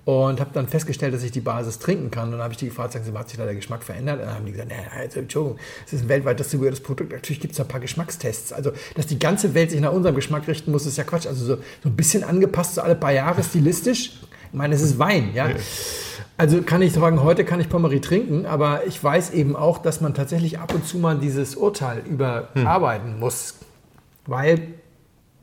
und 0.05 0.39
habe 0.39 0.51
dann 0.53 0.67
festgestellt, 0.67 1.15
dass 1.15 1.23
ich 1.23 1.31
die 1.31 1.41
Basis 1.41 1.79
trinken 1.79 2.11
kann. 2.11 2.25
Und 2.25 2.33
dann 2.33 2.41
habe 2.41 2.53
ich 2.53 2.57
die 2.57 2.67
gefragt, 2.67 2.93
sagen 2.93 3.03
sie, 3.03 3.11
hat 3.17 3.29
sich 3.29 3.39
da 3.39 3.45
der 3.45 3.55
Geschmack 3.55 3.81
verändert? 3.81 4.19
Und 4.19 4.27
dann 4.27 4.35
haben 4.35 4.45
die 4.45 4.51
gesagt, 4.51 4.69
naja, 4.69 4.83
also, 4.95 5.19
Entschuldigung, 5.19 5.57
es 5.87 5.93
ist 5.93 6.03
ein 6.03 6.09
weltweit 6.09 6.39
distribuiertes 6.39 6.81
Produkt. 6.81 7.11
Natürlich 7.11 7.39
gibt 7.39 7.53
es 7.53 7.59
ein 7.59 7.67
paar 7.67 7.79
Geschmackstests. 7.79 8.53
Also, 8.53 8.71
dass 8.93 9.07
die 9.07 9.17
ganze 9.17 9.55
Welt 9.55 9.71
sich 9.71 9.81
nach 9.81 9.93
unserem 9.93 10.13
Geschmack 10.13 10.47
richten 10.47 10.71
muss, 10.71 10.85
ist 10.85 10.99
ja 10.99 11.03
Quatsch. 11.03 11.25
Also 11.25 11.43
so, 11.43 11.55
so 11.81 11.89
ein 11.89 11.95
bisschen 11.95 12.23
angepasst, 12.23 12.75
so 12.75 12.81
alle 12.81 12.93
paar 12.93 13.13
Jahre 13.13 13.43
stilistisch. 13.43 14.11
Ich 14.53 14.57
meine, 14.57 14.75
es 14.75 14.83
ist 14.83 14.99
Wein, 14.99 15.31
ja. 15.33 15.49
Also 16.37 16.61
kann 16.61 16.83
ich 16.83 16.93
sagen, 16.93 17.23
heute 17.23 17.43
kann 17.43 17.59
ich 17.59 17.69
Pommery 17.69 18.01
trinken, 18.01 18.45
aber 18.45 18.85
ich 18.85 19.03
weiß 19.03 19.31
eben 19.31 19.55
auch, 19.55 19.79
dass 19.79 19.99
man 19.99 20.13
tatsächlich 20.13 20.59
ab 20.59 20.75
und 20.75 20.87
zu 20.87 20.99
mal 20.99 21.17
dieses 21.17 21.55
Urteil 21.55 22.03
überarbeiten 22.07 23.13
hm. 23.13 23.19
muss. 23.19 23.55
Weil 24.27 24.61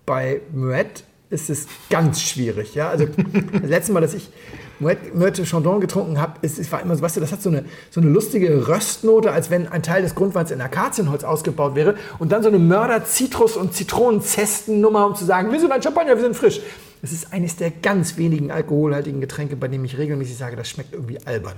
bei 0.06 0.40
Moet 0.52 1.02
ist 1.28 1.50
es 1.50 1.66
ganz 1.90 2.22
schwierig. 2.22 2.76
Ja? 2.76 2.88
Also 2.88 3.06
das 3.06 3.68
letzte 3.68 3.92
Mal, 3.92 4.00
dass 4.00 4.14
ich 4.14 4.30
Moet 4.78 5.44
Chandon 5.44 5.80
getrunken 5.80 6.20
habe, 6.20 6.34
ist, 6.42 6.60
ist, 6.60 6.70
war 6.70 6.80
immer 6.80 6.94
so, 6.94 7.02
weißt 7.02 7.16
du, 7.16 7.20
das 7.20 7.32
hat 7.32 7.42
so 7.42 7.50
eine, 7.50 7.64
so 7.90 8.00
eine 8.00 8.10
lustige 8.10 8.68
Röstnote, 8.68 9.32
als 9.32 9.50
wenn 9.50 9.66
ein 9.66 9.82
Teil 9.82 10.02
des 10.02 10.14
Grundweins 10.14 10.52
in 10.52 10.60
Akazienholz 10.60 11.24
ausgebaut 11.24 11.74
wäre 11.74 11.96
und 12.20 12.30
dann 12.30 12.44
so 12.44 12.48
eine 12.48 12.60
Mörder-Zitrus- 12.60 13.56
und 13.56 13.74
Zitronenzesten-Nummer, 13.74 15.08
um 15.08 15.16
zu 15.16 15.24
sagen, 15.24 15.50
wir 15.50 15.58
sind 15.58 15.72
ein 15.72 15.82
Champagner, 15.82 16.14
wir 16.14 16.22
sind 16.22 16.36
frisch. 16.36 16.60
Es 17.02 17.12
ist 17.12 17.32
eines 17.32 17.56
der 17.56 17.70
ganz 17.70 18.18
wenigen 18.18 18.50
alkoholhaltigen 18.50 19.22
Getränke, 19.22 19.56
bei 19.56 19.68
dem 19.68 19.84
ich 19.84 19.96
regelmäßig 19.96 20.36
sage, 20.36 20.56
das 20.56 20.68
schmeckt 20.68 20.92
irgendwie 20.92 21.18
albern. 21.24 21.54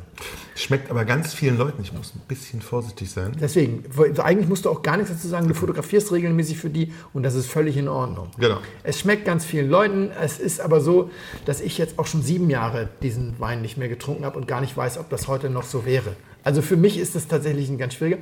Schmeckt 0.55 0.89
aber 0.89 1.05
ganz 1.05 1.35
vielen 1.35 1.59
Leuten. 1.59 1.83
Ich 1.83 1.93
muss 1.93 2.15
ein 2.15 2.21
bisschen 2.29 2.63
vorsichtig 2.63 3.11
sein. 3.11 3.33
Deswegen, 3.41 3.85
eigentlich 4.19 4.49
musst 4.49 4.67
du 4.67 4.71
auch 4.71 4.83
gar 4.83 4.97
nichts 4.97 5.11
dazu 5.11 5.27
sagen. 5.27 5.49
Du 5.49 5.55
fotografierst 5.55 6.13
regelmäßig 6.13 6.59
für 6.59 6.71
die 6.71 6.93
und 7.13 7.25
das 7.25 7.35
ist 7.35 7.47
völlig 7.47 7.77
in 7.77 7.89
Ordnung. 7.89 8.31
Genau. 8.39 8.59
Es 8.85 9.01
schmeckt 9.01 9.25
ganz 9.25 9.45
vielen 9.45 9.69
Leuten. 9.69 10.11
Es 10.21 10.39
ist 10.39 10.61
aber 10.61 10.81
so, 10.81 11.11
dass 11.45 11.61
ich 11.61 11.77
jetzt 11.77 11.99
auch 11.99 12.07
schon 12.07 12.23
sieben 12.23 12.49
Jahre 12.49 12.89
diesen 13.03 13.41
Wein 13.41 13.63
nicht 13.63 13.77
mehr 13.77 13.89
getrunken 13.89 14.25
habe 14.25 14.39
und 14.39 14.47
gar 14.47 14.61
nicht 14.61 14.77
weiß, 14.77 14.99
ob 14.99 15.11
das 15.11 15.27
heute 15.27 15.51
noch 15.51 15.65
so 15.65 15.85
wäre. 15.85 16.15
Also 16.45 16.63
für 16.63 16.77
mich 16.77 16.99
ist 16.99 17.15
das 17.15 17.27
tatsächlich 17.27 17.69
ein 17.69 17.79
ganz 17.79 17.95
schwieriger. 17.95 18.19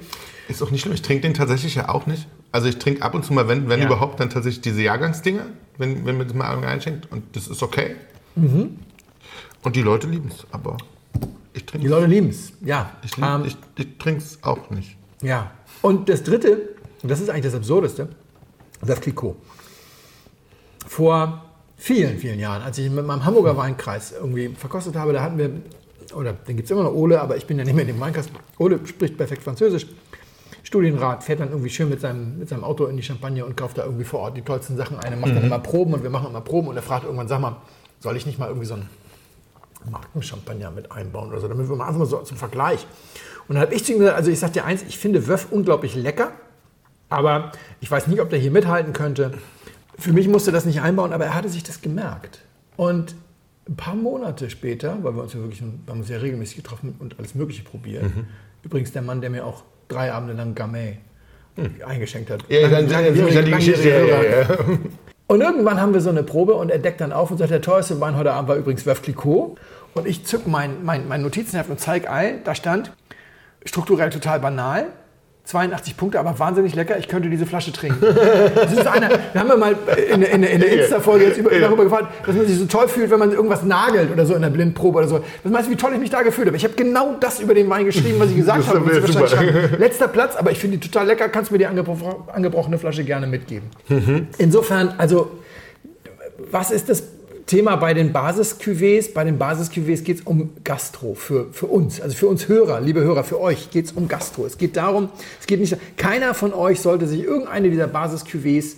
Ist 0.49 0.63
auch 0.63 0.71
nicht 0.71 0.83
schlimm. 0.83 0.95
Ich 0.95 1.03
trinke 1.03 1.23
den 1.23 1.35
tatsächlich 1.35 1.75
ja 1.75 1.89
auch 1.89 2.07
nicht. 2.07 2.29
Also 2.53 2.69
ich 2.69 2.79
trinke 2.79 3.03
ab 3.03 3.15
und 3.15 3.25
zu 3.25 3.33
mal, 3.33 3.49
wenn, 3.49 3.69
wenn 3.69 3.81
ja. 3.81 3.87
überhaupt, 3.87 4.21
dann 4.21 4.31
tatsächlich 4.31 4.61
diese 4.63 4.83
Jahrgangsdinger, 4.83 5.47
wenn, 5.81 6.05
wenn 6.07 6.19
man 6.19 6.29
das 6.29 6.37
mal 6.37 6.64
einschenkt. 6.64 7.11
Und 7.11 7.35
das 7.35 7.49
ist 7.49 7.62
okay. 7.62 7.97
Mhm. 8.37 8.79
Und 9.62 9.77
die 9.77 9.83
Leute 9.83 10.07
lieben 10.07 10.29
es, 10.29 10.47
aber 10.53 10.77
ich 11.53 11.66
trinke 11.66 11.85
Die 11.85 11.90
Leute 11.90 12.07
lieben 12.07 12.29
es, 12.29 12.53
ja. 12.61 12.93
Ich, 13.03 13.19
ähm, 13.19 13.45
ich, 13.45 13.57
ich 13.77 13.99
trinke 13.99 14.23
es 14.23 14.38
auch 14.43 14.71
nicht. 14.71 14.97
Ja. 15.23 15.51
Und 15.83 16.09
das 16.09 16.23
Dritte, 16.23 16.71
und 17.03 17.11
das 17.11 17.21
ist 17.21 17.29
eigentlich 17.29 17.45
das 17.45 17.55
Absurdeste, 17.55 18.09
das 18.83 19.01
Clicquot. 19.01 19.37
Vor 20.87 21.45
vielen, 21.77 22.19
vielen 22.19 22.38
Jahren, 22.38 22.62
als 22.62 22.79
ich 22.79 22.90
mit 22.90 23.07
meinem 23.07 23.25
Hamburger 23.25 23.57
Weinkreis 23.57 24.12
irgendwie 24.12 24.49
verkostet 24.51 24.97
habe, 24.97 25.12
da 25.12 25.23
hatten 25.23 25.38
wir, 25.38 25.51
oder 26.14 26.33
den 26.33 26.57
gibt 26.57 26.66
es 26.66 26.71
immer 26.71 26.85
noch 26.85 26.93
Ole, 26.93 27.21
aber 27.21 27.37
ich 27.37 27.47
bin 27.47 27.59
ja 27.59 27.64
nicht 27.64 27.75
mehr 27.75 27.83
in 27.83 27.95
dem 27.95 28.01
Weinkreis. 28.01 28.29
Ole 28.59 28.81
spricht 28.87 29.16
perfekt 29.16 29.43
Französisch. 29.43 29.87
Studienrat 30.71 31.25
fährt 31.25 31.41
dann 31.41 31.49
irgendwie 31.49 31.69
schön 31.69 31.89
mit 31.89 32.01
seinem, 32.01 32.39
mit 32.39 32.49
seinem 32.49 32.63
Auto 32.63 32.87
in 32.87 32.97
die 32.97 33.03
Champagne 33.03 33.45
und 33.45 33.57
kauft 33.57 33.77
da 33.77 33.85
irgendwie 33.85 34.05
vor 34.05 34.21
Ort 34.21 34.37
die 34.37 34.43
tollsten 34.43 34.77
Sachen 34.77 35.01
ein. 35.01 35.13
Er 35.13 35.19
macht 35.19 35.35
dann 35.35 35.43
immer 35.43 35.59
Proben 35.59 35.95
und 35.95 36.05
wir 36.05 36.11
machen 36.11 36.29
immer 36.29 36.43
Proben 36.43 36.69
und 36.69 36.77
er 36.77 36.83
fragt 36.83 37.03
irgendwann, 37.03 37.27
sag 37.27 37.41
mal, 37.41 37.57
soll 37.99 38.17
ich 38.17 38.25
nicht 38.25 38.39
mal 38.39 38.47
irgendwie 38.47 38.67
so 38.67 38.75
einen 38.75 38.89
Markenchampagner 39.91 40.71
mit 40.71 40.93
einbauen 40.93 41.31
oder 41.31 41.41
so, 41.41 41.49
damit 41.49 41.69
wir 41.69 41.75
mal 41.75 41.87
einfach 41.87 41.99
mal 41.99 42.07
so 42.07 42.19
zum 42.19 42.37
Vergleich. 42.37 42.87
Und 43.49 43.57
dann 43.57 43.63
habe 43.63 43.75
ich 43.75 43.85
zu 43.85 43.91
ihm 43.91 43.99
gesagt, 43.99 44.17
also 44.17 44.31
ich 44.31 44.39
sage 44.39 44.53
dir 44.53 44.65
eins, 44.65 44.85
ich 44.85 44.97
finde 44.97 45.27
Wöff 45.27 45.49
unglaublich 45.51 45.97
lecker, 45.97 46.31
aber 47.09 47.51
ich 47.81 47.91
weiß 47.91 48.07
nicht, 48.07 48.21
ob 48.21 48.31
der 48.31 48.39
hier 48.39 48.53
mithalten 48.53 48.93
könnte. 48.93 49.33
Für 49.99 50.13
mich 50.13 50.29
musste 50.29 50.53
das 50.53 50.67
nicht 50.67 50.83
einbauen, 50.83 51.13
aber 51.13 51.25
er 51.25 51.35
hatte 51.35 51.49
sich 51.49 51.65
das 51.65 51.83
gemerkt. 51.83 52.43
Und 52.77 53.17
ein 53.69 53.75
paar 53.75 53.97
Monate 53.97 54.51
später, 54.51 54.99
weil 55.03 55.17
wir 55.17 55.23
uns 55.25 55.33
ja 55.33 55.41
wirklich, 55.41 55.63
wir 55.63 55.69
haben 55.89 55.99
uns 55.99 56.09
ja 56.09 56.19
regelmäßig 56.19 56.59
getroffen 56.59 56.95
und 57.01 57.19
alles 57.19 57.35
Mögliche 57.35 57.65
probiert. 57.65 58.05
Mhm. 58.05 58.29
Übrigens 58.63 58.93
der 58.93 59.03
Mann, 59.03 59.21
der 59.21 59.31
mir 59.31 59.45
auch 59.45 59.65
drei 59.90 60.12
Abende 60.12 60.35
lang 60.35 60.55
Gamay 60.55 60.98
eingeschenkt 61.87 62.31
hat. 62.31 62.42
Hm. 62.42 62.48
Ja, 62.48 62.68
dann, 62.68 62.88
dann, 62.88 63.05
dann 63.05 63.44
die 63.44 63.50
Geschichte. 63.50 63.88
Ja, 63.88 64.05
ja, 64.05 64.22
ja. 64.22 64.46
Und 65.26 65.42
irgendwann 65.42 65.81
haben 65.81 65.94
wir 65.94 66.00
so 66.00 66.11
eine 66.11 66.24
Probe 66.24 66.55
und 66.55 66.70
er 66.70 66.79
deckt 66.79 67.00
dann 67.00 67.12
auf 67.12 67.31
und 67.31 67.38
sagt, 67.38 67.50
der 67.50 67.61
teuerste 67.61 68.00
Wein 68.00 68.16
heute 68.16 68.33
Abend 68.33 68.48
war 68.48 68.57
übrigens 68.57 68.85
Veuve 68.85 69.00
Clicquot. 69.00 69.57
Und 69.94 70.07
ich 70.07 70.24
zück 70.24 70.46
mein, 70.46 70.85
mein, 70.85 71.07
mein 71.07 71.22
Notizenheft 71.22 71.70
und 71.70 71.79
zeig 71.79 72.11
ein, 72.11 72.42
da 72.44 72.55
stand, 72.55 72.92
strukturell 73.64 74.11
total 74.11 74.40
banal, 74.40 74.87
82 75.51 75.97
Punkte, 75.97 76.21
aber 76.21 76.39
wahnsinnig 76.39 76.75
lecker, 76.75 76.97
ich 76.99 77.09
könnte 77.09 77.29
diese 77.29 77.47
Flasche 77.47 77.73
trinken. 77.73 78.01
Das 78.55 78.73
ist 78.73 78.87
einer, 78.87 79.09
wir 79.11 79.41
haben 79.41 79.49
ja 79.49 79.57
mal 79.57 79.77
in, 80.13 80.23
in, 80.23 80.43
in 80.43 80.61
der 80.61 80.81
Insta-Folge 80.81 81.27
jetzt 81.27 81.39
über, 81.39 81.51
darüber 81.51 81.85
gefragt, 81.85 82.09
dass 82.27 82.35
man 82.35 82.47
sich 82.47 82.59
so 82.59 82.67
toll 82.67 82.89
fühlt, 82.89 83.11
wenn 83.11 83.19
man 83.19 83.33
irgendwas 83.33 83.65
nagelt 83.65 84.13
oder 84.13 84.27
so 84.27 84.35
in 84.35 84.43
der 84.43 84.51
Blindprobe 84.51 84.99
oder 84.99 85.09
so. 85.09 85.21
Was 85.43 85.53
meinst 85.53 85.69
du, 85.69 85.73
wie 85.73 85.77
toll 85.77 85.93
ich 85.95 86.01
mich 86.01 86.11
da 86.11 86.23
gefühlt 86.23 86.47
habe? 86.47 86.57
Ich 86.57 86.65
habe 86.65 86.75
genau 86.75 87.17
das 87.19 87.41
über 87.41 87.55
den 87.55 87.69
Wein 87.69 87.85
geschrieben, 87.85 88.19
was 88.19 88.31
ich 88.31 88.37
gesagt 88.37 88.67
habe. 88.69 89.77
Letzter 89.79 90.09
Platz, 90.09 90.37
aber 90.37 90.51
ich 90.53 90.59
finde 90.59 90.79
die 90.79 90.89
total 90.89 91.07
lecker, 91.07 91.29
kannst 91.29 91.51
du 91.51 91.55
mir 91.55 91.59
die 91.59 91.67
angebro 91.67 92.25
angebrochene 92.33 92.79
Flasche 92.79 93.05
gerne 93.05 93.27
mitgeben. 93.27 93.69
Insofern, 94.39 94.95
also 94.99 95.31
was 96.51 96.71
ist 96.71 96.89
das 96.89 97.03
Thema 97.51 97.75
bei 97.75 97.95
den 97.95 98.13
Basis-Cuvées? 98.13 99.13
Bei 99.13 99.25
den 99.25 99.37
Basis-Cuvées 99.37 100.05
geht 100.05 100.21
es 100.21 100.23
um 100.25 100.51
Gastro 100.63 101.15
für, 101.15 101.49
für 101.51 101.67
uns, 101.67 102.01
also 102.01 102.17
für 102.17 102.29
uns 102.29 102.47
Hörer, 102.47 102.81
liebe 102.81 103.01
Hörer, 103.01 103.25
für 103.25 103.41
euch 103.41 103.73
geht 103.73 103.87
es 103.87 103.93
um 103.93 104.07
Gastro. 104.07 104.47
Es 104.47 104.57
geht 104.57 104.77
darum, 104.77 105.09
es 105.41 105.49
geht 105.49 105.59
nicht, 105.59 105.77
keiner 105.97 106.35
von 106.35 106.55
euch 106.55 106.81
sollte 106.81 107.09
sich 107.09 107.25
irgendeine 107.25 107.69
dieser 107.71 107.89
Basis-Cuvées 107.89 108.77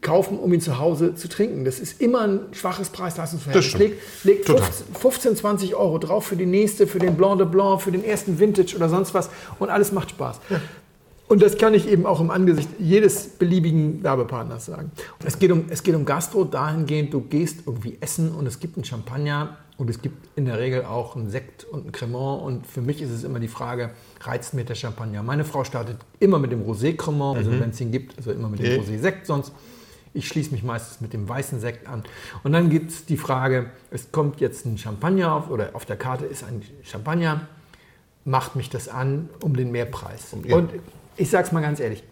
kaufen, 0.00 0.40
um 0.40 0.52
ihn 0.52 0.60
zu 0.60 0.80
Hause 0.80 1.14
zu 1.14 1.28
trinken. 1.28 1.64
Das 1.64 1.78
ist 1.78 2.00
immer 2.00 2.22
ein 2.22 2.40
schwaches 2.50 2.88
Preis-Leistungsverhältnis. 2.88 3.64
Das 3.64 3.70
stimmt. 3.72 3.90
Legt, 4.24 4.24
legt 4.24 4.46
Total. 4.46 4.64
15, 4.64 4.96
15, 4.96 5.36
20 5.36 5.74
Euro 5.76 5.98
drauf 5.98 6.26
für 6.26 6.36
die 6.36 6.46
nächste, 6.46 6.88
für 6.88 6.98
den 6.98 7.14
Blanc 7.14 7.38
de 7.38 7.46
Blanc, 7.46 7.80
für 7.80 7.92
den 7.92 8.02
ersten 8.02 8.40
Vintage 8.40 8.74
oder 8.74 8.88
sonst 8.88 9.14
was 9.14 9.30
und 9.60 9.70
alles 9.70 9.92
macht 9.92 10.10
Spaß. 10.10 10.40
Und 11.30 11.42
das 11.42 11.58
kann 11.58 11.74
ich 11.74 11.86
eben 11.86 12.06
auch 12.06 12.20
im 12.20 12.28
Angesicht 12.32 12.68
jedes 12.80 13.28
beliebigen 13.28 14.02
Werbepartners 14.02 14.66
sagen. 14.66 14.90
Es 15.24 15.38
geht 15.38 15.52
um, 15.52 15.66
es 15.68 15.84
geht 15.84 15.94
um 15.94 16.04
Gastro 16.04 16.42
dahingehend, 16.42 17.14
du 17.14 17.20
gehst 17.20 17.60
irgendwie 17.66 17.98
essen 18.00 18.32
und 18.32 18.48
es 18.48 18.58
gibt 18.58 18.76
einen 18.76 18.84
Champagner 18.84 19.56
und 19.76 19.88
es 19.88 20.02
gibt 20.02 20.28
in 20.36 20.46
der 20.46 20.58
Regel 20.58 20.84
auch 20.84 21.14
einen 21.14 21.30
Sekt 21.30 21.62
und 21.62 21.82
einen 21.82 21.92
Cremant. 21.92 22.42
Und 22.42 22.66
für 22.66 22.80
mich 22.80 23.00
ist 23.00 23.10
es 23.10 23.22
immer 23.22 23.38
die 23.38 23.46
Frage, 23.46 23.90
reizt 24.22 24.54
mir 24.54 24.64
der 24.64 24.74
Champagner? 24.74 25.22
Meine 25.22 25.44
Frau 25.44 25.62
startet 25.62 25.98
immer 26.18 26.40
mit 26.40 26.50
dem 26.50 26.64
Rosé 26.64 26.96
Cremant, 26.96 27.38
also 27.38 27.52
wenn 27.52 27.70
es 27.70 27.80
ihn 27.80 27.92
gibt, 27.92 28.18
also 28.18 28.32
immer 28.32 28.48
mit 28.48 28.58
dem 28.58 28.66
Ja. 28.66 28.82
Rosé 28.82 28.98
Sekt 28.98 29.26
sonst. 29.26 29.52
Ich 30.12 30.26
schließe 30.26 30.50
mich 30.50 30.64
meistens 30.64 31.00
mit 31.00 31.12
dem 31.12 31.28
weißen 31.28 31.60
Sekt 31.60 31.86
an. 31.86 32.02
Und 32.42 32.50
dann 32.50 32.70
gibt 32.70 32.90
es 32.90 33.06
die 33.06 33.16
Frage, 33.16 33.70
es 33.92 34.10
kommt 34.10 34.40
jetzt 34.40 34.66
ein 34.66 34.78
Champagner 34.78 35.32
auf 35.32 35.48
oder 35.48 35.70
auf 35.74 35.84
der 35.84 35.96
Karte 35.96 36.26
ist 36.26 36.42
ein 36.42 36.62
Champagner 36.82 37.42
macht 38.24 38.56
mich 38.56 38.68
das 38.68 38.88
an 38.88 39.28
um 39.42 39.56
den 39.56 39.70
Mehrpreis. 39.70 40.34
Ja. 40.44 40.56
Und 40.56 40.70
ich 41.20 41.30
sage 41.30 41.46
es 41.46 41.52
mal 41.52 41.60
ganz 41.60 41.80
ehrlich, 41.80 42.02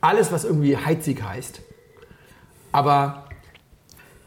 alles, 0.00 0.32
was 0.32 0.44
irgendwie 0.44 0.76
Heizig 0.76 1.22
heißt, 1.22 1.60
aber 2.72 3.24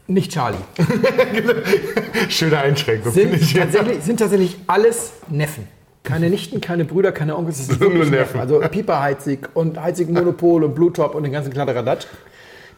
nicht 0.06 0.32
Charlie, 0.32 0.58
Schöne 2.28 2.58
Einschränkung. 2.58 3.12
sind 3.12 3.30
finde 3.30 3.44
ich. 3.44 3.54
tatsächlich, 3.54 4.02
sind 4.02 4.18
tatsächlich 4.18 4.56
alles 4.66 5.12
Neffen. 5.28 5.68
Keine 6.02 6.30
Nichten, 6.30 6.60
keine 6.60 6.84
Brüder, 6.84 7.12
keine 7.12 7.36
Onkels, 7.36 7.58
das 7.58 7.66
sind 7.68 7.80
Nur 7.80 7.92
wirklich 7.92 8.10
Neffen. 8.10 8.40
Also 8.40 8.58
Pieper 8.60 9.00
Heizig 9.02 9.48
und 9.54 9.80
Heizig 9.80 10.08
Monopol 10.10 10.64
und 10.64 10.74
Bluetop 10.74 11.14
und 11.14 11.22
den 11.24 11.32
ganzen 11.32 11.52
Kladderadatsch. 11.52 12.06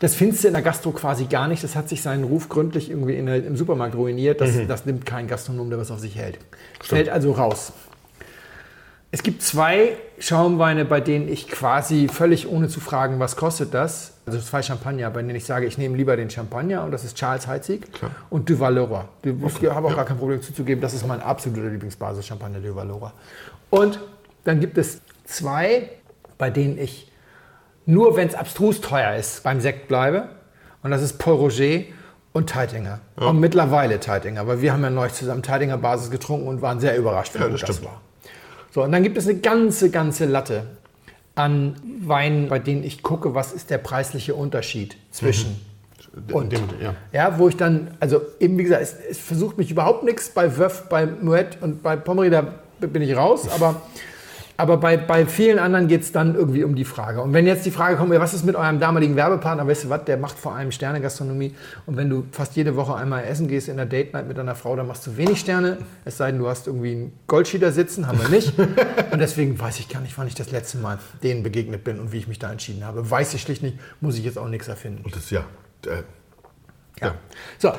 Das 0.01 0.17
findest 0.17 0.43
du 0.43 0.49
in 0.49 0.55
der 0.55 0.63
Gastro 0.63 0.91
quasi 0.91 1.27
gar 1.27 1.47
nicht. 1.47 1.63
Das 1.63 1.77
hat 1.77 1.89
sich 1.89 2.03
seinen 2.03 2.25
Ruf 2.25 2.49
gründlich 2.49 2.91
irgendwie 2.91 3.15
in 3.15 3.27
der, 3.27 3.37
im 3.47 3.57
Supermarkt 3.57 3.95
ruiniert. 3.95 4.41
Das, 4.41 4.51
Mhm. 4.53 4.67
das 4.67 4.85
nimmt 4.85 5.07
kein 5.07 5.29
Gastronom, 5.29 5.71
der 5.71 5.79
was 5.79 5.93
auf 5.93 6.01
sich 6.01 6.17
hält. 6.17 6.39
Fällt 6.83 7.09
also 7.09 7.31
raus. 7.31 7.73
Es 9.15 9.23
gibt 9.23 9.43
zwei 9.43 9.97
Schaumweine, 10.19 10.87
bei 10.87 11.01
denen 11.03 11.29
ich 11.29 11.47
quasi 11.47 12.09
völlig 12.09 12.49
ohne 12.49 12.69
zu 12.69 12.81
fragen, 12.81 13.21
was 13.21 13.37
kostet 13.37 13.75
das, 13.75 14.15
also 14.25 14.39
zwei 14.41 14.63
Champagner, 14.63 15.11
bei 15.11 15.21
denen 15.21 15.35
ich 15.37 15.45
sage, 15.45 15.67
ich 15.67 15.77
nehme 15.77 15.99
lieber 15.99 16.17
den 16.17 16.31
Champagner 16.31 16.83
und 16.83 16.93
das 16.93 17.05
ist 17.05 17.17
Charles 17.19 17.47
Heizig 17.47 17.93
Klar. 17.93 18.11
und 18.31 18.49
Du 18.49 18.59
Valeroy. 18.59 19.03
Du- 19.21 19.37
Ich 19.47 19.69
habe 19.71 19.89
auch 19.89 19.95
gar 19.97 20.07
kein 20.07 20.17
Problem 20.17 20.41
zuzugeben, 20.41 20.81
das 20.81 20.95
ist 20.95 21.07
mein 21.07 21.21
absoluter 21.21 21.69
Lieblingsbasis-Champagner, 21.69 22.61
Du 22.61 22.75
Valeroy. 22.75 23.11
Und 23.69 24.01
dann 24.45 24.61
gibt 24.61 24.79
es 24.79 25.03
zwei, 25.27 25.91
bei 26.39 26.49
denen 26.49 26.79
ich 26.79 27.13
nur, 27.85 28.17
wenn 28.17 28.29
es 28.29 28.35
abstrus 28.35 28.81
teuer 28.81 29.15
ist, 29.17 29.43
beim 29.43 29.61
Sekt 29.61 29.89
bleibe. 29.89 30.29
Und 30.83 30.91
das 30.91 31.03
ist 31.03 31.19
Paul 31.19 31.35
Roger 31.37 31.83
und 32.33 32.49
Teitinger. 32.49 33.01
Und 33.17 33.41
mittlerweile 33.41 34.01
Teitinger, 34.01 34.47
weil 34.47 34.63
wir 34.63 34.73
haben 34.73 34.83
ja 34.83 34.89
neulich 34.91 35.13
zusammen 35.13 35.43
Teitinger 35.43 35.77
Basis 35.77 36.11
getrunken 36.11 36.49
und 36.49 36.63
waren 36.63 36.81
sehr 36.81 36.97
überrascht, 36.97 37.35
wie 37.35 37.39
Ja, 37.41 37.45
gut 37.49 37.61
das 37.63 37.69
das 37.69 37.85
war. 37.85 38.01
So, 38.73 38.83
und 38.83 38.91
dann 38.93 39.03
gibt 39.03 39.19
es 39.19 39.29
eine 39.29 39.39
ganze, 39.39 39.91
ganze 39.91 40.25
Latte 40.25 40.65
an 41.35 41.77
Weinen, 42.01 42.49
bei 42.49 42.59
denen 42.59 42.85
ich 42.85 43.03
gucke, 43.03 43.35
was 43.35 43.53
ist 43.53 43.69
der 43.69 43.79
preisliche 43.79 44.35
Unterschied 44.35 44.97
zwischen 45.11 45.61
Und 46.33 46.53
dem, 46.53 46.61
ja. 46.81 46.95
ja, 47.13 47.39
wo 47.39 47.49
ich 47.49 47.57
dann, 47.57 47.89
also 48.01 48.23
eben 48.41 48.57
wie 48.57 48.65
gesagt, 48.65 48.83
es, 48.83 48.97
es 49.11 49.19
versucht 49.19 49.59
mich 49.59 49.71
überhaupt 49.71 50.05
nichts 50.05 50.31
bei 50.31 50.57
Wöff, 50.57 50.89
bei 50.89 51.07
Moet 51.07 51.59
und 51.61 51.83
bei 51.83 51.97
Pommery, 51.97 52.31
da 52.31 52.55
bin 52.81 53.03
ich 53.03 53.15
raus, 53.15 53.49
aber, 53.55 53.83
aber 54.63 54.77
bei, 54.77 54.97
bei 54.97 55.27
vielen 55.27 55.59
anderen 55.59 55.89
geht 55.89 56.03
es 56.03 56.13
dann 56.13 56.37
irgendwie 56.37 56.63
um 56.63 56.77
die 56.77 56.85
Frage. 56.85 57.21
Und 57.21 57.33
wenn 57.33 57.49
jetzt 57.49 57.67
die 57.67 57.73
Frage 57.73 57.97
kommt, 57.97 58.13
was 58.13 58.33
ist 58.33 58.45
mit 58.45 58.55
eurem 58.55 58.79
damaligen 58.79 59.17
Werbepartner, 59.17 59.67
weißt 59.67 59.85
du 59.85 59.91
was, 59.91 60.05
der 60.05 60.19
macht 60.19 60.39
vor 60.39 60.55
allem 60.55 60.71
Sterne-Gastronomie 60.71 61.53
und 61.85 61.97
wenn 61.97 62.09
du 62.09 62.25
fast 62.31 62.55
jede 62.55 62.77
Woche 62.77 62.95
einmal 62.95 63.25
essen 63.25 63.49
gehst 63.49 63.69
in 63.69 63.77
der 63.77 63.87
Date 63.87 64.13
Night 64.13 64.29
mit 64.29 64.39
deiner 64.39 64.55
Frau, 64.55 64.77
dann 64.77 64.87
machst 64.87 65.05
du 65.05 65.17
wenig 65.17 65.41
Sterne, 65.41 65.79
es 66.05 66.17
sei 66.17 66.31
denn, 66.31 66.39
du 66.39 66.47
hast 66.47 66.69
irgendwie 66.69 66.93
einen 66.93 67.13
Goldschieder 67.27 67.73
sitzen, 67.73 68.07
haben 68.07 68.21
wir 68.21 68.29
nicht. 68.29 68.57
und 69.11 69.19
deswegen 69.19 69.59
weiß 69.59 69.81
ich 69.81 69.89
gar 69.89 70.01
nicht, 70.01 70.17
wann 70.17 70.29
ich 70.29 70.37
das 70.37 70.53
letzte 70.53 70.79
Mal 70.79 71.01
denen 71.25 71.43
begegnet 71.43 71.83
bin 71.83 71.99
und 71.99 72.13
wie 72.13 72.19
ich 72.19 72.29
mich 72.29 72.39
da 72.39 72.53
entschieden 72.53 72.85
habe. 72.85 73.11
Weiß 73.11 73.35
ich 73.35 73.43
schlicht 73.43 73.65
nicht, 73.65 73.81
muss 74.01 74.17
ich 74.17 74.25
jetzt 74.25 74.39
auch 74.39 74.47
nichts 74.47 74.69
erfinden. 74.69 75.03
Und 75.05 75.17
das, 75.17 75.31
ja. 75.31 75.41
Äh, 75.87 76.03
Ja. 77.01 77.17
So, 77.59 77.73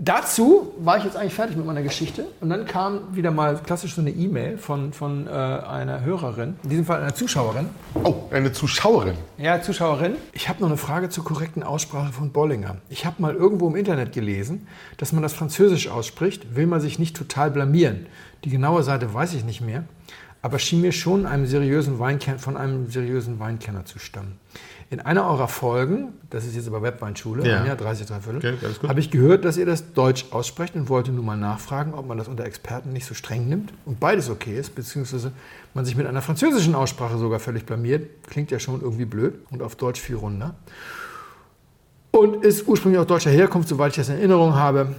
dazu 0.00 0.72
war 0.78 0.96
ich 0.96 1.04
jetzt 1.04 1.16
eigentlich 1.16 1.34
fertig 1.34 1.56
mit 1.56 1.66
meiner 1.66 1.82
Geschichte 1.82 2.26
und 2.40 2.50
dann 2.50 2.66
kam 2.66 3.14
wieder 3.14 3.30
mal 3.30 3.56
klassisch 3.58 3.94
so 3.94 4.00
eine 4.00 4.10
E-Mail 4.10 4.58
von, 4.58 4.92
von 4.92 5.26
äh, 5.26 5.30
einer 5.30 6.02
Hörerin, 6.02 6.56
in 6.62 6.70
diesem 6.70 6.84
Fall 6.84 7.00
einer 7.00 7.14
Zuschauerin. 7.14 7.68
oh, 8.02 8.24
eine 8.30 8.52
Zuschauerin. 8.52 9.14
Ja, 9.38 9.60
Zuschauerin. 9.60 10.16
Ich 10.32 10.48
habe 10.48 10.60
noch 10.60 10.68
eine 10.68 10.76
Frage 10.76 11.10
zur 11.10 11.24
korrekten 11.24 11.62
Aussprache 11.62 12.12
von 12.12 12.32
Bollinger. 12.32 12.78
Ich 12.88 13.06
habe 13.06 13.20
mal 13.22 13.34
irgendwo 13.34 13.68
im 13.68 13.76
Internet 13.76 14.12
gelesen, 14.12 14.66
dass 14.96 15.12
man 15.12 15.22
das 15.22 15.34
Französisch 15.34 15.88
ausspricht, 15.88 16.56
will 16.56 16.66
man 16.66 16.80
sich 16.80 16.98
nicht 16.98 17.16
total 17.16 17.50
blamieren. 17.50 18.06
Die 18.44 18.50
genaue 18.50 18.82
Seite 18.82 19.12
weiß 19.12 19.34
ich 19.34 19.44
nicht 19.44 19.60
mehr, 19.60 19.84
aber 20.42 20.58
schien 20.58 20.80
mir 20.80 20.92
schon 20.92 21.26
einem 21.26 21.46
seriösen 21.46 21.98
Weinken 21.98 22.38
von 22.38 22.56
einem 22.56 22.90
seriösen 22.90 23.38
Weinkenner 23.38 23.84
zu 23.84 23.98
stammen. 23.98 24.38
In 24.92 24.98
einer 24.98 25.24
eurer 25.24 25.46
Folgen, 25.46 26.14
das 26.30 26.44
ist 26.44 26.56
jetzt 26.56 26.66
aber 26.66 26.82
Webweinschule, 26.82 27.46
Ja. 27.46 27.64
ja. 27.64 27.76
30 27.76 28.08
Dreiviertel, 28.08 28.54
Okay, 28.56 28.88
habe 28.88 28.98
ich 28.98 29.12
gehört, 29.12 29.44
dass 29.44 29.56
ihr 29.56 29.64
das 29.64 29.92
Deutsch 29.92 30.26
aussprecht 30.32 30.74
und 30.74 30.88
wollte 30.88 31.12
nur 31.12 31.22
mal 31.22 31.36
nachfragen, 31.36 31.94
ob 31.94 32.08
man 32.08 32.18
das 32.18 32.26
unter 32.26 32.44
Experten 32.44 32.92
nicht 32.92 33.06
so 33.06 33.14
streng 33.14 33.48
nimmt 33.48 33.72
und 33.84 34.00
beides 34.00 34.28
okay 34.28 34.58
ist, 34.58 34.74
beziehungsweise 34.74 35.30
man 35.74 35.84
sich 35.84 35.94
mit 35.96 36.08
einer 36.08 36.22
französischen 36.22 36.74
Aussprache 36.74 37.18
sogar 37.18 37.38
völlig 37.38 37.66
blamiert. 37.66 38.08
Klingt 38.28 38.50
ja 38.50 38.58
schon 38.58 38.80
irgendwie 38.80 39.04
blöd 39.04 39.34
und 39.52 39.62
auf 39.62 39.76
Deutsch 39.76 40.00
viel 40.00 40.16
runder. 40.16 40.54
Und 42.10 42.44
ist 42.44 42.66
ursprünglich 42.66 42.98
aus 42.98 43.06
deutscher 43.06 43.30
Herkunft, 43.30 43.68
soweit 43.68 43.90
ich 43.92 43.96
das 43.96 44.08
in 44.08 44.16
Erinnerung 44.16 44.54
habe. 44.56 44.96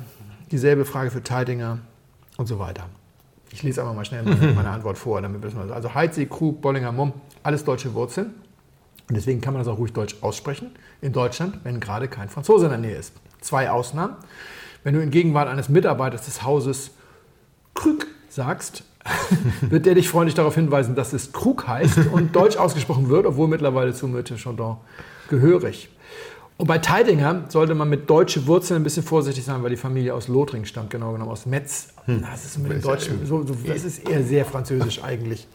Dieselbe 0.51 0.85
Frage 0.85 1.11
für 1.11 1.21
Teidinger 1.21 1.79
und 2.37 2.47
so 2.47 2.59
weiter. 2.59 2.85
Ich 3.51 3.61
lese 3.61 3.81
aber 3.81 3.93
mal 3.93 4.05
schnell 4.05 4.23
meine, 4.55 4.69
Antwort 4.69 4.97
vor, 4.97 5.21
damit 5.21 5.43
wissen 5.43 5.57
wir 5.57 5.63
das. 5.65 5.75
Also 5.75 5.93
Heidsee, 5.93 6.27
Krug, 6.27 6.61
Bollinger, 6.61 6.93
Mumm, 6.93 7.11
alles 7.43 7.65
deutsche 7.65 7.93
Wurzeln. 7.93 8.33
Und 9.11 9.15
deswegen 9.15 9.41
kann 9.41 9.53
man 9.53 9.61
das 9.61 9.67
auch 9.67 9.77
ruhig 9.77 9.91
deutsch 9.91 10.15
aussprechen 10.21 10.71
in 11.01 11.11
Deutschland, 11.11 11.59
wenn 11.65 11.81
gerade 11.81 12.07
kein 12.07 12.29
Franzose 12.29 12.67
in 12.67 12.71
der 12.71 12.79
Nähe 12.79 12.95
ist. 12.95 13.11
Zwei 13.41 13.69
Ausnahmen. 13.69 14.15
Wenn 14.85 14.93
du 14.93 15.01
in 15.01 15.11
Gegenwart 15.11 15.49
eines 15.49 15.67
Mitarbeiters 15.67 16.23
des 16.23 16.43
Hauses 16.43 16.91
Krug 17.73 18.07
sagst, 18.29 18.85
wird 19.63 19.85
der 19.85 19.95
dich 19.95 20.07
freundlich 20.07 20.35
darauf 20.35 20.55
hinweisen, 20.55 20.95
dass 20.95 21.11
es 21.11 21.33
Krug 21.33 21.67
heißt 21.67 21.97
und 22.13 22.33
deutsch 22.37 22.55
ausgesprochen 22.55 23.09
wird, 23.09 23.25
obwohl 23.25 23.49
mittlerweile 23.49 23.93
zu 23.93 24.07
Mitte 24.07 24.37
Chandon 24.37 24.77
gehörig. 25.27 25.89
Und 26.55 26.67
bei 26.67 26.77
Teidinger 26.77 27.43
sollte 27.49 27.75
man 27.75 27.89
mit 27.89 28.09
deutsche 28.09 28.47
Wurzeln 28.47 28.79
ein 28.79 28.83
bisschen 28.85 29.03
vorsichtig 29.03 29.43
sein, 29.43 29.61
weil 29.61 29.71
die 29.71 29.75
Familie 29.75 30.13
aus 30.13 30.29
Lothringen 30.29 30.65
stammt, 30.65 30.89
genau 30.89 31.11
genommen 31.11 31.31
aus 31.31 31.45
Metz. 31.45 31.89
Das 32.07 32.45
ist 32.45 32.59
mit 32.59 32.71
dem 32.71 32.81
Deutschen, 32.81 33.25
so, 33.25 33.45
so, 33.45 33.57
das 33.67 33.83
ist 33.83 34.07
eher 34.07 34.23
sehr 34.23 34.45
französisch 34.45 35.03
eigentlich. 35.03 35.49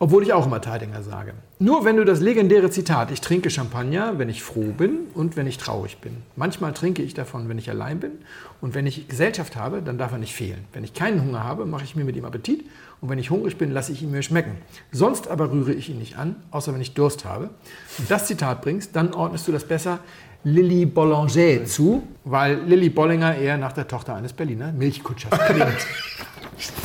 Obwohl 0.00 0.24
ich 0.24 0.32
auch 0.32 0.46
immer 0.46 0.60
Teidinger 0.60 1.02
sage. 1.02 1.34
Nur 1.60 1.84
wenn 1.84 1.96
du 1.96 2.04
das 2.04 2.20
legendäre 2.20 2.68
Zitat, 2.68 3.10
ich 3.12 3.20
trinke 3.20 3.48
Champagner, 3.48 4.18
wenn 4.18 4.28
ich 4.28 4.42
froh 4.42 4.72
bin 4.76 5.06
und 5.14 5.36
wenn 5.36 5.46
ich 5.46 5.56
traurig 5.56 5.98
bin. 5.98 6.16
Manchmal 6.34 6.72
trinke 6.72 7.02
ich 7.02 7.14
davon, 7.14 7.48
wenn 7.48 7.58
ich 7.58 7.70
allein 7.70 8.00
bin. 8.00 8.12
Und 8.60 8.74
wenn 8.74 8.86
ich 8.86 9.08
Gesellschaft 9.08 9.56
habe, 9.56 9.82
dann 9.82 9.96
darf 9.96 10.12
er 10.12 10.18
nicht 10.18 10.34
fehlen. 10.34 10.64
Wenn 10.72 10.82
ich 10.82 10.94
keinen 10.94 11.22
Hunger 11.22 11.44
habe, 11.44 11.64
mache 11.64 11.84
ich 11.84 11.94
mir 11.94 12.04
mit 12.04 12.16
ihm 12.16 12.24
Appetit. 12.24 12.64
Und 13.00 13.08
wenn 13.08 13.18
ich 13.18 13.30
hungrig 13.30 13.56
bin, 13.56 13.70
lasse 13.70 13.92
ich 13.92 14.02
ihn 14.02 14.10
mir 14.10 14.22
schmecken. 14.22 14.56
Sonst 14.90 15.28
aber 15.28 15.52
rühre 15.52 15.72
ich 15.72 15.88
ihn 15.88 15.98
nicht 15.98 16.18
an, 16.18 16.36
außer 16.50 16.74
wenn 16.74 16.80
ich 16.80 16.94
Durst 16.94 17.24
habe. 17.24 17.50
Und 17.98 18.10
das 18.10 18.26
Zitat 18.26 18.62
bringst, 18.62 18.96
dann 18.96 19.14
ordnest 19.14 19.46
du 19.46 19.52
das 19.52 19.64
besser 19.64 20.00
Lilly 20.42 20.86
Boulanger 20.86 21.64
zu, 21.64 22.02
weil 22.24 22.60
Lilly 22.64 22.90
Bollinger 22.90 23.36
eher 23.36 23.56
nach 23.56 23.72
der 23.72 23.88
Tochter 23.88 24.14
eines 24.14 24.32
Berliner 24.32 24.72
Milchkutschers 24.72 25.38
klingt. 25.46 25.68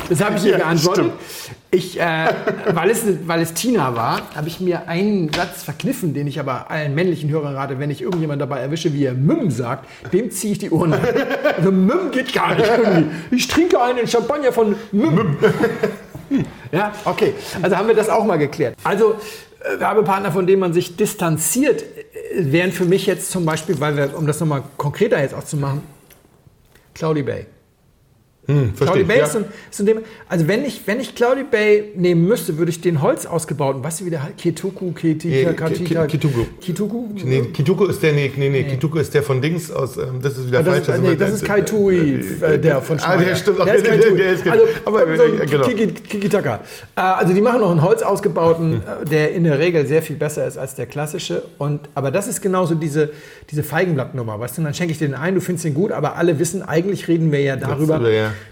Das 0.08 0.22
habe 0.22 0.36
ich 0.36 0.44
ihr 0.44 0.52
Ja, 0.52 0.58
geantwortet. 0.58 1.12
Ich, 1.70 2.00
äh, 2.00 2.34
weil, 2.72 2.90
es, 2.90 3.04
weil 3.26 3.40
es 3.40 3.54
Tina 3.54 3.94
war, 3.94 4.22
habe 4.34 4.48
ich 4.48 4.60
mir 4.60 4.88
einen 4.88 5.32
Satz 5.32 5.62
verkniffen, 5.62 6.14
den 6.14 6.26
ich 6.26 6.40
aber 6.40 6.70
allen 6.70 6.94
männlichen 6.94 7.30
Hörern 7.30 7.54
rate, 7.54 7.78
wenn 7.78 7.90
ich 7.90 8.02
irgendjemand 8.02 8.40
dabei 8.40 8.60
erwische, 8.60 8.92
wie 8.92 9.04
er 9.04 9.14
Müm 9.14 9.50
sagt, 9.50 9.86
dem 10.12 10.30
ziehe 10.30 10.52
ich 10.52 10.58
die 10.58 10.70
Ohren 10.70 10.94
ein. 10.94 11.00
Also 11.56 11.70
Müm 11.70 12.10
geht 12.10 12.32
gar 12.32 12.54
nicht 12.54 12.68
irgendwie. 12.68 13.10
Ich 13.30 13.48
trinke 13.48 13.80
einen 13.80 14.06
Champagner 14.06 14.52
von 14.52 14.74
Müm. 14.92 15.36
Ja, 16.72 16.92
okay. 17.04 17.34
Also 17.60 17.76
haben 17.76 17.88
wir 17.88 17.94
das 17.96 18.08
auch 18.08 18.24
mal 18.24 18.36
geklärt. 18.36 18.76
Also 18.84 19.16
äh, 19.60 19.80
Werbepartner, 19.80 20.32
von 20.32 20.46
denen 20.46 20.60
man 20.60 20.72
sich 20.72 20.96
distanziert, 20.96 21.82
äh, 21.82 22.52
wären 22.52 22.72
für 22.72 22.84
mich 22.84 23.06
jetzt 23.06 23.30
zum 23.30 23.44
Beispiel, 23.44 23.80
weil 23.80 23.96
wir, 23.96 24.16
um 24.16 24.26
das 24.26 24.38
nochmal 24.40 24.62
konkreter 24.76 25.20
jetzt 25.20 25.34
auch 25.34 25.44
zu 25.44 25.56
machen, 25.56 25.82
Cloudy 26.94 27.22
Bay. 27.22 27.46
Hm, 28.50 28.74
Cloudy. 28.76 29.04
Bay 29.04 29.18
Ja. 29.18 29.24
ist 29.26 29.36
ein, 29.36 29.44
ist 29.70 29.80
ein 29.80 29.86
Thema. 29.86 30.00
Also 30.28 30.48
wenn 30.48 30.64
ich, 30.64 30.82
wenn 30.86 31.00
ich 31.00 31.14
Cloudy 31.14 31.44
Bay 31.44 31.92
nehmen 31.96 32.26
müsste, 32.26 32.58
würde 32.58 32.70
ich 32.70 32.80
den 32.80 33.00
Holz 33.02 33.26
ausgebauten, 33.26 33.82
weißt 33.84 34.00
du 34.00 34.06
wie 34.06 34.10
der 34.10 34.22
heißt? 34.22 34.36
Kituku, 34.38 34.92
Ketika, 34.92 35.50
Nee, 35.50 35.54
Katika, 35.56 36.06
Ki- 36.06 36.18
Kituku. 36.18 36.44
Kituku? 36.60 37.08
Nee, 37.24 37.42
Kituko 37.52 37.86
ist 37.86 38.02
der, 38.02 38.12
nee, 38.12 38.30
nee, 38.36 38.48
nee, 38.48 38.64
Kituko 38.64 38.98
ist 38.98 39.12
der 39.14 39.22
von 39.22 39.40
Dings 39.40 39.70
aus, 39.70 39.96
ähm, 39.96 40.20
das 40.22 40.36
ist 40.38 40.48
wieder 40.48 40.60
Ah, 40.60 40.62
das, 40.62 40.86
falsch. 40.86 40.98
ist, 40.98 41.02
nee, 41.04 41.16
das 41.16 41.30
ist 41.32 41.44
Kaitui, 41.44 42.20
äh, 42.42 42.58
der 42.58 42.80
von 42.82 42.98
Ah, 42.98 43.02
Schneider. 43.02 43.24
der 43.24 43.36
stimmt. 43.36 43.58
Der 43.58 43.64
okay, 43.66 43.76
ist 43.76 43.86
der, 43.86 43.98
Kaitui. 43.98 44.16
der 44.16 44.32
ist 44.32 44.48
also, 44.48 44.64
aber, 44.84 45.16
so 45.16 45.22
äh, 45.22 45.46
genau. 45.46 45.64
Kiki- 45.66 45.86
Kikitaka. 45.92 46.60
Äh, 46.96 47.00
Also 47.00 47.34
die 47.34 47.40
machen 47.40 47.60
noch 47.60 47.70
einen 47.70 47.82
Holz 47.82 48.02
ausgebauten, 48.02 48.82
äh, 49.02 49.04
der 49.04 49.32
in 49.32 49.44
der 49.44 49.58
Regel 49.58 49.86
sehr 49.86 50.02
viel 50.02 50.16
besser 50.16 50.46
ist 50.46 50.56
als 50.58 50.74
der 50.74 50.86
klassische. 50.86 51.42
Und, 51.58 51.80
aber 51.94 52.10
das 52.10 52.26
ist 52.28 52.40
genauso 52.40 52.74
diese, 52.74 53.10
diese 53.50 53.62
Feigenblattnummer. 53.62 54.38
Weißt 54.40 54.58
du, 54.58 54.62
dann 54.62 54.74
schenke 54.74 54.92
ich 54.92 54.98
dir 54.98 55.06
den 55.08 55.14
ein, 55.14 55.34
du 55.34 55.40
findest 55.40 55.64
den 55.64 55.74
gut, 55.74 55.92
aber 55.92 56.16
alle 56.16 56.38
wissen, 56.38 56.62
eigentlich 56.62 57.08
reden 57.08 57.32
wir 57.32 57.40
ja 57.40 57.56
darüber. 57.56 58.00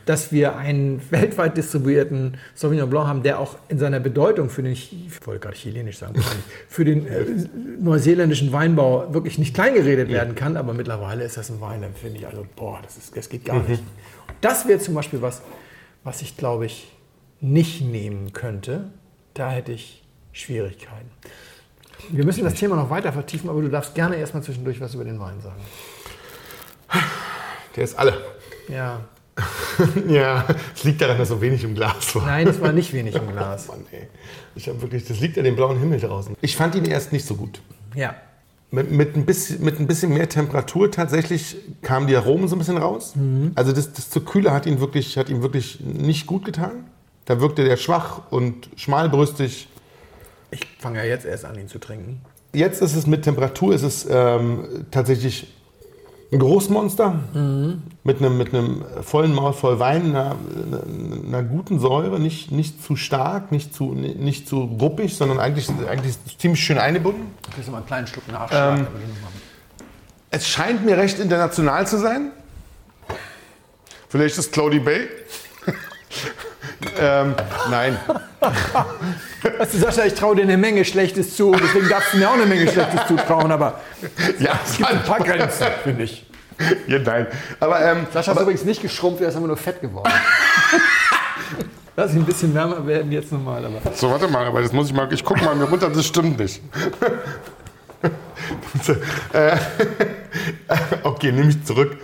Dass 0.06 0.32
wir 0.32 0.56
einen 0.56 1.00
weltweit 1.10 1.56
distribuierten 1.56 2.36
Sauvignon 2.54 2.90
Blanc 2.90 3.06
haben, 3.06 3.22
der 3.22 3.38
auch 3.38 3.56
in 3.68 3.78
seiner 3.78 4.00
Bedeutung 4.00 4.50
für 4.50 4.62
den, 4.62 4.72
ich 4.72 5.08
wollte 5.24 5.40
gerade 5.40 5.56
chilenisch 5.56 5.98
sagen, 5.98 6.20
für 6.68 6.84
den 6.84 7.06
äh, 7.06 7.24
neuseeländischen 7.80 8.52
Weinbau 8.52 9.12
wirklich 9.12 9.38
nicht 9.38 9.54
kleingeredet 9.54 10.08
werden 10.08 10.34
kann, 10.34 10.56
aber 10.56 10.74
mittlerweile 10.74 11.24
ist 11.24 11.36
das 11.36 11.50
ein 11.50 11.60
Wein, 11.60 11.82
dann 11.82 11.94
finde 11.94 12.18
ich, 12.18 12.26
also, 12.26 12.46
boah, 12.56 12.80
das, 12.82 12.96
ist, 12.96 13.16
das 13.16 13.28
geht 13.28 13.44
gar 13.44 13.62
nicht. 13.62 13.82
Das 14.40 14.68
wäre 14.68 14.78
zum 14.78 14.94
Beispiel 14.94 15.22
was, 15.22 15.42
was 16.04 16.22
ich 16.22 16.36
glaube 16.36 16.66
ich 16.66 16.92
nicht 17.40 17.80
nehmen 17.82 18.32
könnte. 18.32 18.90
Da 19.34 19.50
hätte 19.50 19.72
ich 19.72 20.02
Schwierigkeiten. 20.32 21.10
Wir 22.10 22.24
müssen 22.24 22.44
das 22.44 22.54
Thema 22.54 22.76
noch 22.76 22.90
weiter 22.90 23.12
vertiefen, 23.12 23.50
aber 23.50 23.60
du 23.60 23.68
darfst 23.68 23.94
gerne 23.94 24.16
erstmal 24.16 24.42
zwischendurch 24.42 24.80
was 24.80 24.94
über 24.94 25.04
den 25.04 25.18
Wein 25.20 25.40
sagen. 25.40 25.60
Der 27.76 27.84
ist 27.84 27.98
alle. 27.98 28.16
Ja, 28.68 29.04
Ja, 30.08 30.44
es 30.74 30.84
liegt 30.84 31.00
daran, 31.00 31.18
dass 31.18 31.28
so 31.28 31.40
wenig 31.40 31.62
im 31.64 31.74
Glas 31.74 32.14
war. 32.14 32.26
nein, 32.26 32.46
es 32.48 32.60
war 32.60 32.72
nicht 32.72 32.92
wenig 32.92 33.14
im 33.14 33.28
Glas. 33.32 33.68
Mann, 33.68 33.84
ey. 33.92 34.08
Ich 34.56 34.68
habe 34.68 34.80
wirklich, 34.82 35.04
das 35.06 35.20
liegt 35.20 35.38
an 35.38 35.44
dem 35.44 35.54
blauen 35.56 35.78
Himmel 35.78 36.00
draußen. 36.00 36.36
Ich 36.40 36.56
fand 36.56 36.74
ihn 36.74 36.84
erst 36.84 37.12
nicht 37.12 37.24
so 37.24 37.36
gut. 37.36 37.60
Ja, 37.94 38.14
Mit, 38.70 38.90
mit, 38.90 39.16
ein 39.16 39.24
bisschen, 39.24 39.62
mit 39.64 39.78
ein 39.80 39.86
bisschen 39.86 40.12
mehr 40.12 40.28
Temperatur 40.28 40.90
tatsächlich 40.90 41.56
kamen 41.82 42.06
die 42.06 42.16
Aromen 42.16 42.48
so 42.48 42.56
ein 42.56 42.58
bisschen 42.58 42.76
raus. 42.78 43.14
Also 43.54 43.72
das, 43.72 43.92
das 43.92 44.10
zu 44.10 44.20
kühle 44.20 44.52
hat 44.52 44.66
ihn, 44.66 44.80
wirklich, 44.80 45.16
hat 45.16 45.28
ihm 45.28 45.42
wirklich 45.42 45.80
nicht 45.80 46.26
gut 46.26 46.44
getan. 46.44 46.84
Da 47.24 47.40
wirkte 47.40 47.64
der 47.64 47.76
schwach 47.76 48.22
und 48.30 48.68
schmalbrüstig. 48.76 49.68
ich 50.50 50.60
fange 50.78 50.98
ja 50.98 51.04
jetzt 51.04 51.24
erst 51.26 51.44
an, 51.44 51.58
ihn 51.58 51.68
zu 51.68 51.78
trinken. 51.78 52.20
Jetzt 52.54 52.80
ist 52.82 52.94
es 52.96 53.06
mit 53.06 53.22
Temperatur, 53.22 53.74
ist 53.74 53.82
es 53.82 54.06
ähm, 54.10 54.86
tatsächlich 54.90 55.52
ein 56.30 56.38
Geruchsmonster 56.38 57.18
mit, 58.04 58.18
einem, 58.18 58.36
mit 58.36 58.54
einem 58.54 58.84
vollen 59.02 59.34
Maul 59.34 59.54
voll 59.54 59.78
Wein, 59.78 60.14
einer, 60.14 60.36
einer 61.26 61.42
guten 61.42 61.80
Säure, 61.80 62.20
nicht, 62.20 62.52
nicht 62.52 62.82
zu 62.84 62.96
stark, 62.96 63.50
nicht 63.50 63.74
zu, 63.74 63.94
nicht 63.94 64.46
zu 64.46 64.60
ruppig, 64.60 65.16
sondern 65.16 65.40
eigentlich, 65.40 65.70
eigentlich 65.88 66.16
ziemlich 66.38 66.62
schön 66.62 66.78
eingebunden. 66.78 67.34
Du 67.64 67.70
mal 67.70 67.78
einen 67.78 67.86
kleinen 67.86 68.06
Schluck 68.06 68.28
nachschlagen? 68.28 68.86
Es 70.30 70.46
scheint 70.46 70.84
mir 70.84 70.98
recht 70.98 71.18
international 71.18 71.86
zu 71.86 71.98
sein. 71.98 72.32
Vielleicht 74.10 74.36
ist 74.36 74.52
Cloudy 74.52 74.80
Bay. 74.80 75.08
Ähm, 76.98 77.34
nein. 77.70 77.98
Weißt 79.58 79.74
du, 79.74 79.78
Sascha, 79.78 80.04
ich 80.04 80.14
traue 80.14 80.36
dir 80.36 80.42
eine 80.42 80.56
Menge 80.56 80.84
Schlechtes 80.84 81.36
zu, 81.36 81.52
deswegen 81.52 81.88
darfst 81.88 82.12
du 82.12 82.18
mir 82.18 82.28
auch 82.28 82.34
eine 82.34 82.46
Menge 82.46 82.70
Schlechtes 82.70 83.06
zutrauen, 83.06 83.50
aber 83.50 83.80
Ja, 84.38 84.58
es 84.64 84.76
gibt 84.76 84.90
ein 84.90 85.02
paar 85.02 85.18
Grenzen, 85.20 85.66
finde 85.82 86.04
ich. 86.04 86.26
ja, 86.86 86.98
nein. 86.98 87.26
Aber, 87.60 87.80
ähm, 87.84 88.06
Sascha 88.12 88.32
ist 88.32 88.40
übrigens 88.40 88.64
nicht 88.64 88.82
geschrumpft, 88.82 89.20
er 89.22 89.28
ist 89.28 89.34
einfach 89.34 89.48
nur 89.48 89.56
fett 89.56 89.80
geworden. 89.80 90.12
Lass 91.96 92.12
ihn 92.12 92.18
ein 92.20 92.24
bisschen 92.26 92.54
wärmer 92.54 92.86
werden 92.86 93.10
jetzt 93.10 93.32
nochmal, 93.32 93.64
aber. 93.64 93.80
so, 93.92 94.08
warte 94.08 94.28
mal, 94.28 94.46
aber 94.46 94.62
das 94.62 94.72
muss 94.72 94.86
ich 94.86 94.94
mal. 94.94 95.12
Ich 95.12 95.24
gucke 95.24 95.44
mal 95.44 95.56
mir 95.56 95.64
runter, 95.64 95.90
das 95.90 96.06
stimmt 96.06 96.38
nicht. 96.38 96.62
Äh, 99.32 99.56
okay, 101.02 101.32
nehme 101.32 101.50
ich 101.50 101.64
zurück. 101.64 101.98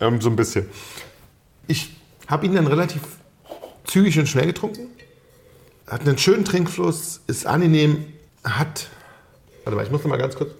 Ähm, 0.00 0.20
so 0.20 0.28
ein 0.30 0.36
bisschen. 0.36 0.68
Ich 1.66 1.96
habe 2.26 2.46
ihn 2.46 2.54
dann 2.54 2.66
relativ 2.66 3.00
zügig 3.88 4.18
und 4.18 4.28
schnell 4.28 4.46
getrunken. 4.46 4.86
Hat 5.88 6.02
einen 6.02 6.18
schönen 6.18 6.44
Trinkfluss, 6.44 7.20
ist 7.26 7.46
angenehm, 7.46 8.04
hat. 8.44 8.88
Warte 9.64 9.76
mal, 9.76 9.84
ich 9.84 9.90
muss 9.90 10.02
noch 10.02 10.10
mal 10.10 10.18
ganz 10.18 10.36
kurz. 10.36 10.50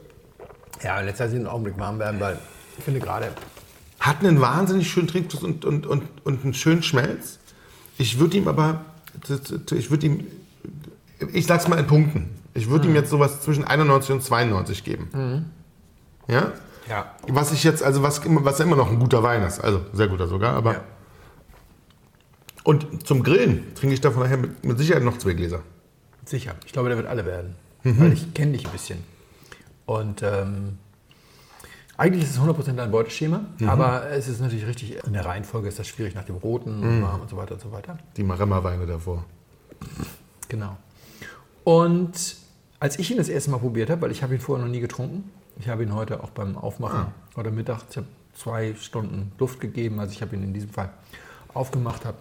Ja, 0.83 1.01
jetzt 1.03 1.21
lass 1.21 1.31
ich 1.31 1.37
einen 1.37 1.47
Augenblick 1.47 1.79
warm 1.79 1.99
werden, 1.99 2.19
weil 2.21 2.39
ich 2.79 2.85
finde 2.85 3.01
gerade. 3.01 3.29
Hat 4.01 4.21
einen 4.21 4.41
wahnsinnig 4.41 4.91
schönen 4.91 5.09
Trinkfluss 5.09 5.43
und, 5.43 5.65
und, 5.65 5.87
und, 5.87 6.05
und 6.25 6.45
einen 6.45 6.55
schönen 6.55 6.83
Schmelz. 6.83 7.39
Ich 7.99 8.19
würde 8.21 8.37
ihm 8.37 8.47
aber, 8.49 8.85
ich 9.73 9.91
würde 9.91 10.07
ihm, 10.07 10.27
ich 11.33 11.47
sag's 11.47 11.67
mal 11.69 11.79
in 11.79 11.87
Punkten. 11.87 12.31
Ich 12.55 12.71
würde 12.71 12.89
ihm 12.89 12.95
jetzt 12.95 13.11
sowas 13.11 13.41
zwischen 13.43 13.65
91 13.65 14.13
und 14.13 14.23
92 14.23 14.85
geben. 14.85 15.51
Ja? 16.29 16.53
Ja. 16.89 17.15
Was 17.29 17.53
ich 17.53 17.65
jetzt, 17.65 17.83
also 17.83 18.03
was, 18.03 18.19
immer- 18.21 18.45
was 18.45 18.61
immer 18.61 18.77
noch 18.77 18.91
ein 18.91 18.99
guter 18.99 19.23
Wein 19.23 19.43
ist, 19.43 19.61
also 19.61 19.81
sehr 19.93 20.09
guter 20.09 20.27
sogar, 20.29 20.55
aber. 20.55 20.73
Ja. 20.75 20.81
Und 22.69 23.07
zum 23.07 23.23
Grillen 23.23 23.75
trinke 23.75 23.95
ich 23.95 24.03
davon 24.03 24.23
nachher 24.23 24.37
mit, 24.37 24.63
mit 24.63 24.77
Sicherheit 24.77 25.03
noch 25.03 25.17
zwei 25.17 25.33
Gläser. 25.33 25.63
Sicher. 26.27 26.55
Ich 26.67 26.73
glaube, 26.75 26.91
der 26.91 26.99
wird 26.99 27.09
alle 27.09 27.25
werden. 27.25 27.57
Weil 27.83 28.13
ich 28.13 28.35
kenne 28.35 28.53
dich 28.53 28.67
ein 28.67 28.73
bisschen. 28.73 28.99
Und 29.87 30.23
ähm, 30.23 30.77
eigentlich 31.97 32.25
ist 32.25 32.33
es 32.33 32.39
100% 32.39 32.75
dein 32.75 32.91
Beuteschema, 32.91 33.47
aber 33.67 34.11
es 34.11 34.29
ist 34.29 34.43
natürlich 34.43 34.67
richtig, 34.67 35.03
in 35.03 35.15
der 35.15 35.25
Reihenfolge 35.25 35.67
ist 35.67 35.79
das 35.79 35.89
schwierig 35.89 36.15
nach 36.15 36.25
dem 36.25 36.37
Roten 36.37 36.83
und 36.83 37.01
Warm 37.01 37.23
und 37.23 37.31
so 37.31 37.39
weiter 37.39 37.55
und 37.55 37.63
so 37.63 37.73
weiter. 37.73 37.97
Die 38.19 38.23
Maremma-Weine 38.23 38.85
davor. 38.85 39.25
Genau. 40.51 40.77
Und 41.65 42.37
als 42.81 42.99
ich 42.99 43.11
ihn 43.11 43.17
das 43.17 43.31
erste 43.31 43.51
Mal 43.51 43.61
probiert 43.61 43.89
habe, 43.89 44.03
weil 44.03 44.11
ich 44.11 44.23
habe 44.23 44.35
ihn 44.35 44.41
vorher 44.41 44.63
noch 44.63 44.71
nie 44.71 44.81
getrunken, 44.81 45.31
ich 45.59 45.69
habe 45.69 45.85
ihn 45.85 45.95
heute 45.95 46.23
auch 46.23 46.29
beim 46.29 46.59
Aufmachen 46.59 47.07
oder 47.35 47.51
Mittag, 47.51 47.85
ich 47.89 47.97
habe 47.97 48.09
zwei 48.35 48.75
Stunden 48.75 49.33
Luft 49.39 49.59
gegeben, 49.59 50.01
also 50.01 50.13
ich 50.13 50.21
habe 50.21 50.37
ihn 50.37 50.43
in 50.43 50.53
diesem 50.53 50.69
Fall 50.69 50.91
aufgemacht, 51.55 52.05
habe 52.05 52.19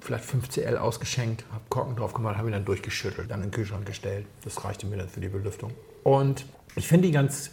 vielleicht 0.00 0.24
5 0.24 0.48
CL 0.48 0.76
ausgeschenkt, 0.76 1.44
habe 1.50 1.62
Korken 1.68 1.96
drauf 1.96 2.14
gemacht, 2.14 2.36
habe 2.36 2.48
ihn 2.48 2.52
dann 2.52 2.64
durchgeschüttelt, 2.64 3.30
dann 3.30 3.40
in 3.40 3.48
den 3.48 3.52
Kühlschrank 3.52 3.86
gestellt. 3.86 4.26
Das 4.44 4.64
reichte 4.64 4.86
mir 4.86 4.96
dann 4.96 5.08
für 5.08 5.20
die 5.20 5.28
Belüftung. 5.28 5.72
Und 6.04 6.44
ich 6.76 6.86
finde 6.86 7.08
ihn 7.08 7.14
ganz 7.14 7.50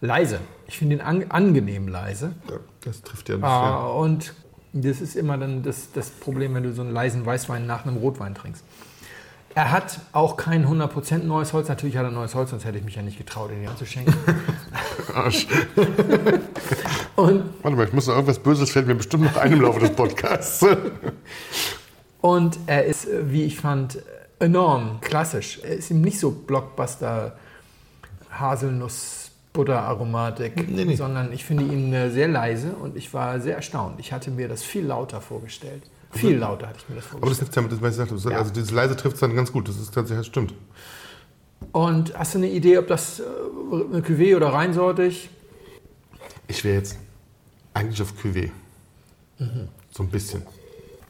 leise. 0.00 0.40
Ich 0.66 0.78
finde 0.78 0.96
ihn 0.96 1.00
an, 1.00 1.30
angenehm 1.30 1.88
leise. 1.88 2.32
Ja, 2.48 2.56
das 2.82 3.02
trifft 3.02 3.28
ja 3.28 3.36
ein 3.36 3.40
bisschen. 3.40 3.52
Ah, 3.52 3.86
und 3.86 4.34
das 4.72 5.00
ist 5.00 5.16
immer 5.16 5.38
dann 5.38 5.62
das, 5.62 5.92
das 5.92 6.10
Problem, 6.10 6.54
wenn 6.54 6.62
du 6.62 6.72
so 6.72 6.82
einen 6.82 6.92
leisen 6.92 7.24
Weißwein 7.24 7.66
nach 7.66 7.84
einem 7.84 7.96
Rotwein 7.96 8.34
trinkst. 8.34 8.64
Er 9.54 9.72
hat 9.72 10.00
auch 10.12 10.36
kein 10.36 10.66
100% 10.66 11.24
neues 11.24 11.52
Holz. 11.52 11.68
Natürlich 11.68 11.96
hat 11.96 12.04
er 12.04 12.12
neues 12.12 12.34
Holz, 12.34 12.50
sonst 12.50 12.64
hätte 12.64 12.78
ich 12.78 12.84
mich 12.84 12.94
ja 12.94 13.02
nicht 13.02 13.18
getraut, 13.18 13.50
ihn 13.50 13.60
hier 13.60 13.70
anzuschenken. 13.70 14.14
Arsch. 15.14 15.46
Und, 17.16 17.44
Warte 17.62 17.76
mal, 17.76 17.86
ich 17.86 17.92
muss 17.92 18.06
noch 18.06 18.14
irgendwas 18.14 18.38
Böses 18.38 18.70
fällt 18.70 18.86
mir 18.86 18.94
bestimmt 18.94 19.24
noch 19.24 19.36
ein 19.36 19.52
im 19.52 19.60
Laufe 19.60 19.80
des 19.80 19.90
Podcasts. 19.90 20.64
und 22.20 22.58
er 22.66 22.84
ist, 22.84 23.06
äh, 23.06 23.30
wie 23.30 23.44
ich 23.44 23.56
fand, 23.56 23.98
enorm 24.38 25.00
klassisch. 25.00 25.60
Er 25.62 25.74
ist 25.76 25.90
ihm 25.90 26.00
nicht 26.00 26.18
so 26.18 26.30
Blockbuster, 26.30 27.36
Haselnuss, 28.30 29.30
Butteraromatik, 29.52 30.68
Nee, 30.68 30.84
nee. 30.84 30.94
sondern 30.94 31.32
ich 31.32 31.44
finde 31.44 31.64
ihn 31.64 31.92
äh, 31.92 32.10
sehr 32.10 32.28
leise 32.28 32.72
und 32.72 32.96
ich 32.96 33.12
war 33.14 33.40
sehr 33.40 33.56
erstaunt. 33.56 33.98
Ich 33.98 34.12
hatte 34.12 34.30
mir 34.30 34.46
das 34.48 34.62
viel 34.62 34.84
lauter 34.86 35.20
vorgestellt. 35.20 35.82
Viel 36.12 36.36
lauter 36.38 36.68
hatte 36.68 36.78
ich 36.82 36.88
mir 36.88 36.96
das 36.96 37.04
Aber 37.12 37.26
das 37.28 37.38
vorgestellt. 37.38 37.38
trifft 37.48 37.56
ja 37.56 37.62
mit 37.62 37.72
das, 37.72 37.82
was 37.82 37.90
ich 37.90 37.96
sagte. 38.20 38.30
Ja. 38.30 38.38
Also 38.38 38.52
dieses 38.52 38.70
leise 38.70 38.96
trifft 38.96 39.14
es 39.14 39.20
dann 39.20 39.34
ganz 39.34 39.52
gut. 39.52 39.68
Das 39.68 39.76
ist 39.76 39.92
tatsächlich, 39.92 40.20
das 40.20 40.26
stimmt. 40.26 40.54
Und 41.72 42.16
hast 42.16 42.34
du 42.34 42.38
eine 42.38 42.48
Idee, 42.48 42.78
ob 42.78 42.86
das 42.86 43.20
äh, 43.20 43.24
eine 43.24 44.00
Cuvée 44.00 44.36
oder 44.36 44.52
reinsortig? 44.52 45.28
Ich 46.46 46.62
wäre 46.64 46.76
jetzt 46.76 46.96
eigentlich 47.74 48.00
auf 48.00 48.12
Cuvée. 48.22 48.50
So 49.90 50.02
ein 50.02 50.08
bisschen. 50.08 50.42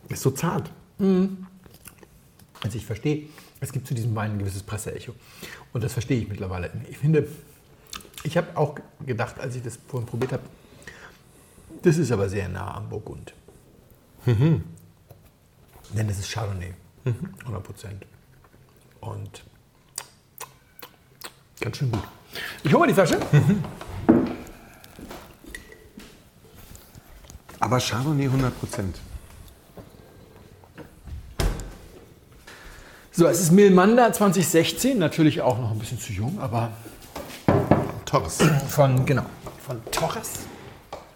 Ist 0.09 0.23
so 0.23 0.31
zart. 0.31 0.71
Also 0.99 2.77
ich 2.77 2.85
verstehe, 2.85 3.29
es 3.61 3.73
gibt 3.73 3.87
zu 3.87 3.95
diesem 3.95 4.15
Wein 4.15 4.33
ein 4.33 4.39
gewisses 4.39 4.63
Presseecho. 4.63 5.15
Und 5.73 5.85
das 5.85 5.93
verstehe 5.93 6.21
ich 6.21 6.29
mittlerweile. 6.29 6.71
Ich 6.91 6.99
finde, 6.99 7.29
ich 8.25 8.37
habe 8.37 8.57
auch 8.57 8.77
gedacht, 9.07 9.39
als 9.39 9.55
ich 9.55 9.63
das 9.63 9.79
vorhin 9.87 10.09
probiert 10.09 10.33
habe, 10.33 10.43
das 11.83 11.99
ist 11.99 12.11
aber 12.11 12.29
sehr 12.29 12.49
nah 12.49 12.75
am 12.77 12.89
Burgund. 12.89 13.33
Denn 14.27 14.65
das 15.93 16.19
ist 16.19 16.31
Chardonnay. 16.31 16.75
100 17.41 17.63
Prozent. 17.63 18.07
Und 19.01 19.45
ganz 21.61 21.77
schön 21.77 21.91
gut. 21.91 22.03
Ich 22.63 22.73
hole 22.73 22.81
mal 22.81 22.89
die 22.89 22.95
Flasche. 22.95 23.21
Aber 27.61 27.79
Chardonnay 27.79 28.25
100 28.25 28.59
Prozent. 28.59 28.99
So, 33.19 33.27
es 33.27 33.41
ist 33.41 33.51
Milmanda 33.51 34.13
2016, 34.13 34.97
natürlich 34.97 35.41
auch 35.41 35.59
noch 35.59 35.73
ein 35.73 35.79
bisschen 35.81 35.99
zu 35.99 36.13
jung, 36.13 36.39
aber 36.41 36.71
Torres. 38.05 38.39
von, 38.69 39.05
genau, 39.07 39.25
von 39.67 39.85
Torres. 39.91 40.35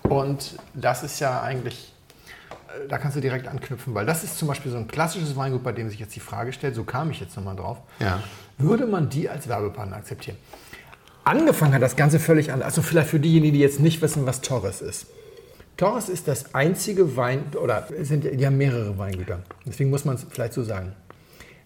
Und 0.03 0.57
das 0.75 1.05
ist 1.05 1.21
ja 1.21 1.43
eigentlich, 1.43 1.95
äh, 2.51 2.89
da 2.89 2.99
kannst 2.99 3.17
du 3.17 3.21
direkt 3.21 3.47
anknüpfen, 3.47 3.95
weil 3.95 4.05
das 4.05 4.25
ist 4.25 4.37
zum 4.37 4.49
Beispiel 4.49 4.73
so 4.73 4.79
ein 4.79 4.89
klassisches 4.89 5.37
Weingut, 5.37 5.63
bei 5.63 5.71
dem 5.71 5.89
sich 5.91 6.01
jetzt 6.01 6.17
die 6.17 6.21
Frage 6.21 6.53
stellt, 6.53 6.75
so 6.75 6.83
kam 6.83 7.13
ich 7.13 7.21
jetzt 7.21 7.37
nochmal 7.37 7.55
drauf, 7.55 7.79
Ja. 8.01 8.21
würde 8.59 8.87
man 8.87 9.09
die 9.09 9.29
als 9.29 9.47
Werbepartner 9.47 9.95
akzeptieren? 9.99 10.39
Angefangen 11.23 11.73
hat 11.73 11.83
das 11.83 11.95
Ganze 11.95 12.19
völlig 12.19 12.51
anders. 12.51 12.67
Also 12.67 12.83
vielleicht 12.83 13.11
für 13.11 13.21
diejenigen, 13.21 13.55
die 13.55 13.61
jetzt 13.61 13.79
nicht 13.79 14.03
wissen, 14.03 14.27
was 14.27 14.41
Torres 14.41 14.81
ist. 14.81 15.07
Torres 15.77 16.09
ist 16.09 16.27
das 16.27 16.53
einzige 16.53 17.17
Wein, 17.17 17.45
oder 17.63 17.87
es 17.97 18.09
sind, 18.09 18.25
die 18.25 18.45
haben 18.45 18.59
mehrere 18.59 18.99
Weingüter. 18.99 19.39
Deswegen 19.65 19.91
muss 19.91 20.05
man 20.05 20.17
es 20.17 20.27
vielleicht 20.29 20.53
so 20.53 20.65
sagen. 20.65 20.97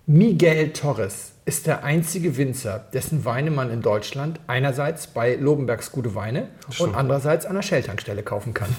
Miguel 0.08 0.72
Torres 0.72 1.32
ist 1.46 1.66
der 1.66 1.82
einzige 1.82 2.36
Winzer, 2.36 2.84
dessen 2.92 3.24
Weine 3.24 3.50
man 3.50 3.72
in 3.72 3.82
Deutschland 3.82 4.38
einerseits 4.46 5.08
bei 5.08 5.34
Lobenbergs 5.34 5.90
Gute 5.90 6.14
Weine 6.14 6.46
und 6.78 6.94
andererseits 6.94 7.44
an 7.44 7.56
der 7.56 7.62
Shell-Tankstelle 7.62 8.22
kaufen 8.22 8.54
kann. 8.54 8.68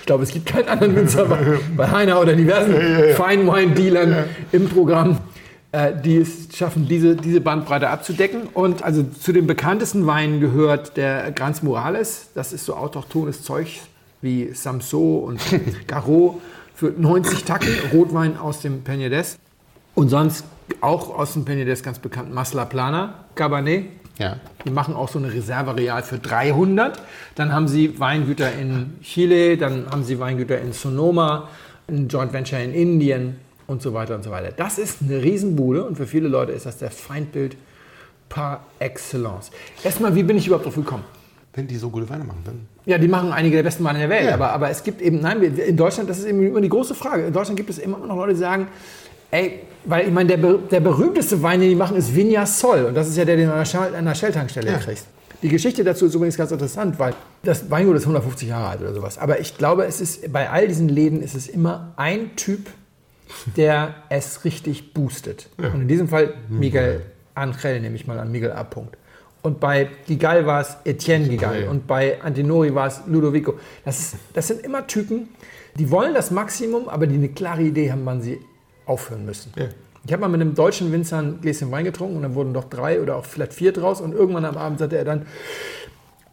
ich 0.00 0.06
glaube, 0.06 0.22
es 0.22 0.30
gibt 0.30 0.46
keinen 0.46 0.70
anderen 0.70 0.96
Winzer 0.96 1.26
bei, 1.26 1.58
bei 1.76 1.90
Heiner 1.90 2.18
oder 2.18 2.34
diversen 2.34 2.74
Feinwein-Dealern 3.16 4.24
im 4.50 4.70
Programm, 4.70 5.18
äh, 5.72 5.92
die 6.02 6.16
es 6.16 6.48
schaffen, 6.56 6.88
diese, 6.88 7.16
diese 7.16 7.42
Bandbreite 7.42 7.90
abzudecken. 7.90 8.44
Und 8.54 8.82
also 8.82 9.02
zu 9.02 9.34
den 9.34 9.46
bekanntesten 9.46 10.06
Weinen 10.06 10.40
gehört 10.40 10.96
der 10.96 11.32
Granz 11.32 11.62
Morales. 11.62 12.30
Das 12.34 12.54
ist 12.54 12.64
so 12.64 12.76
autochthones 12.76 13.42
Zeug 13.42 13.78
wie 14.22 14.54
Samso 14.54 15.18
und 15.18 15.42
Garot 15.86 16.40
für 16.74 16.94
90 16.96 17.44
Tacken, 17.44 17.68
Rotwein 17.92 18.38
aus 18.38 18.62
dem 18.62 18.84
Penedès. 18.84 19.36
Und 19.94 20.08
sonst 20.08 20.44
auch 20.80 21.16
aus 21.18 21.32
dem 21.34 21.44
Penedès 21.44 21.82
ganz 21.82 21.98
bekannt 21.98 22.32
Masla 22.32 22.64
Plana, 22.64 23.14
Cabernet. 23.34 23.86
Ja. 24.18 24.36
Die 24.64 24.70
machen 24.70 24.94
auch 24.94 25.08
so 25.08 25.18
eine 25.18 25.32
Reservereal 25.32 26.02
für 26.02 26.18
300. 26.18 27.00
Dann 27.34 27.52
haben 27.52 27.68
sie 27.68 27.98
Weingüter 27.98 28.52
in 28.52 28.98
Chile, 29.02 29.56
dann 29.56 29.86
haben 29.90 30.04
sie 30.04 30.18
Weingüter 30.18 30.60
in 30.60 30.72
Sonoma, 30.72 31.48
ein 31.88 32.08
Joint 32.08 32.32
Venture 32.32 32.60
in 32.60 32.72
Indien 32.74 33.36
und 33.66 33.80
so 33.82 33.94
weiter 33.94 34.14
und 34.14 34.22
so 34.22 34.30
weiter. 34.30 34.52
Das 34.56 34.78
ist 34.78 34.98
eine 35.02 35.22
Riesenbude 35.22 35.84
und 35.84 35.96
für 35.96 36.06
viele 36.06 36.28
Leute 36.28 36.52
ist 36.52 36.66
das 36.66 36.78
der 36.78 36.90
Feindbild 36.90 37.56
par 38.28 38.60
excellence. 38.78 39.50
Erstmal, 39.82 40.14
wie 40.14 40.22
bin 40.22 40.36
ich 40.36 40.46
überhaupt 40.46 40.66
drauf 40.66 40.74
gekommen? 40.76 41.04
Wenn 41.54 41.66
die 41.66 41.76
so 41.76 41.90
gute 41.90 42.08
Weine 42.08 42.22
machen, 42.24 42.42
dann. 42.44 42.60
Ja, 42.86 42.96
die 42.98 43.08
machen 43.08 43.32
einige 43.32 43.56
der 43.56 43.62
besten 43.64 43.82
Weine 43.84 43.98
der 43.98 44.08
Welt, 44.08 44.26
Ja. 44.28 44.34
aber, 44.34 44.52
aber 44.52 44.70
es 44.70 44.84
gibt 44.84 45.00
eben, 45.02 45.20
nein, 45.20 45.42
in 45.42 45.76
Deutschland, 45.76 46.08
das 46.08 46.18
ist 46.18 46.26
eben 46.26 46.46
immer 46.46 46.60
die 46.60 46.68
große 46.68 46.94
Frage. 46.94 47.24
In 47.26 47.32
Deutschland 47.32 47.56
gibt 47.56 47.70
es 47.70 47.78
immer 47.78 47.98
noch 47.98 48.16
Leute, 48.16 48.34
die 48.34 48.38
sagen, 48.38 48.68
ey, 49.30 49.60
weil 49.84 50.06
ich 50.08 50.12
meine, 50.12 50.36
der, 50.36 50.54
der 50.54 50.80
berühmteste 50.80 51.42
Wein, 51.42 51.60
den 51.60 51.70
die 51.70 51.74
machen, 51.74 51.96
ist 51.96 52.14
Vigna 52.14 52.44
Sol 52.46 52.84
und 52.84 52.94
das 52.94 53.08
ist 53.08 53.16
ja 53.16 53.24
der, 53.24 53.36
den 53.36 53.48
du 53.48 53.54
an 53.54 54.04
der 54.04 54.14
Shell-Tankstelle 54.14 54.70
Ja. 54.72 54.78
kriegst. 54.78 55.06
Die 55.42 55.48
Geschichte 55.48 55.82
dazu 55.84 56.04
ist 56.06 56.14
übrigens 56.14 56.36
ganz 56.36 56.50
interessant, 56.52 56.98
weil 56.98 57.14
das 57.42 57.70
Weingut 57.70 57.96
ist 57.96 58.02
150 58.02 58.46
Jahre 58.48 58.68
alt 58.68 58.80
oder 58.82 58.92
sowas. 58.92 59.16
Aber 59.16 59.40
ich 59.40 59.56
glaube, 59.56 59.86
es 59.86 60.02
ist 60.02 60.30
bei 60.30 60.50
all 60.50 60.68
diesen 60.68 60.90
Läden 60.90 61.22
ist 61.22 61.34
es 61.34 61.48
immer 61.48 61.94
ein 61.96 62.36
Typ, 62.36 62.68
der 63.56 63.94
es 64.10 64.44
richtig 64.44 64.92
boostet. 64.92 65.48
Und 65.56 65.80
in 65.82 65.88
diesem 65.88 66.08
Fall 66.08 66.34
Miguel 66.50 67.00
Angel, 67.34 67.80
nehme 67.80 67.94
ich 67.96 68.06
mal 68.06 68.18
an, 68.18 68.30
Miguel 68.30 68.52
A. 68.52 68.64
Punkt. 68.64 68.96
Und 69.42 69.60
bei 69.60 69.88
Gigal 70.06 70.44
war 70.44 70.60
es 70.60 70.76
Etienne 70.84 71.26
Gigal 71.28 71.62
Ja. 71.62 71.70
und 71.70 71.86
bei 71.86 72.20
Antinori 72.20 72.74
war 72.74 72.88
es 72.88 73.00
Ludovico. 73.06 73.54
Das, 73.86 73.98
ist, 73.98 74.14
das 74.34 74.48
sind 74.48 74.62
immer 74.62 74.86
Typen, 74.86 75.28
die 75.76 75.90
wollen 75.90 76.12
das 76.12 76.30
Maximum, 76.30 76.88
aber 76.90 77.06
die 77.06 77.14
eine 77.14 77.30
klare 77.30 77.62
Idee 77.62 77.90
haben, 77.90 78.04
wann 78.04 78.20
sie 78.20 78.38
aufhören 78.90 79.24
müssen. 79.24 79.52
Ja. 79.56 79.66
Ich 80.04 80.12
habe 80.12 80.22
mal 80.22 80.28
mit 80.28 80.40
einem 80.40 80.54
deutschen 80.54 80.92
Winzer 80.92 81.18
ein 81.18 81.40
Gläschen 81.40 81.70
Wein 81.70 81.84
getrunken 81.84 82.16
und 82.16 82.22
dann 82.22 82.34
wurden 82.34 82.54
doch 82.54 82.64
drei 82.64 83.00
oder 83.00 83.16
auch 83.16 83.24
vielleicht 83.24 83.54
vier 83.54 83.72
draus 83.72 84.00
und 84.00 84.12
irgendwann 84.12 84.44
am 84.44 84.56
Abend 84.56 84.78
sagte 84.78 84.96
er 84.96 85.04
dann, 85.04 85.26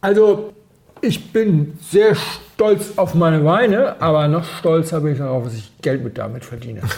also 0.00 0.52
ich 1.00 1.32
bin 1.32 1.78
sehr 1.80 2.14
stolz 2.14 2.94
auf 2.96 3.14
meine 3.14 3.44
Weine, 3.44 4.00
aber 4.00 4.26
noch 4.26 4.44
stolzer 4.44 5.00
bin 5.00 5.12
ich 5.12 5.18
darauf, 5.18 5.44
dass 5.44 5.54
ich 5.54 5.72
Geld 5.80 6.02
mit 6.02 6.18
damit 6.18 6.44
verdiene. 6.44 6.82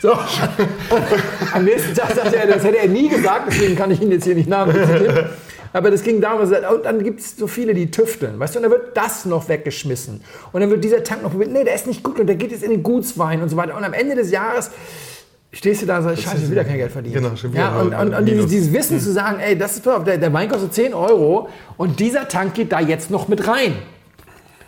So, 0.00 0.12
am 1.52 1.64
nächsten 1.64 1.92
Tag 1.92 2.12
sagte 2.12 2.36
er, 2.36 2.46
das 2.46 2.62
hätte 2.62 2.78
er 2.78 2.86
nie 2.86 3.08
gesagt, 3.08 3.48
deswegen 3.48 3.74
kann 3.74 3.90
ich 3.90 4.00
ihn 4.00 4.12
jetzt 4.12 4.22
hier 4.22 4.36
nicht 4.36 4.48
zitieren. 4.48 5.28
Aber 5.72 5.90
das 5.90 6.02
ging 6.02 6.20
darum, 6.20 6.50
er- 6.52 6.74
und 6.74 6.84
dann 6.84 7.02
gibt 7.02 7.20
es 7.20 7.36
so 7.36 7.46
viele, 7.46 7.74
die 7.74 7.90
tüfteln, 7.90 8.38
weißt 8.38 8.54
du, 8.54 8.58
und 8.58 8.62
dann 8.64 8.72
wird 8.72 8.96
das 8.96 9.24
noch 9.24 9.48
weggeschmissen. 9.48 10.22
Und 10.52 10.60
dann 10.60 10.70
wird 10.70 10.82
dieser 10.82 11.02
Tank 11.02 11.22
noch 11.22 11.30
probiert, 11.30 11.52
nee, 11.52 11.64
der 11.64 11.74
ist 11.74 11.86
nicht 11.86 12.02
gut 12.02 12.18
und 12.18 12.26
der 12.26 12.36
geht 12.36 12.50
jetzt 12.50 12.62
in 12.62 12.70
den 12.70 12.82
Gutswein 12.82 13.42
und 13.42 13.48
so 13.48 13.56
weiter. 13.56 13.76
Und 13.76 13.84
am 13.84 13.92
Ende 13.92 14.14
des 14.14 14.30
Jahres 14.30 14.70
stehst 15.52 15.82
du 15.82 15.86
da 15.86 15.98
und 15.98 16.04
sagst, 16.04 16.22
scheiße, 16.22 16.36
ich 16.36 16.42
will 16.44 16.50
wieder 16.52 16.64
kein 16.64 16.76
Geld 16.76 16.92
verdienen. 16.92 17.22
Genau, 17.22 17.36
schon 17.36 17.52
wieder 17.52 17.62
ja, 17.62 17.80
und, 17.80 17.94
und, 17.94 18.14
und 18.14 18.26
dieses, 18.26 18.46
dieses 18.46 18.72
Wissen 18.72 19.00
zu 19.00 19.12
sagen, 19.12 19.40
ey, 19.40 19.56
das 19.56 19.76
ist 19.76 19.84
pass 19.84 19.96
auf, 19.96 20.04
der, 20.04 20.18
der 20.18 20.32
Wein 20.32 20.48
kostet 20.48 20.74
10 20.74 20.94
Euro 20.94 21.48
und 21.76 22.00
dieser 22.00 22.28
Tank 22.28 22.54
geht 22.54 22.72
da 22.72 22.80
jetzt 22.80 23.10
noch 23.10 23.28
mit 23.28 23.46
rein. 23.46 23.74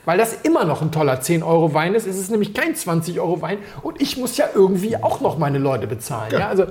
Weil 0.07 0.17
das 0.19 0.39
immer 0.43 0.65
noch 0.65 0.81
ein 0.83 0.91
toller 0.93 1.21
10-Euro-Wein 1.21 1.95
ist. 1.95 2.07
Es 2.07 2.17
ist 2.17 2.31
nämlich 2.31 2.55
kein 2.55 2.75
20-Euro-Wein. 2.75 3.59
Und 3.83 4.01
ich 4.01 4.17
muss 4.17 4.37
ja 4.39 4.47
irgendwie 4.55 4.97
auch 4.97 5.21
noch 5.21 5.37
meine 5.37 5.59
Leute 5.59 5.87
bezahlen. 5.87 6.33
Ja. 6.33 6.49
also, 6.49 6.65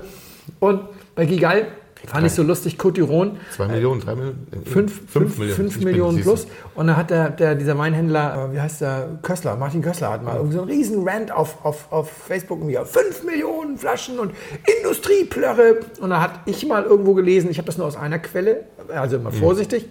und 0.58 0.82
bei 1.14 1.26
Gigal 1.26 1.68
fand 2.06 2.26
ich 2.26 2.32
so 2.32 2.42
lustig, 2.42 2.76
Côte 2.78 3.00
d'Iron, 3.00 3.32
Zwei 3.54 3.68
Millionen, 3.68 4.00
drei 4.00 4.14
Millionen? 4.14 4.46
äh, 4.52 4.68
fünf, 4.68 5.02
fünf, 5.10 5.36
fünf 5.36 5.80
Millionen 5.80 6.16
siehst 6.16 6.26
du. 6.26 6.30
plus. 6.32 6.46
Und 6.74 6.86
dann 6.86 6.96
hat 6.96 7.10
der, 7.10 7.30
der, 7.30 7.54
dieser 7.54 7.76
Weinhändler, 7.78 8.48
äh, 8.50 8.54
wie 8.54 8.60
heißt 8.60 8.80
der, 8.80 9.18
Kössler, 9.22 9.56
Martin 9.56 9.82
Kössler, 9.82 10.10
hat 10.10 10.22
mal 10.22 10.36
irgendwie 10.36 10.54
so 10.54 10.62
einen 10.62 10.70
riesen 10.70 11.08
Rant 11.08 11.30
auf, 11.30 11.64
auf, 11.64 11.90
auf 11.92 12.10
Facebook 12.10 12.62
mir. 12.62 12.84
Fünf 12.84 13.24
Millionen 13.24 13.76
Flaschen 13.76 14.18
und 14.18 14.32
Industrieplörre. 14.78 15.80
Und 16.00 16.10
da 16.10 16.20
hat 16.20 16.40
ich 16.46 16.66
mal 16.66 16.84
irgendwo 16.84 17.14
gelesen, 17.14 17.50
ich 17.50 17.58
habe 17.58 17.66
das 17.66 17.78
nur 17.78 17.86
aus 17.86 17.96
einer 17.96 18.18
Quelle, 18.18 18.64
also 18.88 19.16
immer 19.16 19.32
vorsichtig. 19.32 19.86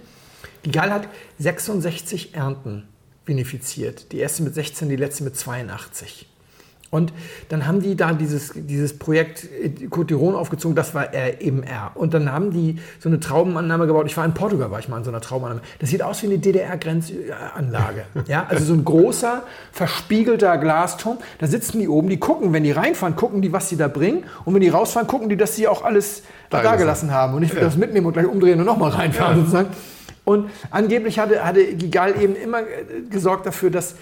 Gigal 0.63 0.91
hat 0.91 1.07
66 1.37 2.35
Ernten 2.35 2.87
vinifiziert. 3.25 4.11
Die 4.11 4.17
erste 4.19 4.43
mit 4.43 4.55
16, 4.55 4.89
die 4.89 4.95
letzte 4.95 5.23
mit 5.23 5.37
82. 5.37 6.27
Und 6.91 7.13
dann 7.49 7.67
haben 7.67 7.81
die 7.81 7.95
da 7.95 8.13
dieses, 8.13 8.51
dieses 8.55 8.97
Projekt 8.97 9.47
Côte 9.89 10.07
d'Iron 10.07 10.33
aufgezogen, 10.33 10.75
das 10.75 10.95
war 10.95 11.13
äh, 11.13 11.37
eben 11.39 11.61
R. 11.61 11.91
Und 11.93 12.13
dann 12.13 12.31
haben 12.31 12.51
die 12.51 12.79
so 12.99 13.09
eine 13.09 13.19
Traubenannahme 13.19 13.85
gebaut. 13.85 14.07
Ich 14.07 14.17
war 14.17 14.25
in 14.25 14.33
Portugal, 14.33 14.71
war 14.71 14.79
ich 14.79 14.89
mal 14.89 14.97
in 14.97 15.03
so 15.03 15.11
einer 15.11 15.21
Traubenannahme. 15.21 15.61
Das 15.79 15.89
sieht 15.89 16.01
aus 16.01 16.23
wie 16.23 16.27
eine 16.27 16.39
DDR-Grenzanlage. 16.39 18.05
Ja, 18.27 18.47
also 18.49 18.65
so 18.65 18.73
ein 18.73 18.83
großer, 18.83 19.43
verspiegelter 19.71 20.57
Glasturm. 20.57 21.19
Da 21.37 21.47
sitzen 21.47 21.79
die 21.79 21.87
oben, 21.87 22.09
die 22.09 22.17
gucken, 22.17 22.53
wenn 22.53 22.63
die 22.63 22.71
reinfahren, 22.71 23.15
gucken 23.15 23.41
die, 23.41 23.53
was 23.53 23.69
sie 23.69 23.77
da 23.77 23.87
bringen. 23.87 24.23
Und 24.45 24.55
wenn 24.55 24.61
die 24.61 24.69
rausfahren, 24.69 25.07
gucken 25.07 25.29
die, 25.29 25.37
dass 25.37 25.55
sie 25.55 25.67
auch 25.67 25.83
alles 25.83 26.23
da, 26.49 26.63
Da 26.63 26.75
gelassen 26.75 27.11
haben. 27.11 27.35
Und 27.35 27.41
nicht 27.41 27.55
das 27.55 27.77
mitnehmen 27.77 28.07
und 28.07 28.13
gleich 28.13 28.25
umdrehen 28.25 28.59
und 28.59 28.65
nochmal 28.65 28.89
reinfahren 28.91 29.37
sozusagen. 29.39 29.69
Und 30.25 30.51
angeblich 30.69 31.17
hatte, 31.17 31.43
hatte 31.43 31.73
Gigal 31.73 32.21
eben 32.21 32.35
immer 32.35 32.59
äh, 32.59 32.65
gesorgt 33.09 33.47
dafür, 33.47 33.71
dass 33.71 33.95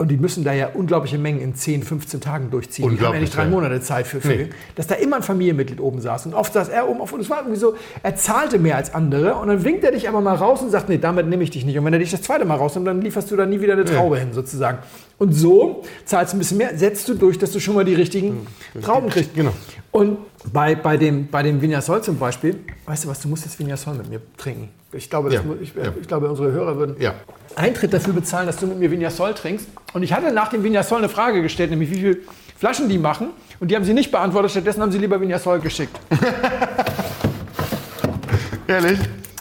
und 0.00 0.08
die 0.08 0.16
müssen 0.16 0.44
da 0.44 0.54
ja 0.54 0.70
unglaubliche 0.72 1.18
Mengen 1.18 1.42
in 1.42 1.54
10, 1.54 1.82
15 1.82 2.22
Tagen 2.22 2.50
durchziehen. 2.50 2.88
Die 2.96 3.04
haben 3.04 3.12
ja 3.12 3.20
nicht 3.20 3.36
drei. 3.36 3.44
Monate 3.44 3.82
Zeit 3.82 4.06
für, 4.06 4.22
für 4.22 4.28
Nee. 4.28 4.48
dass 4.74 4.86
da 4.86 4.94
immer 4.94 5.16
ein 5.16 5.22
Familienmitglied 5.22 5.78
oben 5.78 6.00
saß. 6.00 6.24
Und 6.24 6.32
oft 6.32 6.54
saß 6.54 6.70
er 6.70 6.88
oben 6.88 7.02
auf 7.02 7.12
und 7.12 7.20
es 7.20 7.28
war 7.28 7.40
irgendwie 7.40 7.58
so, 7.58 7.74
er 8.02 8.16
zahlte 8.16 8.58
mehr 8.58 8.76
als 8.76 8.94
andere 8.94 9.34
und 9.34 9.48
dann 9.48 9.62
winkt 9.62 9.84
er 9.84 9.92
dich 9.92 10.08
aber 10.08 10.22
mal 10.22 10.36
raus 10.36 10.62
und 10.62 10.70
sagt, 10.70 10.88
nee, 10.88 10.96
damit 10.96 11.26
nehme 11.26 11.42
ich 11.42 11.50
dich 11.50 11.66
nicht. 11.66 11.78
Und 11.78 11.84
wenn 11.84 11.92
er 11.92 11.98
dich 11.98 12.10
das 12.10 12.22
zweite 12.22 12.46
Mal 12.46 12.54
rausnimmt, 12.54 12.86
dann 12.86 13.02
lieferst 13.02 13.30
du 13.30 13.36
da 13.36 13.44
nie 13.44 13.60
wieder 13.60 13.74
eine 13.74 13.84
Traube 13.84 14.18
hin, 14.18 14.32
sozusagen. 14.32 14.78
Und 15.18 15.34
so 15.34 15.82
zahlst 16.06 16.32
du 16.32 16.38
ein 16.38 16.38
bisschen 16.38 16.56
mehr, 16.56 16.78
setzt 16.78 17.06
du 17.06 17.12
durch, 17.12 17.38
dass 17.38 17.52
du 17.52 17.60
schon 17.60 17.74
mal 17.74 17.84
die 17.84 17.94
richtigen 17.94 18.46
Trauben 18.80 19.10
kriegst. 19.10 19.34
Genau. 19.34 19.52
Und 19.90 20.16
bei, 20.50 20.76
bei 20.76 20.96
dem, 20.96 21.26
bei 21.28 21.42
dem 21.42 21.60
Vignasol 21.60 22.00
zum 22.02 22.18
Beispiel, 22.18 22.56
weißt 22.86 23.04
du 23.04 23.08
was, 23.08 23.20
du 23.20 23.28
musst 23.28 23.44
das 23.44 23.58
Vignasol 23.58 23.96
mit 23.96 24.08
mir 24.08 24.22
trinken. 24.38 24.70
Ich 24.92 25.08
glaube, 25.08 25.32
Ja, 25.32 25.42
mu- 25.42 25.54
ich, 25.60 25.72
ja. 25.74 25.92
ich 26.00 26.08
glaube, 26.08 26.28
unsere 26.28 26.50
Hörer 26.52 26.76
würden 26.76 26.96
Ja. 27.00 27.14
Eintritt 27.54 27.92
dafür 27.92 28.12
bezahlen, 28.12 28.46
dass 28.46 28.56
du 28.56 28.66
mit 28.66 28.78
mir 28.78 28.90
Vignasol 28.90 29.34
trinkst. 29.34 29.68
Und 29.92 30.02
ich 30.02 30.12
hatte 30.12 30.32
nach 30.32 30.48
dem 30.48 30.64
Vignasol 30.64 30.98
eine 30.98 31.08
Frage 31.08 31.42
gestellt, 31.42 31.70
nämlich 31.70 31.90
wie 31.90 31.96
viele 31.96 32.16
Flaschen 32.58 32.88
die 32.88 32.98
machen. 32.98 33.28
Und 33.60 33.70
die 33.70 33.76
haben 33.76 33.84
sie 33.84 33.94
nicht 33.94 34.10
beantwortet, 34.10 34.50
stattdessen 34.50 34.82
haben 34.82 34.90
sie 34.92 34.98
lieber 34.98 35.20
Vignasol 35.20 35.60
geschickt. 35.60 35.96
Ehrlich? 38.66 38.98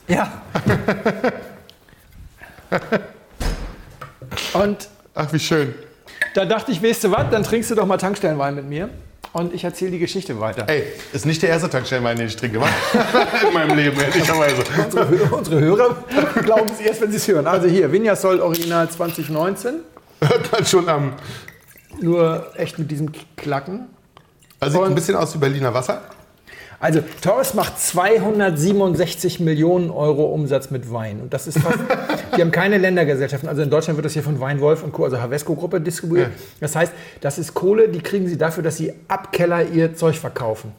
Ja. 0.08 0.32
Und 4.54 4.88
Ach, 5.16 5.34
wie 5.34 5.40
schön. 5.40 5.74
da 6.36 6.46
dachte 6.46 6.72
ich, 6.72 6.82
weißt 6.84 7.06
du 7.06 7.12
was, 7.12 7.30
dann 7.32 7.44
trinkst 7.44 7.72
du 7.72 7.76
doch 7.76 7.86
mal 7.86 7.98
Tankstellenwein 7.98 8.56
mit 8.56 8.66
mir. 8.66 8.90
Und 9.32 9.54
ich 9.54 9.64
erzähle 9.64 9.92
die 9.92 10.00
Geschichte 10.00 10.40
weiter. 10.40 10.66
Ey, 10.68 10.84
ist 11.14 11.26
nicht 11.26 11.42
der 11.44 11.50
erste 11.50 11.70
Tankstellenwein, 11.70 12.18
den 12.18 12.28
ich 12.28 12.36
trinke? 12.36 12.58
In 13.48 13.54
meinem 13.54 13.78
Leben, 13.78 14.00
ehrlicherweise. 14.00 14.64
Unsere, 14.84 15.06
unsere 15.36 15.60
Hörer 15.60 16.04
glauben 16.44 16.70
es 16.74 16.80
erst, 16.80 17.02
wenn 17.02 17.12
sie 17.12 17.18
es 17.18 17.28
hören. 17.28 17.46
Also 17.46 17.68
hier, 17.68 17.92
Vignasol 17.92 18.40
Original 18.42 18.90
2019. 18.90 19.76
Hört 20.22 20.52
man 20.52 20.66
schon 20.66 20.90
am. 20.90 21.14
Nur 22.02 22.48
echt 22.56 22.80
mit 22.80 22.90
diesem 22.90 23.12
Klacken. 23.38 23.88
Also 24.60 24.74
sieht 24.74 24.82
Und- 24.82 24.90
ein 24.92 24.96
bisschen 24.96 25.16
aus 25.16 25.34
wie 25.36 25.38
Berliner 25.38 25.74
Wasser. 25.74 26.02
Also 26.80 27.02
Torres 27.22 27.54
macht 27.54 27.78
267 27.80 29.40
Millionen 29.42 29.92
Euro 29.92 30.26
Umsatz 30.26 30.72
mit 30.72 30.92
Wein. 30.94 31.20
Und 31.22 31.34
das 31.34 31.48
ist 31.48 31.60
fast. 31.60 31.80
die 32.38 32.42
haben 32.42 32.52
keine 32.52 32.78
Ländergesellschaften. 32.78 33.50
Also 33.50 33.62
in 33.62 33.70
Deutschland 33.70 33.98
wird 33.98 34.06
das 34.06 34.14
hier 34.14 34.24
von 34.24 34.40
Weinwolf 34.40 34.84
und 34.84 34.94
Co., 34.94 35.04
also 35.04 35.20
Havesco-Gruppe 35.22 35.82
distribuiert. 35.82 36.30
Ja. 36.30 36.34
Das 36.62 36.76
heißt, 36.76 36.94
das 37.20 37.38
ist 37.38 37.54
Kohle, 37.54 37.90
die 37.90 38.00
kriegen 38.00 38.28
sie 38.28 38.38
dafür, 38.38 38.64
dass 38.64 38.78
sie 38.78 38.94
ab 39.10 39.34
Keller 39.34 39.68
ihr 39.68 39.94
Zeug 39.96 40.16
verkaufen. 40.18 40.72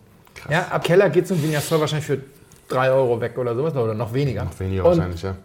Ja, 0.48 0.68
ab 0.70 0.84
Keller 0.84 1.10
geht 1.10 1.26
so 1.26 1.34
ein 1.34 1.42
Vignasol 1.42 1.80
wahrscheinlich 1.80 2.06
für 2.06 2.18
3 2.68 2.90
Euro 2.92 3.20
weg 3.20 3.36
oder 3.36 3.54
sowas 3.54 3.74
oder 3.76 3.92
noch 3.92 4.14
weniger. 4.14 4.46
Weniger 4.58 4.84
Und 4.84 4.96
wahrscheinlich, 4.96 5.22
ja. 5.22 5.36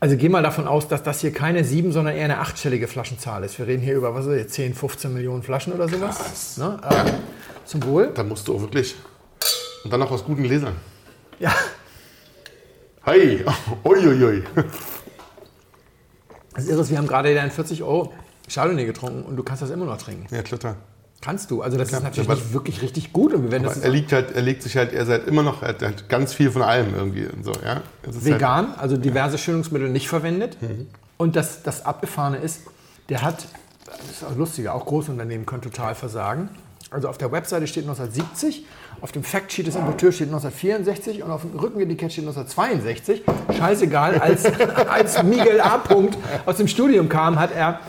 Also 0.00 0.16
geh 0.16 0.28
mal 0.28 0.42
davon 0.42 0.66
aus, 0.66 0.88
dass 0.88 1.02
das 1.02 1.20
hier 1.20 1.32
keine 1.32 1.64
sieben, 1.64 1.92
sondern 1.92 2.14
eher 2.14 2.24
eine 2.24 2.38
achtstellige 2.38 2.88
Flaschenzahl 2.88 3.44
ist. 3.44 3.58
Wir 3.58 3.66
reden 3.66 3.82
hier 3.82 3.94
über, 3.94 4.14
was 4.14 4.26
ist 4.26 4.32
das, 4.32 4.38
jetzt, 4.38 4.54
10, 4.54 4.74
15 4.74 5.14
Millionen 5.14 5.42
Flaschen 5.42 5.72
oder 5.72 5.88
sowas. 5.88 6.58
Ne? 6.58 6.78
Ähm, 6.90 7.12
Zum 7.64 7.82
Wohl. 7.84 8.10
Da 8.14 8.22
musst 8.22 8.46
du 8.48 8.56
auch 8.56 8.60
wirklich. 8.60 8.94
Und 9.84 9.92
dann 9.92 10.00
noch 10.00 10.10
aus 10.10 10.24
guten 10.24 10.42
Gläsern. 10.42 10.74
Ja. 11.38 11.52
Hi! 13.06 13.44
Uiuiui. 13.84 14.44
Das 16.56 16.68
Irre 16.68 16.82
ist, 16.82 16.90
wir 16.90 16.98
haben 16.98 17.08
gerade 17.08 17.30
wieder 17.30 17.42
einen 17.42 17.50
40 17.50 17.82
Euro 17.82 18.12
Chardonnay 18.48 18.84
getrunken 18.86 19.24
und 19.24 19.34
du 19.36 19.42
kannst 19.42 19.62
das 19.62 19.70
immer 19.70 19.86
noch 19.86 19.98
trinken. 19.98 20.32
Ja, 20.32 20.40
total. 20.42 20.76
Kannst 21.20 21.50
du. 21.50 21.62
Also 21.62 21.76
das 21.76 21.90
ist 21.90 22.00
natürlich 22.00 22.28
aber- 22.28 22.36
nicht 22.38 22.52
wirklich 22.52 22.80
richtig 22.80 23.12
gut 23.12 23.34
und 23.34 23.42
wir 23.42 23.50
werden 23.50 23.64
das 23.64 23.78
Er 23.78 23.90
liegt 23.90 24.12
halt, 24.12 24.30
er 24.36 24.42
legt 24.42 24.62
sich 24.62 24.76
halt, 24.76 24.92
er 24.92 25.04
seid 25.04 25.26
immer 25.26 25.42
noch, 25.42 25.62
er 25.62 25.70
hat 25.70 25.82
halt 25.82 26.08
ganz 26.08 26.32
viel 26.32 26.52
von 26.52 26.62
allem 26.62 26.94
irgendwie 26.94 27.26
so, 27.42 27.50
ja. 27.64 27.82
Vegan, 28.06 28.72
also 28.76 28.96
diverse 28.96 29.36
Schönungsmittel 29.36 29.88
nicht 29.88 30.08
verwendet. 30.08 30.56
Und 31.16 31.34
das, 31.34 31.64
das 31.64 31.84
Abgefahrene 31.84 32.36
ist, 32.36 32.60
der 33.08 33.22
hat, 33.22 33.46
das 33.86 33.98
ist 34.10 34.24
auch 34.24 34.36
lustiger, 34.36 34.74
auch 34.74 34.86
Großunternehmen 34.86 35.46
können 35.46 35.62
total 35.62 35.96
versagen. 35.96 36.50
Also 36.94 37.08
auf 37.08 37.18
der 37.18 37.32
Webseite 37.32 37.66
steht 37.66 37.82
1970, 37.82 38.64
auf 39.00 39.10
dem 39.10 39.24
Factsheet 39.24 39.66
des 39.66 39.74
Importeurs 39.74 40.14
steht 40.14 40.28
1964 40.28 41.24
und 41.24 41.30
auf 41.32 41.42
dem 41.42 41.58
Rückenetikett 41.58 42.12
steht 42.12 42.22
1962. 42.22 43.24
Scheißegal, 43.58 44.18
als, 44.18 44.44
als 44.88 45.20
Miguel 45.24 45.60
A. 45.60 45.78
Punkt 45.78 46.16
aus 46.46 46.58
dem 46.58 46.68
Studium 46.68 47.08
kam, 47.08 47.40
hat 47.40 47.50
er, 47.50 47.80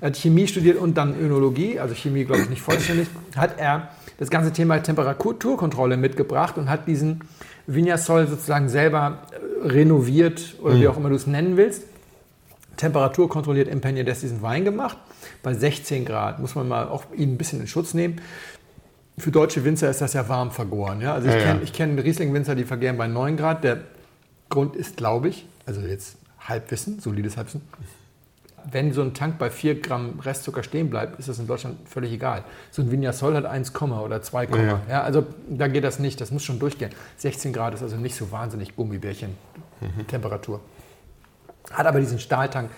er 0.00 0.08
hat 0.08 0.16
Chemie 0.16 0.48
studiert 0.48 0.76
und 0.76 0.98
dann 0.98 1.16
Önologie, 1.16 1.78
also 1.78 1.94
Chemie 1.94 2.24
glaube 2.24 2.42
ich 2.42 2.50
nicht 2.50 2.60
vollständig, 2.60 3.06
hat 3.36 3.60
er 3.60 3.90
das 4.18 4.28
ganze 4.28 4.52
Thema 4.52 4.82
Temperaturkontrolle 4.82 5.96
mitgebracht 5.96 6.58
und 6.58 6.68
hat 6.68 6.88
diesen 6.88 7.20
Vignasol 7.68 8.26
sozusagen 8.26 8.68
selber 8.68 9.18
äh, 9.30 9.68
renoviert 9.68 10.56
oder 10.60 10.80
wie 10.80 10.88
auch 10.88 10.96
immer 10.96 11.10
du 11.10 11.14
es 11.14 11.28
nennen 11.28 11.56
willst. 11.56 11.84
Temperatur 12.76 13.28
kontrolliert 13.28 13.68
im 13.68 13.80
Peñades 13.80 14.20
diesen 14.20 14.42
Wein 14.42 14.64
gemacht. 14.64 14.98
Bei 15.48 15.54
16 15.54 16.04
Grad 16.04 16.40
muss 16.40 16.54
man 16.54 16.68
mal 16.68 16.88
auch 16.88 17.04
ihn 17.16 17.32
ein 17.32 17.38
bisschen 17.38 17.58
in 17.62 17.66
Schutz 17.66 17.94
nehmen. 17.94 18.20
Für 19.16 19.30
deutsche 19.30 19.64
Winzer 19.64 19.88
ist 19.88 20.02
das 20.02 20.12
ja 20.12 20.28
warm 20.28 20.50
vergoren. 20.50 21.00
Ja? 21.00 21.14
Also 21.14 21.26
ich 21.28 21.32
Ja, 21.32 21.40
ja. 21.40 21.46
kenne 21.46 21.62
ich 21.62 21.72
kenn 21.72 21.98
Riesling-Winzer, 21.98 22.54
die 22.54 22.64
vergären 22.64 22.98
bei 22.98 23.06
9 23.06 23.38
Grad. 23.38 23.64
Der 23.64 23.78
Grund 24.50 24.76
ist, 24.76 24.98
glaube 24.98 25.30
ich, 25.30 25.46
also 25.64 25.80
jetzt 25.80 26.18
Halbwissen, 26.38 27.00
solides 27.00 27.38
Halbwissen, 27.38 27.62
wenn 28.70 28.92
so 28.92 29.00
ein 29.00 29.14
Tank 29.14 29.38
bei 29.38 29.48
4 29.48 29.80
Gramm 29.80 30.20
Restzucker 30.20 30.62
stehen 30.62 30.90
bleibt, 30.90 31.18
ist 31.18 31.30
das 31.30 31.38
in 31.38 31.46
Deutschland 31.46 31.88
völlig 31.88 32.12
egal. 32.12 32.44
So 32.70 32.82
ein 32.82 32.90
Vignasol 32.90 33.34
hat 33.34 33.46
1, 33.46 33.74
oder 33.80 34.20
2, 34.20 34.44
Ja, 34.44 34.56
ja. 34.62 34.80
ja, 34.86 35.02
also 35.02 35.24
da 35.48 35.68
geht 35.68 35.84
das 35.84 35.98
nicht, 35.98 36.20
das 36.20 36.30
muss 36.30 36.44
schon 36.44 36.58
durchgehen. 36.58 36.90
16 37.16 37.54
Grad 37.54 37.72
ist 37.72 37.82
also 37.82 37.96
nicht 37.96 38.16
so 38.16 38.30
wahnsinnig 38.30 38.76
Gummibärchen 38.76 39.30
Temperatur. 40.08 40.60
Hat 41.72 41.86
aber 41.86 42.00
diesen 42.00 42.18
Stahltank 42.18 42.70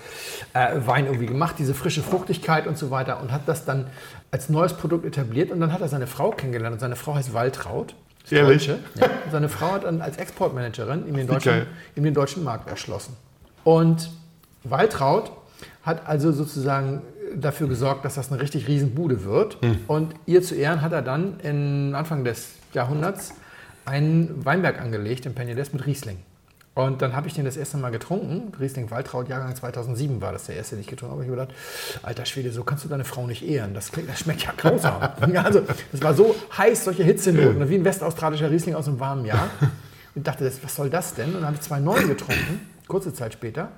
äh, 0.53 0.77
Wein 0.85 1.07
irgendwie 1.07 1.27
gemacht, 1.27 1.57
diese 1.59 1.75
frische 1.75 2.03
Fruchtigkeit 2.03 2.67
und 2.67 2.77
so 2.77 2.91
weiter 2.91 3.21
und 3.21 3.31
hat 3.31 3.43
das 3.47 3.65
dann 3.65 3.87
als 4.31 4.49
neues 4.49 4.73
Produkt 4.73 5.05
etabliert 5.05 5.51
und 5.51 5.61
dann 5.61 5.73
hat 5.73 5.81
er 5.81 5.89
seine 5.89 6.07
Frau 6.07 6.31
kennengelernt 6.31 6.75
und 6.75 6.81
seine 6.81 6.97
Frau 6.97 7.15
heißt 7.15 7.33
Waltraud. 7.33 7.95
Ehrlich? 8.31 8.67
Ja, 8.67 8.77
seine 9.33 9.49
Frau 9.49 9.73
hat 9.73 9.85
dann 9.85 10.03
als 10.03 10.17
Exportmanagerin 10.17 11.07
ihm 11.07 11.17
den, 11.17 11.27
deutschen, 11.27 11.67
ihm 11.97 12.05
den 12.05 12.15
deutschen 12.15 12.45
Markt 12.45 12.69
erschlossen. 12.69 13.17
Und 13.65 14.11
Waltraud 14.65 15.33
hat 15.83 16.07
also 16.07 16.31
sozusagen 16.33 17.03
dafür 17.35 17.69
gesorgt, 17.69 18.05
dass 18.05 18.17
das 18.17 18.31
eine 18.31 18.41
richtig 18.41 18.69
riesen 18.69 18.95
Bude 18.95 19.25
wird. 19.25 19.59
Und 19.87 20.15
ihr 20.27 20.43
zu 20.43 20.55
Ehren 20.55 20.83
hat 20.83 20.93
er 20.93 21.03
dann 21.03 21.41
in 21.41 21.95
Anfang 21.95 22.25
des 22.25 22.51
Jahrhunderts 22.73 23.33
einen 23.85 24.45
Weinberg 24.45 24.81
angelegt 24.81 25.27
in 25.27 25.35
Peñades 25.35 25.73
mit 25.73 25.87
Riesling. 25.87 26.19
Und 26.75 27.03
dann 27.03 27.17
habe 27.17 27.27
ich 27.27 27.35
den 27.35 27.45
das 27.45 27.57
erste 27.57 27.77
Mal 27.79 27.91
getrunken. 27.91 28.53
Riesling 28.59 28.91
Waltraud, 28.91 29.29
Jahrgang 29.29 29.55
2007 29.55 30.21
war 30.21 30.33
das 30.33 30.45
der 30.45 30.57
erste, 30.57 30.77
den 30.77 30.83
ich 30.83 30.87
getrunken 30.87 31.15
habe. 31.15 31.25
Ich 31.25 31.31
habe 31.31 31.41
gedacht, 31.41 31.59
alter 32.03 32.25
Schwede, 32.25 32.53
so 32.53 32.63
kannst 32.63 32.85
du 32.85 32.89
deine 32.89 33.05
Frau 33.05 33.27
nicht 33.27 33.47
ehren. 33.47 33.75
Das, 33.75 33.91
klingt, 33.91 34.09
das 34.09 34.21
schmeckt 34.21 34.45
ja 34.45 34.53
grausam. 34.57 35.01
Also, 35.41 35.63
das 35.91 36.03
war 36.03 36.15
so 36.15 36.35
heiß, 36.57 36.85
solche 36.85 37.03
Hitzenoten, 37.03 37.69
wie 37.69 37.75
ein 37.75 37.85
westaustralischer 37.85 38.51
Riesling 38.51 38.75
aus 38.75 38.87
einem 38.87 39.01
warmen 39.01 39.25
Jahr. 39.25 39.51
Und 40.15 40.27
dachte, 40.27 40.45
das, 40.45 40.63
was 40.63 40.75
soll 40.75 40.91
das 40.91 41.15
denn? 41.15 41.29
Und 41.29 41.35
dann 41.35 41.47
habe 41.47 41.57
ich 41.57 41.63
zwei 41.63 41.81
neuen 41.81 42.09
getrunken, 42.09 42.69
kurze 42.89 43.13
Zeit 43.15 43.33
später. 43.33 43.71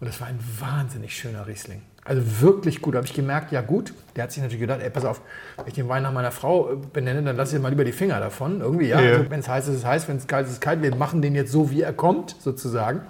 Und 0.00 0.06
das 0.06 0.20
war 0.20 0.28
ein 0.28 0.38
wahnsinnig 0.58 1.16
schöner 1.16 1.46
Riesling. 1.46 1.82
Also 2.08 2.40
wirklich 2.40 2.80
gut. 2.80 2.94
Da 2.94 2.98
habe 2.98 3.06
ich 3.06 3.12
gemerkt, 3.12 3.52
ja 3.52 3.60
gut. 3.60 3.92
Der 4.16 4.24
hat 4.24 4.32
sich 4.32 4.42
natürlich 4.42 4.62
gedacht, 4.62 4.80
ey, 4.82 4.88
pass 4.88 5.04
auf, 5.04 5.20
wenn 5.58 5.66
ich 5.66 5.74
den 5.74 5.90
Wein 5.90 6.02
nach 6.02 6.12
meiner 6.12 6.30
Frau 6.30 6.72
äh, 6.72 6.76
benenne, 6.76 7.22
dann 7.22 7.36
lasse 7.36 7.56
ich 7.56 7.62
mal 7.62 7.68
lieber 7.68 7.84
die 7.84 7.92
Finger 7.92 8.18
davon. 8.18 8.62
Irgendwie, 8.62 8.88
ja. 8.88 8.98
Ja. 8.98 9.16
Also, 9.18 9.30
wenn 9.30 9.40
es 9.40 9.48
heiß 9.48 9.68
ist, 9.68 9.74
ist 9.74 9.80
es 9.80 9.84
heiß. 9.84 10.08
Wenn 10.08 10.16
es 10.16 10.26
kalt 10.26 10.46
ist, 10.46 10.52
ist 10.52 10.54
es 10.56 10.60
kalt. 10.60 10.80
Wir 10.80 10.94
machen 10.94 11.20
den 11.20 11.34
jetzt 11.34 11.52
so, 11.52 11.70
wie 11.70 11.82
er 11.82 11.92
kommt, 11.92 12.34
sozusagen. 12.40 13.02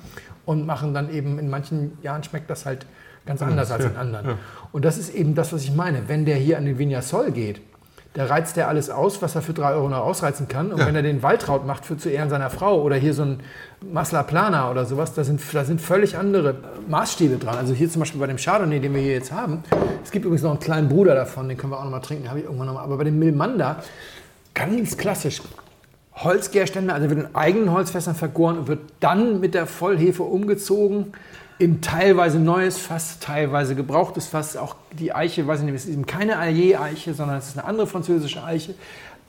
Und 0.45 0.67
machen 0.67 0.95
dann 0.95 1.13
eben, 1.13 1.39
in 1.39 1.49
manchen 1.49 1.97
Jahren 2.03 2.25
schmeckt 2.25 2.51
das 2.51 2.67
halt 2.67 2.87
ganz 3.25 3.41
anders 3.41 3.71
als 3.71 3.85
in 3.85 3.97
anderen. 3.97 4.39
Und 4.73 4.85
das 4.85 4.99
ist 4.99 5.15
eben 5.15 5.37
das, 5.37 5.53
was 5.53 5.63
ich 5.63 5.73
meine. 5.73 6.09
Wenn 6.09 6.25
der 6.25 6.37
hier 6.37 6.59
an 6.59 6.65
den 6.65 6.79
Vignasol 6.79 7.31
geht, 7.31 7.61
der 8.17 8.31
reizt 8.31 8.57
der 8.57 8.69
alles 8.69 8.91
aus, 8.91 9.23
was 9.23 9.35
er 9.35 9.43
für 9.43 9.53
drei 9.53 9.73
Euro 9.75 9.89
noch 9.89 9.99
ausreizen 9.99 10.49
kann. 10.49 10.73
Und 10.73 10.79
Ja. 10.81 10.87
wenn 10.87 10.97
er 10.97 11.03
den 11.03 11.23
Waltraud 11.23 11.67
macht 11.67 11.85
für 11.85 11.97
zu 11.97 12.09
Ehren 12.09 12.31
seiner 12.31 12.51
Frau 12.51 12.83
oder 12.83 12.97
hier 12.97 13.15
so 13.15 13.23
ein 13.23 13.41
Masla 13.93 14.23
Plana 14.23 14.71
oder 14.71 14.87
sowas, 14.87 15.13
da 15.15 15.23
sind, 15.25 15.41
da 15.53 15.65
sind 15.65 15.81
völlig 15.81 16.17
andere 16.17 16.57
Maßstäbe 16.89 17.37
dran. 17.37 17.57
Also 17.57 17.75
hier 17.75 17.89
zum 17.91 18.01
Beispiel 18.01 18.19
bei 18.21 18.27
dem 18.27 18.39
Chardonnay, 18.39 18.81
den 18.81 18.95
wir 18.95 19.01
hier 19.03 19.13
jetzt 19.13 19.31
haben. 19.31 19.63
Es 20.03 20.11
gibt 20.11 20.25
übrigens 20.25 20.43
noch 20.43 20.51
einen 20.53 20.61
kleinen 20.61 20.89
Bruder 20.89 21.15
davon, 21.15 21.49
den 21.49 21.59
können 21.59 21.73
wir 21.73 21.79
auch 21.79 21.85
noch 21.85 21.91
mal 21.91 22.01
trinken, 22.01 22.29
habe 22.29 22.39
ich 22.41 22.47
irgendwann 22.47 22.67
noch 22.67 22.75
mal. 22.75 22.83
Aber 22.83 22.97
bei 22.97 23.05
dem 23.05 23.19
Milmanda, 23.19 23.77
ganz 24.55 24.97
klassisch. 24.97 25.43
Holzgärstände, 26.17 26.93
also 26.93 27.09
wird 27.11 27.21
in 27.21 27.35
eigenen 27.37 27.71
Holzfässern 27.73 28.17
vergoren 28.17 28.59
und 28.59 28.67
wird 28.69 28.81
dann 28.99 29.39
mit 29.39 29.55
der 29.55 29.67
Vollhefe 29.67 30.25
umgezogen 30.25 31.13
in 31.59 31.81
teilweise 31.81 32.39
neues 32.39 32.79
Fass, 32.79 33.19
teilweise 33.19 33.75
gebrauchtes 33.75 34.27
Fass. 34.27 34.57
Auch 34.57 34.77
die 34.93 35.13
Eiche, 35.13 35.47
weiß 35.47 35.61
ich 35.61 35.67
nicht, 35.67 35.75
es 35.75 35.87
ist 35.87 35.93
eben 35.93 36.07
keine 36.07 36.39
Allier-Eiche, 36.39 37.15
sondern 37.15 37.39
es 37.39 37.49
ist 37.49 37.59
eine 37.59 37.67
andere 37.67 37.87
französische 37.87 38.45
Eiche. 38.45 38.75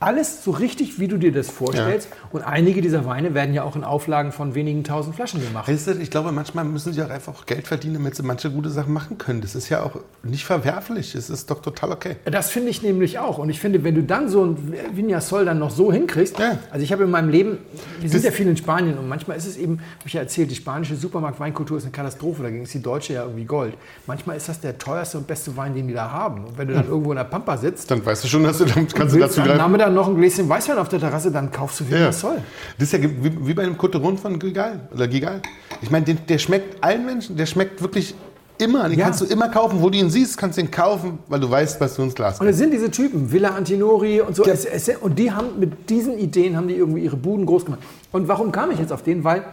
Alles 0.01 0.45
so 0.45 0.51
richtig, 0.51 0.97
wie 0.99 1.09
du 1.09 1.17
dir 1.17 1.33
das 1.33 1.49
vorstellst. 1.49 2.07
Und 2.31 2.41
einige 2.43 2.81
dieser 2.81 3.05
Weine 3.05 3.33
werden 3.33 3.53
ja 3.53 3.63
auch 3.63 3.75
in 3.75 3.83
Auflagen 3.83 4.31
von 4.31 4.55
wenigen 4.55 4.85
tausend 4.85 5.13
Flaschen 5.15 5.41
gemacht. 5.45 5.67
Weißt 5.67 5.87
du, 5.87 5.91
ich 5.99 6.09
glaube, 6.09 6.31
manchmal 6.31 6.63
müssen 6.63 6.93
sie 6.93 7.03
auch 7.03 7.09
einfach 7.09 7.45
Geld 7.45 7.67
verdienen, 7.67 7.95
damit 7.95 8.15
sie 8.15 8.23
manche 8.23 8.49
gute 8.49 8.69
Sachen 8.69 8.93
machen 8.93 9.17
können. 9.17 9.41
Das 9.41 9.55
ist 9.55 9.67
ja 9.67 9.83
auch 9.83 9.99
nicht 10.23 10.45
verwerflich. 10.45 11.15
Es 11.15 11.29
ist 11.29 11.51
doch 11.51 11.61
total 11.61 11.91
okay. 11.91 12.15
Das 12.23 12.49
finde 12.49 12.69
ich 12.69 12.81
nämlich 12.81 13.19
auch. 13.19 13.39
Und 13.39 13.49
ich 13.49 13.59
finde, 13.59 13.83
wenn 13.83 13.93
du 13.95 14.03
dann 14.03 14.29
so 14.29 14.45
ein 14.45 14.73
Vignasol 14.93 15.43
dann 15.43 15.59
noch 15.59 15.69
so 15.71 15.91
hinkriegst, 15.91 16.39
Ja. 16.39 16.57
also 16.71 16.81
ich 16.81 16.93
habe 16.93 17.03
in 17.03 17.11
meinem 17.11 17.29
Leben, 17.29 17.57
wir 17.99 18.09
sind 18.09 18.19
Das- 18.19 18.23
ja 18.23 18.31
viel 18.31 18.47
in 18.47 18.55
Spanien 18.55 18.97
und 18.97 19.09
manchmal 19.09 19.35
ist 19.35 19.47
es 19.47 19.57
eben, 19.57 19.79
habe 19.97 20.07
ich 20.07 20.13
ja 20.13 20.21
erzählt, 20.21 20.49
die 20.49 20.55
spanische 20.55 20.95
Supermarktweinkultur 20.95 21.77
ist 21.77 21.83
eine 21.83 21.91
Katastrophe, 21.91 22.43
dagegen 22.43 22.63
ist 22.63 22.73
die 22.73 22.81
deutsche 22.81 23.13
ja 23.13 23.23
irgendwie 23.23 23.43
Gold. 23.45 23.73
Manchmal 24.07 24.37
ist 24.37 24.47
das 24.47 24.61
der 24.61 24.77
teuerste 24.77 25.17
und 25.17 25.27
beste 25.27 25.57
Wein, 25.57 25.73
den 25.75 25.89
die 25.89 25.93
da 25.93 26.09
haben. 26.09 26.45
Und 26.45 26.57
wenn 26.57 26.69
du 26.69 26.73
dann 26.73 26.87
irgendwo 26.87 27.11
in 27.11 27.17
der 27.17 27.25
Pampa 27.25 27.57
sitzt, 27.57 27.91
Dann 27.91 28.05
weißt 28.05 28.23
du 28.23 28.27
schon, 28.29 28.43
dass 28.43 28.59
du 28.59 28.65
dann 28.65 28.87
kannst 28.87 29.13
du 29.13 29.19
dazu 29.19 29.41
greifen. 29.41 29.57
Nachmittag 29.89 30.07
noch 30.07 30.07
ein 30.07 30.15
Gläschen 30.19 30.49
Weißwein 30.49 30.77
auf 30.77 30.89
der 30.89 30.99
Terrasse, 30.99 31.31
dann 31.31 31.51
kaufst 31.51 31.79
du 31.79 31.83
Ja. 31.85 31.91
Vignasol. 31.91 32.37
Das 32.77 32.91
ist 32.91 32.93
ja 32.93 33.01
wie, 33.03 33.47
wie 33.47 33.53
bei 33.53 33.63
dem 33.63 33.77
Coteron 33.77 34.17
von 34.17 34.39
Gigal. 34.39 34.87
Oder 34.93 35.07
Gigal. 35.07 35.41
Ich 35.81 35.91
meine, 35.91 36.05
der 36.05 36.37
schmeckt 36.37 36.83
allen 36.83 37.05
Menschen, 37.05 37.35
der 37.37 37.45
schmeckt 37.45 37.81
wirklich 37.81 38.15
immer, 38.57 38.89
den 38.89 38.99
Ja. 38.99 39.05
kannst 39.05 39.21
du 39.21 39.25
immer 39.25 39.47
kaufen. 39.49 39.81
Wo 39.81 39.89
du 39.89 39.97
ihn 39.97 40.09
siehst, 40.09 40.37
kannst 40.37 40.57
du 40.57 40.61
ihn 40.61 40.71
kaufen, 40.71 41.19
weil 41.27 41.39
du 41.39 41.49
weißt, 41.49 41.79
was 41.79 41.95
du 41.95 42.01
ins 42.03 42.13
Glas 42.15 42.39
Und 42.41 42.47
es 42.47 42.57
sind 42.57 42.71
diese 42.73 42.91
Typen, 42.91 43.31
Villa 43.31 43.49
Antinori 43.49 44.21
und 44.21 44.35
so. 44.35 44.43
Es, 44.43 44.65
es, 44.65 44.89
und 44.97 45.17
die 45.17 45.31
haben 45.31 45.59
mit 45.59 45.89
diesen 45.89 46.17
Ideen 46.17 46.57
haben 46.57 46.67
die 46.67 46.75
irgendwie 46.75 47.03
ihre 47.03 47.15
Buden 47.17 47.45
groß 47.45 47.65
gemacht. 47.65 47.81
Und 48.11 48.27
warum 48.27 48.51
kam 48.51 48.71
ich 48.71 48.79
jetzt 48.79 48.91
auf 48.91 49.03
den? 49.03 49.23
Weil 49.23 49.43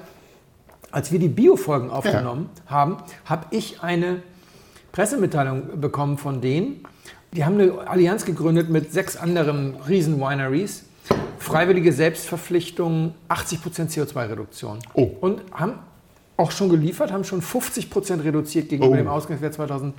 als 0.91 1.13
wir 1.13 1.19
die 1.19 1.29
Bio-Folgen 1.29 1.91
aufgenommen 1.91 2.49
haben, 2.67 2.97
habe 3.27 3.47
ich 3.51 3.83
eine 3.83 4.23
Pressemitteilung 4.93 5.81
bekommen 5.81 6.17
von 6.19 6.41
denen. 6.41 6.81
Die 7.33 7.45
haben 7.45 7.61
eine 7.61 7.87
Allianz 7.89 8.25
gegründet 8.25 8.71
mit 8.71 8.93
sechs 8.93 9.17
anderen 9.17 9.75
Riesen-Wineries. 9.89 10.85
Freiwillige 11.39 11.93
Selbstverpflichtung, 11.93 13.15
80% 13.29 13.91
CO2-Reduktion. 13.91 14.79
Oh. 14.95 15.11
Und 15.21 15.43
haben 15.53 15.75
auch 16.39 16.51
schon 16.51 16.69
geliefert, 16.69 17.13
haben 17.13 17.25
schon 17.25 17.41
50% 17.43 18.25
reduziert 18.25 18.69
gegenüber 18.69 18.95
Oh. 18.95 18.97
dem 18.97 19.09
Ausgangswert 19.09 19.55
2008. 19.55 19.95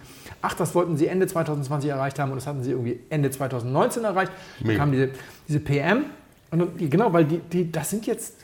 Das 0.59 0.75
wollten 0.75 0.97
sie 0.97 1.07
Ende 1.07 1.25
2020 1.27 1.89
erreicht 1.89 2.19
haben 2.19 2.31
und 2.31 2.37
das 2.37 2.47
hatten 2.47 2.63
sie 2.63 2.71
irgendwie 2.71 2.99
Ende 3.09 3.29
2019 3.31 4.03
erreicht. 4.03 4.31
Dann 4.59 4.67
Mega. 4.67 4.79
kam 4.79 4.91
diese, 4.91 5.09
diese 5.47 5.59
PM. 5.59 6.05
Und 6.51 6.59
dann- 6.59 6.89
genau, 6.89 7.13
weil 7.13 7.25
die, 7.25 7.37
die, 7.39 7.71
das 7.71 7.89
sind 7.89 8.05
jetzt, 8.07 8.35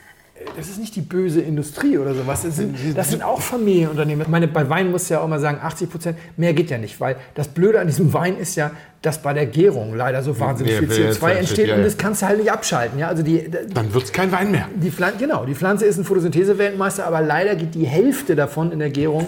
das 0.56 0.68
ist 0.68 0.78
nicht 0.78 0.96
die 0.96 1.00
böse 1.00 1.40
Industrie 1.40 1.96
oder 1.98 2.14
sowas. 2.14 2.42
Das 2.42 2.56
sind, 2.56 2.76
das 2.96 3.10
sind 3.10 3.22
auch 3.22 3.40
Familienunternehmen. 3.40 4.22
Ich 4.22 4.28
meine, 4.28 4.48
bei 4.48 4.68
Wein 4.68 4.90
musst 4.90 5.08
du 5.10 5.14
ja 5.14 5.20
auch 5.20 5.28
mal 5.28 5.40
sagen, 5.40 5.58
80 5.62 5.90
Prozent, 5.90 6.18
mehr 6.36 6.52
geht 6.54 6.70
ja 6.70 6.78
nicht, 6.78 7.00
weil 7.00 7.16
das 7.34 7.48
Blöde 7.48 7.80
an 7.80 7.86
diesem 7.86 8.12
Wein 8.12 8.36
ist 8.36 8.56
ja, 8.56 8.70
dass 9.02 9.22
bei 9.22 9.32
der 9.32 9.46
Gärung 9.46 9.94
leider 9.94 10.22
so 10.22 10.38
wahnsinnig 10.40 10.72
Ja, 10.74 10.78
viel 10.80 10.90
ja, 10.90 11.10
CO2 11.10 11.28
ja, 11.28 11.34
entsteht 11.34 11.68
ja, 11.68 11.76
und 11.76 11.82
das 11.84 11.96
kannst 11.98 12.22
du 12.22 12.26
halt 12.26 12.38
nicht 12.38 12.50
abschalten. 12.50 12.98
Ja? 12.98 13.08
Also 13.08 13.22
die, 13.22 13.48
Dann 13.72 13.92
wird 13.94 14.04
es 14.04 14.12
kein 14.12 14.32
Wein 14.32 14.50
mehr. 14.50 14.68
die 14.74 14.90
Pflanze, 14.90 15.18
genau, 15.18 15.44
die 15.44 15.54
Pflanze 15.54 15.84
ist 15.84 15.98
ein 15.98 16.04
Photosynthese-Weltmeister, 16.04 17.06
aber 17.06 17.20
leider 17.20 17.54
geht 17.54 17.74
die 17.74 17.86
Hälfte 17.86 18.34
davon 18.34 18.72
in 18.72 18.78
der 18.78 18.90
Gärung 18.90 19.26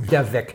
wieder 0.00 0.32
weg. 0.32 0.54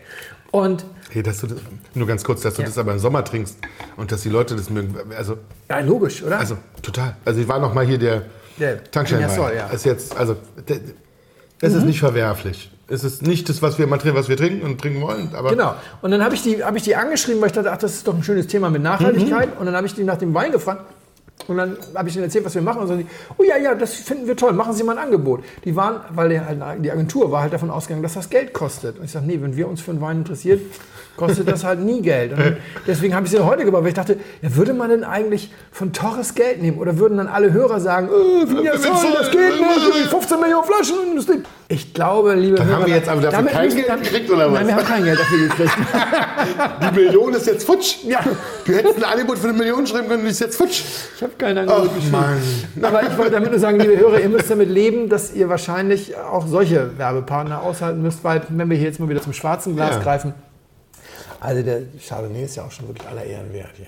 Und 0.52 0.86
Hey, 1.10 1.24
dass 1.24 1.40
du 1.40 1.48
das, 1.48 1.60
nur 1.94 2.06
ganz 2.06 2.24
kurz, 2.24 2.42
dass 2.42 2.56
du 2.56 2.62
Ja. 2.64 2.68
das 2.68 2.78
aber 2.78 2.92
im 2.92 3.00
Sommer 3.00 3.24
trinkst 3.24 3.58
und 3.96 4.12
dass 4.12 4.24
die 4.24 4.30
Leute 4.30 4.56
das 4.58 4.70
mögen. 4.70 4.94
Also, 5.18 5.38
ja, 5.70 5.80
logisch, 5.80 6.22
oder? 6.22 6.38
also 6.38 6.58
total. 6.82 7.16
Also 7.24 7.40
ich 7.40 7.48
war 7.48 7.60
noch 7.60 7.74
mal 7.74 7.86
hier 7.86 7.98
der, 7.98 8.24
Der 8.60 8.84
Tankstellenwein. 8.92 9.56
Ja. 9.56 9.68
Ist 9.68 9.86
jetzt, 9.86 10.16
also 10.18 10.36
es 11.62 11.74
ist 11.74 11.86
nicht 11.86 12.00
verwerflich. 12.00 12.72
Es 12.90 13.04
ist 13.04 13.22
nicht 13.22 13.50
das, 13.50 13.62
was 13.62 13.78
wir 13.78 13.86
mal 13.86 13.98
trinken, 13.98 14.18
was 14.18 14.30
wir 14.30 14.38
trinken 14.38 14.66
und 14.66 14.80
trinken 14.80 15.02
wollen. 15.02 15.36
Aber 15.36 15.50
Genau. 15.50 15.76
Und 16.02 16.12
dann 16.12 16.24
habe 16.24 16.36
ich, 16.36 16.44
die, 16.44 16.64
hab 16.64 16.76
ich 16.76 16.84
die 16.84 16.96
angeschrieben, 16.96 17.42
weil 17.42 17.48
ich 17.48 17.54
dachte, 17.54 17.72
ach, 17.72 17.78
das 17.78 17.96
ist 17.96 18.08
doch 18.08 18.16
ein 18.16 18.24
schönes 18.24 18.48
Thema 18.48 18.70
mit 18.70 18.82
Nachhaltigkeit. 18.82 19.56
Mhm. 19.56 19.60
Und 19.60 19.66
dann 19.66 19.76
habe 19.76 19.86
ich 19.88 19.94
die 19.94 20.04
nach 20.04 20.18
dem 20.18 20.34
Wein 20.34 20.52
gefragt. 20.52 20.86
Und 21.48 21.58
dann 21.58 21.78
habe 21.96 22.10
ich 22.10 22.16
ihnen 22.16 22.26
erzählt, 22.26 22.46
was 22.46 22.56
wir 22.56 22.62
machen. 22.62 22.82
Und 22.82 22.88
so, 22.88 22.96
die, 22.96 23.06
oh 23.38 23.44
ja, 23.44 23.58
ja, 23.58 23.76
das 23.76 23.94
finden 23.94 24.28
wir 24.28 24.36
toll, 24.36 24.54
machen 24.54 24.74
Sie 24.74 24.84
mal 24.84 24.98
ein 24.98 25.04
Angebot. 25.06 25.44
Die 25.66 25.76
waren, 25.76 26.02
weil 26.10 26.30
die, 26.30 26.40
halt, 26.40 26.60
die 26.84 26.92
Agentur 26.92 27.32
war 27.32 27.42
halt 27.42 27.54
davon 27.54 27.70
ausgegangen, 27.70 28.04
dass 28.04 28.14
das 28.14 28.30
Geld 28.30 28.54
kostet. 28.54 28.98
Und 28.98 29.06
ich 29.06 29.12
sage, 29.12 29.26
nee, 29.26 29.40
wenn 29.42 29.56
wir 29.56 29.68
uns 29.68 29.82
für 29.82 29.92
einen 29.92 30.02
Wein 30.02 30.18
interessiert, 30.18 30.62
kostet 31.16 31.48
das 31.48 31.64
halt 31.64 31.80
nie 31.80 32.02
Geld. 32.02 32.32
Und 32.34 32.40
dann, 32.40 32.58
deswegen 32.86 33.16
habe 33.16 33.26
ich 33.26 33.32
sie 33.32 33.40
heute 33.40 33.66
gebaut, 33.66 33.82
weil 33.82 33.90
ich 33.90 33.96
dachte, 33.96 34.18
ja, 34.42 34.56
würde 34.56 34.74
man 34.74 34.90
denn 34.90 35.04
eigentlich 35.04 35.52
von 35.72 35.94
Torres 35.94 36.36
Geld 36.36 36.62
nehmen? 36.62 36.78
Oder 36.78 36.98
würden 36.98 37.18
dann 37.18 37.28
alle 37.28 37.52
Hörer 37.52 37.80
sagen, 37.80 38.08
äh, 38.08 38.50
wie 38.50 38.66
das, 38.66 38.84
soll, 38.84 39.14
das 39.14 39.32
geht 39.32 39.60
nicht, 39.60 40.10
15 40.10 40.40
Millionen 40.40 40.66
Flaschen 40.66 40.96
Industrie. 41.10 41.42
Ich 41.70 41.94
glaube, 41.94 42.34
liebe 42.36 42.56
Dann 42.56 42.68
Hörer, 42.68 42.78
haben 42.78 42.86
wir 42.86 42.96
jetzt 42.96 43.10
aber 43.10 43.20
dafür 43.20 43.46
kein 43.46 43.70
Geld 43.70 44.04
gekriegt, 44.04 44.32
oder 44.32 44.50
was? 44.50 44.60
Nein, 44.60 44.68
wir 44.68 44.76
haben 44.76 44.86
kein 44.86 45.04
Geld 45.04 45.20
dafür 45.20 45.48
gekriegt. 45.50 45.72
die 46.82 46.96
Million 47.02 47.34
ist 47.34 47.46
jetzt 47.46 47.66
futsch. 47.66 47.98
Ja. 48.06 48.22
Du 48.64 48.74
hättest 48.74 48.98
ein 48.98 49.04
Angebot 49.04 49.38
für 49.38 49.50
eine 49.50 49.58
Million 49.58 49.86
schreiben 49.86 50.08
können, 50.08 50.24
die 50.24 50.30
ist 50.30 50.40
jetzt 50.40 50.56
futsch. 50.56 50.84
Ich 51.18 51.22
habe 51.22 51.34
kein 51.38 51.58
Angebot 51.58 51.94
geschrieben. 51.94 52.12
Mann. 52.12 52.42
Aber 52.84 53.04
ich 53.04 53.18
wollte 53.18 53.32
damit 53.32 53.52
nur 53.52 53.60
sagen, 53.60 53.82
liebe 53.82 53.98
Hörer, 53.98 54.22
ihr 54.22 54.30
müsst 54.30 54.50
damit 54.50 54.70
leben, 54.70 55.10
dass 55.10 55.34
ihr 55.34 55.50
wahrscheinlich 55.50 56.16
auch 56.16 56.48
solche 56.48 56.98
Werbepartner 56.98 57.62
aushalten 57.62 58.02
müsst, 58.02 58.24
weil 58.24 58.44
wenn 58.48 58.70
wir 58.70 58.78
hier 58.78 58.88
jetzt 58.88 59.02
mal 59.02 59.10
wieder 59.10 59.22
zum 59.22 59.34
schwarzen 59.34 59.76
Glas 59.76 59.96
Ja. 59.96 60.02
greifen. 60.02 60.34
Also 61.42 61.64
der 61.64 61.82
Chardonnay 62.08 62.46
ist 62.46 62.56
ja 62.56 62.64
auch 62.64 62.72
schon 62.72 62.88
wirklich 62.88 63.06
aller 63.10 63.26
Ehren 63.26 63.52
wert 63.52 63.72
hier. 63.76 63.88